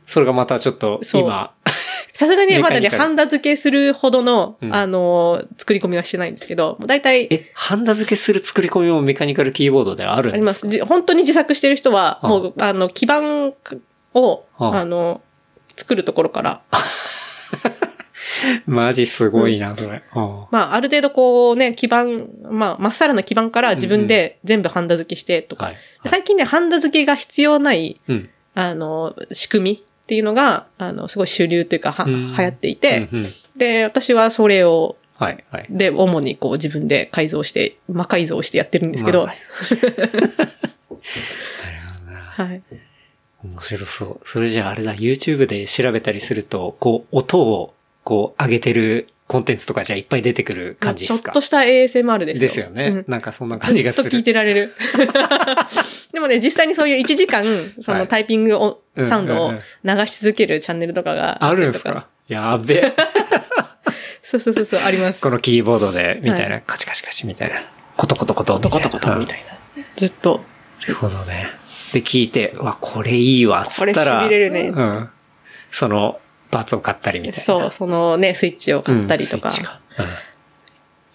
[0.07, 1.53] それがまたちょっと今、
[2.15, 4.75] さすがにまだね、ハンダ付けするほどの、うん。
[4.75, 10.61] あの、作り込みはしてないんですけど、だいたい、え、ハンダ付けする作り込みもメカニカルキーボードであるんありでます。
[10.61, 10.69] す。
[10.69, 13.53] じ本当に自作してる人は、あもう、あの、基盤
[14.15, 14.85] を、ああ。
[14.85, 15.23] の、
[15.77, 16.61] 作るところから、
[18.67, 20.03] マジすごいな、それ。
[20.13, 25.77] あまあ、ある程度こうね、基盤、まあ、まっさらな基盤から自分で全部ハンダ付けしてとか、はい。
[26.07, 28.31] 最近ね、ハンダ付けが必要ない、うん。
[28.55, 33.27] あの、仕組みっていうのが、あの、すごい主流というか、は、うん流行っていて、うんうん
[33.57, 35.67] で、私はそれを、はい、はい。
[35.71, 39.35] で、主にこう自分で改造して、魔改造してやってるんですけど、まあ
[39.79, 40.11] なる
[42.01, 42.19] ほどな。
[42.19, 42.63] はい。
[43.45, 44.29] 面白そう。
[44.29, 51.25] それじゃああれだ、YouTube で調べたりすると、こう、音を、こう、上げてるコンテンツとかじゃいっぱい出てくる感じですか？
[51.25, 52.41] ちょっとした ASMR ですよ。
[52.41, 52.87] ですよね。
[52.89, 54.25] うんなんかそんな感じがすずっと聞いる。
[54.27, 54.73] てられる。
[56.15, 57.45] でもね、実際にそういう1時間、
[57.81, 59.53] そはいのタイピングを、うんサウンドを
[59.83, 62.07] 流し続けるチャンネルとかがあるんですか？
[62.29, 62.93] やべえ。
[64.23, 65.21] そうそうそうそう、あります。
[65.21, 67.63] このキーボードで、みたいな、はカチカチカチみたいな。
[67.97, 68.55] コトコトコト。
[68.55, 69.45] コトコトコトみたい
[69.77, 69.83] な。
[69.97, 70.45] ずっと。
[70.83, 71.49] なるほどね。
[71.93, 74.25] で、聞いて、うわ、これいいわ、つこれったら。
[74.25, 75.11] 痺れるねうん。
[75.71, 76.21] その、
[76.55, 77.45] パーツを買ったりみたいな。
[77.45, 80.07] そう、そのね、スイッチを買ったりとか、うんスイッチかうん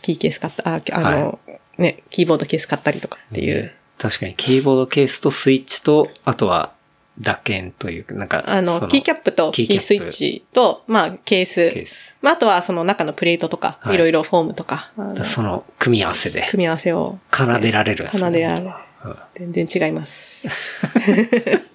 [0.02, 1.40] キーケース買った、あ、あの、
[1.78, 3.72] ね、キーボードケース買ったりとかっていう。
[3.98, 6.74] 確かに、キーボードケースとスイッチと、あとは、
[7.20, 11.70] 打鍵というか、なんか、あの、そキーキャップとキキースイッチと、まあ、ケース。
[11.70, 12.16] ケース。
[12.22, 14.92] まあ、あとはその中のプレートとか、はいいろいろフォームとか、
[15.26, 17.20] その、組み合わせで、組み合わせを。
[17.32, 18.72] 奏でられるね奏でられる
[19.04, 19.52] うん。
[19.52, 20.48] 全然違います。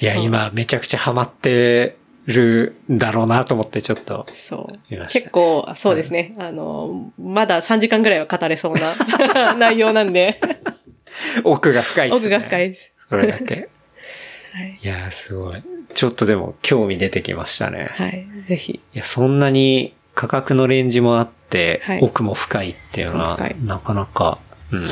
[0.00, 1.96] いや、 今、めちゃくちゃハマって
[2.26, 4.26] るんだろうなと思って、ちょっと。
[4.36, 4.96] そう。
[5.08, 6.34] 結構、そうですね。
[6.38, 10.40] あの、まだ3時間ぐらいは語れそうな 内容なんで、
[11.44, 12.16] 奥が深いっすね。
[12.18, 12.92] 奥が深いです。
[13.08, 13.68] それだけ。
[14.52, 14.78] はい。
[14.82, 15.62] いやー、すごい。
[15.94, 17.90] ちょっとでも、興味出てきましたね。
[17.92, 18.26] はい。
[18.48, 18.80] ぜひ。
[18.94, 24.38] いや、そんなに価格のレンジもあって、はい奥も深いっていうのはなかなか、
[24.72, 24.86] うん。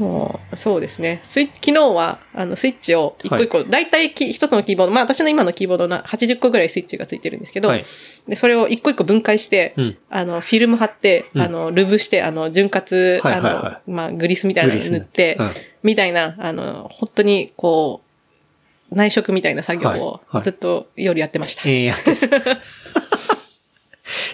[0.00, 1.20] もう、そうですね。
[1.22, 7.84] スイッ昨日は、あの、スイッチを一個一個、だいたいき一つのキーボード、まあ私の今のキーボードな80個ぐらいスイッチがついてるんですけど、はい。
[8.26, 9.98] で、それを一個一個分解して、うん。
[10.08, 18.02] あの、フィルム貼って、うんあの、ルブして、あの、潤滑、はいはいはいあの、まあ、グリスみたいなの塗って、うんみたいな、あの、本当に、こ
[18.90, 20.02] う、内職みたいな作業をはい
[20.36, 21.68] はいずっと夜やってました。
[21.68, 22.14] ええやって。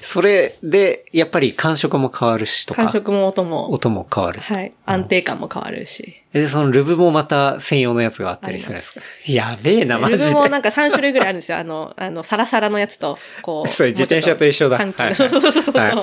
[0.01, 2.83] それで、やっぱり感触も変わるしとか。
[2.85, 3.71] 感触も音も。
[3.71, 4.41] 音も変わる。
[4.41, 4.73] はい。
[4.85, 6.23] 安定感も変わるし。
[6.33, 9.33] で、そのルブもまた専用のやつがあったりするんですか？
[9.33, 10.25] やべえな、マジで。
[10.25, 11.59] ルブもなんか3種類ぐらいあるんですよ。
[11.59, 13.69] あの、あの、サラサラのやつと、こう。
[13.73, 14.77] そう自転車と一緒だ
[15.15, 15.75] そうそうそうそう。
[15.77, 15.95] はい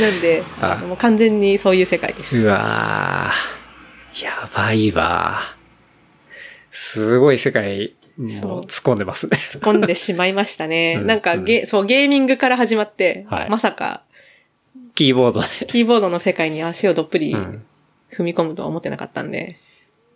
[0.00, 0.42] なんで、
[0.88, 2.38] もう完全にそういう世界です。
[2.38, 5.40] うわーやばいわ
[6.70, 9.38] すごい世界、もうそう突っ込んでますね。
[9.50, 10.96] 突っ込んでしまいましたね。
[11.00, 14.02] うんなんかゲ、そう、ゲーミングから始まって、はいまさか、
[14.94, 15.48] キーボードで。
[15.66, 17.64] キーボードの世界に足をどっぷりうん
[18.12, 19.56] 踏み込むとは思ってなかったんで。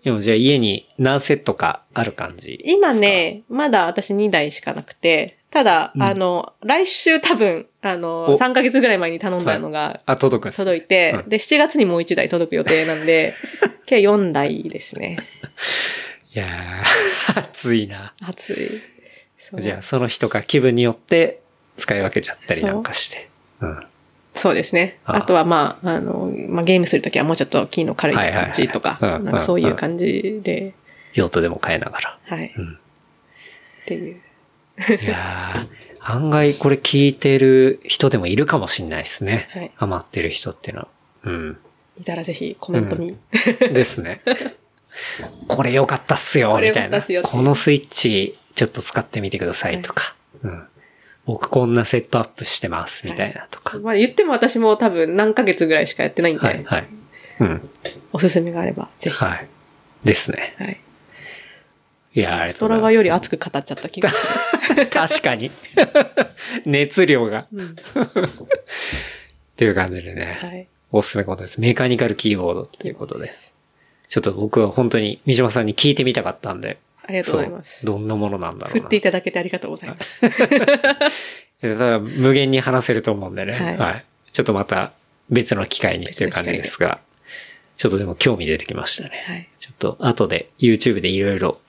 [0.04, 2.62] でもじゃあ家に何セットかある感じ。
[2.64, 10.56] 今ね、まだ私2台しかなくて、ただ、うんあの、来週多分、あの、お3ヶ月ぐらい前に頼んだのがあ、届く。
[10.56, 13.34] 届いて、うんで、7月にもう1台届く予定なんで、
[13.86, 15.18] 計4台ですね。
[16.34, 18.12] いやー、 暑いな。
[18.20, 19.60] 暑い。
[19.60, 21.40] じゃあその日とか気分によって
[21.76, 23.28] 使い分けちゃったりなんかして。
[23.60, 23.86] うん。
[24.34, 24.98] そうですね。
[25.04, 30.74] ああとはまあ、あの、まあ、ゲームするときはもうちょっとキーの軽い感じとか、うんなんかそういう感じで、
[31.14, 32.18] 用途でも変えながら。
[32.24, 32.52] はい。
[32.56, 32.78] うんっ
[33.86, 34.20] ていう。
[35.02, 35.68] いやー、
[36.00, 39.48] 案外これ聞いてる人でもいるかもしんないですね。
[39.52, 40.88] はい余ってる人っていうのは。
[41.24, 41.58] うん。
[41.98, 43.16] いたらぜひコメントに。
[43.72, 44.20] ですね。
[45.46, 47.02] これ良かったっすよ、みたいな。
[47.22, 50.14] このスイッチ、ちょっと使ってみてくださいとか。
[50.42, 50.64] うん。
[51.26, 53.78] 僕こんなセットアップしてます、みたいなとか。
[53.78, 56.88] まあ言っても私も多分何ヶ月ぐらいしかやってないんで、はい、はい。
[57.40, 57.70] うん。
[58.12, 59.16] おすすめがあればぜひ。
[59.16, 59.48] はい。
[60.04, 60.54] ですね。
[60.58, 60.80] はい。
[62.14, 62.58] いやス。
[62.58, 64.16] トラバより熱く語っちゃった気がす
[64.90, 65.50] 確かに。
[66.64, 67.46] 熱量が。
[67.52, 67.62] る。
[67.62, 67.76] うん。
[67.76, 67.76] っ
[69.56, 70.38] ていう感じでね。
[70.40, 70.66] はい。
[70.90, 71.60] おすすめことです。
[71.60, 73.30] メカニカルキーボードっていうことで。
[74.08, 76.78] ちょっと僕は本当に三島さんに聞いてみたかったんで。
[77.04, 77.86] ありがとうございます。
[77.86, 78.80] どんなものなんだろうな。
[78.82, 80.20] 振っていただけてありがとうございます。
[81.60, 83.52] ただ無限に話せると思うんでね。
[83.52, 84.04] はいはい。
[84.32, 84.92] ちょっとまた
[85.30, 87.00] 別の機会にっていう感じですが。
[87.78, 89.24] ちょっとでも興味出てきましたね。
[89.26, 89.48] はい。
[89.58, 91.60] ちょっと後で YouTube でいろいろ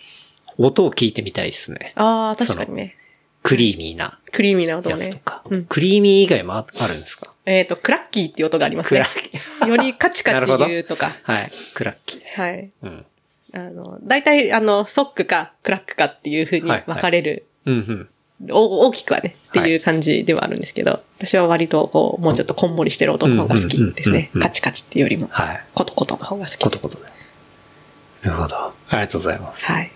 [0.58, 1.94] 音を聞いてみたいですね。
[1.96, 2.96] ああ、確かにね。
[3.44, 5.22] クリーミーなクリーミーな音がね。
[5.50, 7.34] うんクリーミー以外もああるんですか？
[7.46, 9.30] えっ、と、クラッキーっていう音がありますねクラッ。
[9.32, 9.68] キー。
[9.68, 11.12] よりカチカチ言うとか。
[11.24, 11.52] はい。
[11.74, 12.22] クラッキー。
[12.36, 12.70] はい。
[12.84, 13.06] うん。
[13.52, 18.08] あの、大体、あの、ソックかクラックかっていう風に分かれる、うん
[18.40, 18.52] うん。
[18.52, 24.30] お大きくはね、っていう感じではあるんですけど、私は割とこう、もうちょっとこんもりしてる音の方が好きですね。
[24.40, 25.64] カチカチっていうよりも、はい。
[25.74, 26.60] コトコトの方が好きです。
[26.60, 27.06] ことことで。
[28.24, 28.56] なるほど。
[28.58, 29.66] ありがとうございます。
[29.66, 29.92] はい。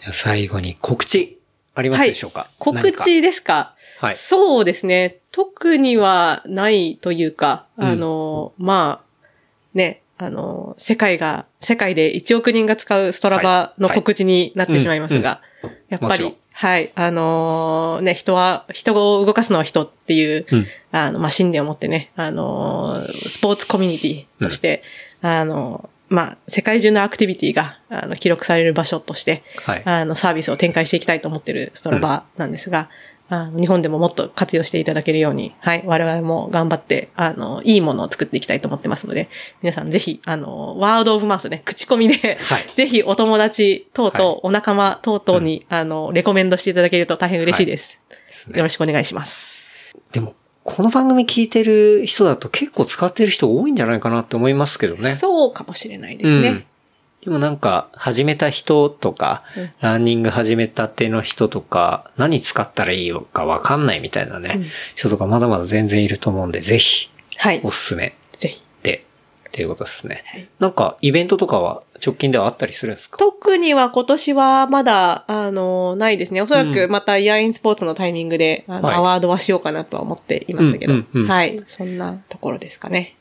[0.00, 1.35] じゃあ最後に告知
[1.76, 3.74] ありますでしょうか、告何か知ですか？
[4.00, 4.16] はい。
[4.16, 5.18] そうですね。
[5.30, 7.84] 特にはないというか、うん。
[7.84, 9.28] あの、まあ、
[9.74, 15.42] ね、あの、世界が、世界で1億人が使うストラバの告知になってしまいますが、
[15.90, 20.66] やっぱり、はい、あのね、人は、人を動かすのは人っていう、うん。
[20.92, 24.82] あの、まあ、信念を持ってね、あのスポーツコミュニティとして、
[25.20, 29.82] あの、まあ、世界中のアクティビティが、あの、記録される場所として、はい。
[29.84, 32.88] あの、サービスを展開していきたいと思ってるストラバなんですが、
[33.28, 39.28] あの日本でももっと活用していただけるように、はい、我々も頑張って、あの、いいものを作っていきたいと思ってますので、
[39.62, 47.98] 皆さんぜひ、あの、ワードオブマウスね、口コミで、はい ぜひお友達等々、はいお仲間等々に、あの、レコメンドしていただけると大変嬉しいです。
[48.08, 49.70] ですねよろしくお願いします。
[50.12, 50.34] でも、
[50.66, 55.14] この番組聞いてる人だと結構使ってる人多いんじゃないかなって思いますけどね。
[55.14, 56.48] そうかもしれないですね。
[56.48, 56.64] うん
[57.24, 67.72] でもなんか、始めた人とか、うんランニング始めたての人とか、何使ったらいいのかわかんないみたいなね、うん人とかまだまだ全然いると思うんで、ぜひ、はいお。
[67.72, 68.14] すすめ
[69.56, 70.22] っていうことですね。
[70.26, 73.16] はいなんか、イベントとかは直近ではあったりするんですか？
[73.16, 76.42] 特には今年はまだ、あの、ないですね。
[76.42, 81.62] おそらくまたイヤーインスポーツのタイミングで、あの、はいアワードはしようかなとは思っていますけど、うんうんうんはい。
[81.66, 83.16] そんなところですかね。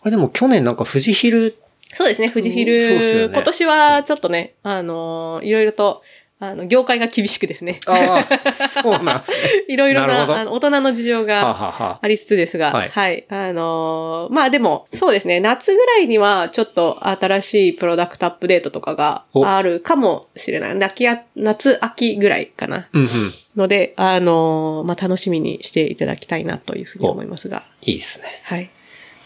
[0.00, 1.58] あれでも去年なんか富士ヒル、
[1.92, 3.28] そうですね、富士ヒル。
[3.28, 6.02] ね今年はちょっとね、あの、いろいろと、
[6.50, 7.80] あの、業界が厳しくですね。
[7.86, 9.36] ああ、そうなんですね。
[9.68, 13.24] いろいろなあの大人の事情はあ、がはありつつですが、はいはい。
[13.28, 20.74] あのーまあでも、そうですね、夏ぐらいにはちょっと新しいプロダクトアップデートとかがおあるかもしれない。
[20.74, 22.86] 夏や、夏、秋ぐらいかな。
[22.92, 23.08] うんうん。
[23.56, 28.40] ので、あのーまあ楽しみにしていただきたいなというふうに思いますが、いいですね。
[28.44, 28.70] はい。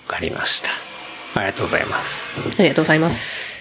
[0.06, 0.70] わかりました。
[1.34, 2.24] ありがとうございます。
[2.58, 3.58] ありがとうございます。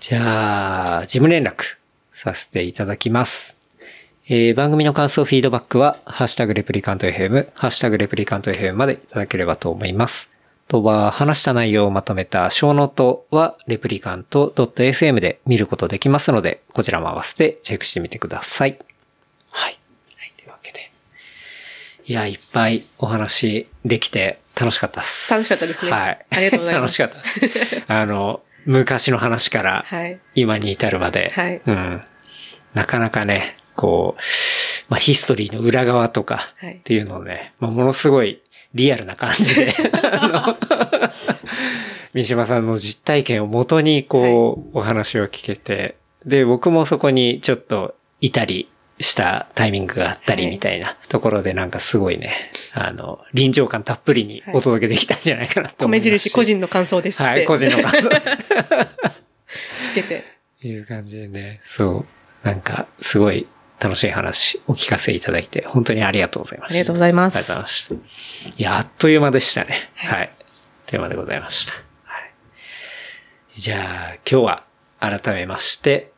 [0.00, 1.76] じゃあ、事務連絡
[2.18, 3.56] させていただきます。
[4.28, 10.28] えー番組の感想、フィードバックは、ハッシュタグレプリカント FM、ハッシュタグレプリカント FM までいただければと思います。
[10.66, 18.78] あとは、話した内容をまとめたショーノートは、レプリカント .fm で見ることできますので、こちらも合わせてチェックしてみてください。
[19.50, 19.78] はい。
[20.16, 20.90] はい、というわけで。
[22.04, 25.30] いや、いっぱいお話できて楽しかったです。
[25.30, 26.26] 楽しかったですねはい。
[26.28, 27.82] ありがとうございます 楽しかったです。
[27.86, 30.20] あの、昔の話からはい。
[30.34, 31.62] 今に至るまで、はい。
[31.66, 32.02] うん。
[32.74, 34.20] なかなかね、こう、
[34.90, 36.74] まあ、ヒストリーの裏側とかはい。
[36.74, 38.42] っていうのをね、まあ、ものすごい
[38.74, 39.74] リアルな感じで、
[42.12, 45.96] 三島さんの実体験をもとに、こう、お話を聞けて、
[46.26, 48.68] で、僕もそこにちょっといたり
[49.00, 56.10] したタイミングがあったりはいみたいなところでなんかすごいね、あの、臨場感たっぷりにお届けできたんじゃないかなと思いますし。
[56.10, 57.24] 米印個人の感想ですって。
[57.24, 58.10] はい、個人の感想。
[58.10, 60.24] つけて。
[60.62, 62.04] いう感じでね、そ
[62.42, 62.46] う。
[62.46, 63.46] なんか、すごい
[63.78, 66.72] 楽しい話お聞かせいただいて、本当にありがとうございました。
[66.72, 68.52] ありがとうございますありがとうございました。
[68.56, 69.90] いや、あっという間でしたね。
[69.94, 70.28] はいは
[70.86, 71.74] という間でございました。
[72.04, 72.32] はい。
[73.60, 74.64] じゃあ、今日は
[75.00, 76.12] 改めまして、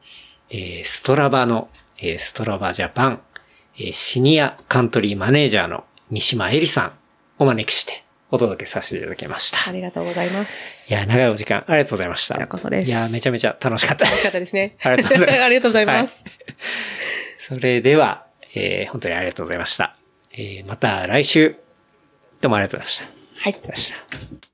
[0.49, 1.69] えー、ストラバの、
[2.01, 3.21] えー、ストラバジャパン、
[3.77, 6.93] えー、シニアカントリーマネージャーの三島恵里さんを
[7.45, 9.69] お招きしてお届けさせていただきました。
[9.69, 10.91] ありがとうございます。
[10.91, 12.35] いや、長いお時間ありがとうございました。
[12.35, 14.13] こちらこそですいや、めちゃめちゃ楽しかったです。
[14.13, 14.77] 楽しかったですね。
[14.83, 15.43] ありがとうございます。
[15.45, 16.25] ありがとうございます。
[16.25, 16.35] はい
[17.41, 19.97] それでは、えー、本当にありがとうございました。
[20.33, 21.57] えー、また来週、
[22.41, 23.05] どうもありがとうございました。
[23.05, 23.13] はい。
[23.43, 24.50] ありがとうございました。